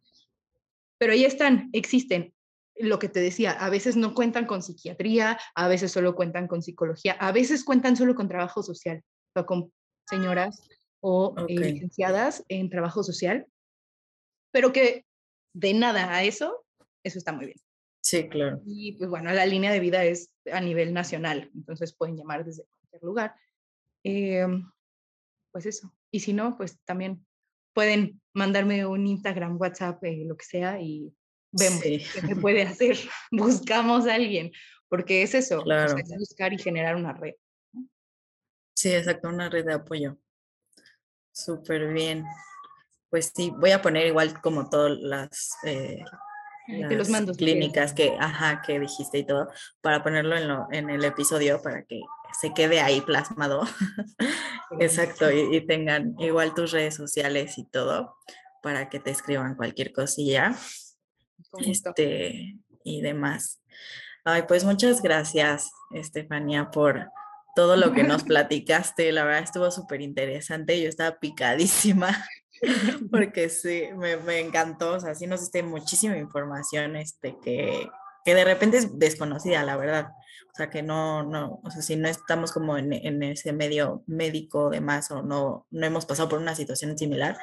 [0.99, 2.33] pero ahí están, existen.
[2.79, 6.63] Lo que te decía, a veces no cuentan con psiquiatría, a veces solo cuentan con
[6.63, 9.03] psicología, a veces cuentan solo con trabajo social,
[9.35, 9.73] o con
[10.09, 10.69] señoras
[11.01, 13.47] o eh, licenciadas en trabajo social,
[14.57, 15.05] pero que
[15.53, 16.65] de nada a eso,
[17.05, 17.61] eso está muy bien.
[18.03, 18.63] Sí, claro.
[18.65, 22.65] Y pues bueno, la línea de vida es a nivel nacional, entonces pueden llamar desde
[22.65, 23.35] cualquier lugar.
[24.03, 24.67] Em,
[25.53, 25.95] pues eso.
[26.11, 27.27] Y si no, pues también
[27.75, 31.15] pueden mandarme un Instagram, WhatsApp, eh, lo que sea, y
[31.53, 32.97] vemos qué se puede hacer.
[33.31, 34.53] Buscamos a alguien,
[34.89, 35.97] porque es eso, claro.
[36.19, 37.35] buscar y generar una red.
[38.75, 40.17] Sí, exacto, una red de apoyo.
[41.31, 42.25] Súper bien.
[43.11, 46.03] Pues sí, voy a poner igual como todas las, eh,
[46.69, 49.49] los mandos clínicas que, ajá, que dijiste y todo,
[49.81, 52.01] para ponerlo en, lo, en el episodio para que
[52.41, 53.63] se quede ahí plasmado.
[54.81, 58.17] Exacto, y, tengan igual tus redes sociales y todo
[58.63, 60.57] para que te escriban cualquier cosilla.
[61.59, 63.61] Este, y demás.
[64.25, 67.11] Ay, pues muchas gracias, Estefanía, por
[67.55, 69.13] todo lo que nos platicaste.
[69.13, 70.81] La verdad estuvo súper interesante.
[70.81, 72.25] Yo estaba picadísima.
[73.11, 77.89] porque sí, me, me, encantó, o sea, sí nos diste muchísima información este, que,
[78.25, 80.09] que de repente es desconocida, la verdad.
[80.53, 84.03] O sea, que no, no, o sea, si no estamos como en, en ese medio
[84.07, 87.37] médico de más o no, no hemos pasado por una situación similar,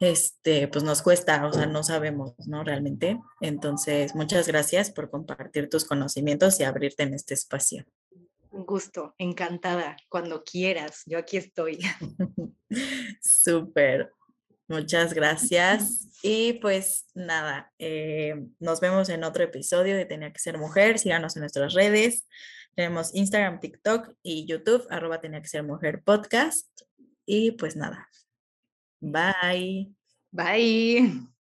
[0.00, 2.64] este, pues nos cuesta, o sea, no sabemos, ¿no?
[2.64, 3.20] Realmente.
[3.42, 7.84] Entonces, muchas gracias por compartir tus conocimientos y abrirte en este espacio.
[8.50, 11.78] Un gusto, encantada, cuando quieras, yo aquí estoy.
[13.20, 14.10] Súper.
[14.70, 16.06] Muchas gracias.
[16.22, 20.98] Y pues nada, eh, nos vemos en otro episodio de Tenía que ser mujer.
[20.98, 22.28] Síganos en nuestras redes.
[22.74, 26.68] Tenemos Instagram, TikTok y YouTube, arroba Tenía que ser mujer podcast.
[27.24, 28.06] Y pues nada.
[29.00, 29.94] Bye.
[30.30, 31.39] Bye.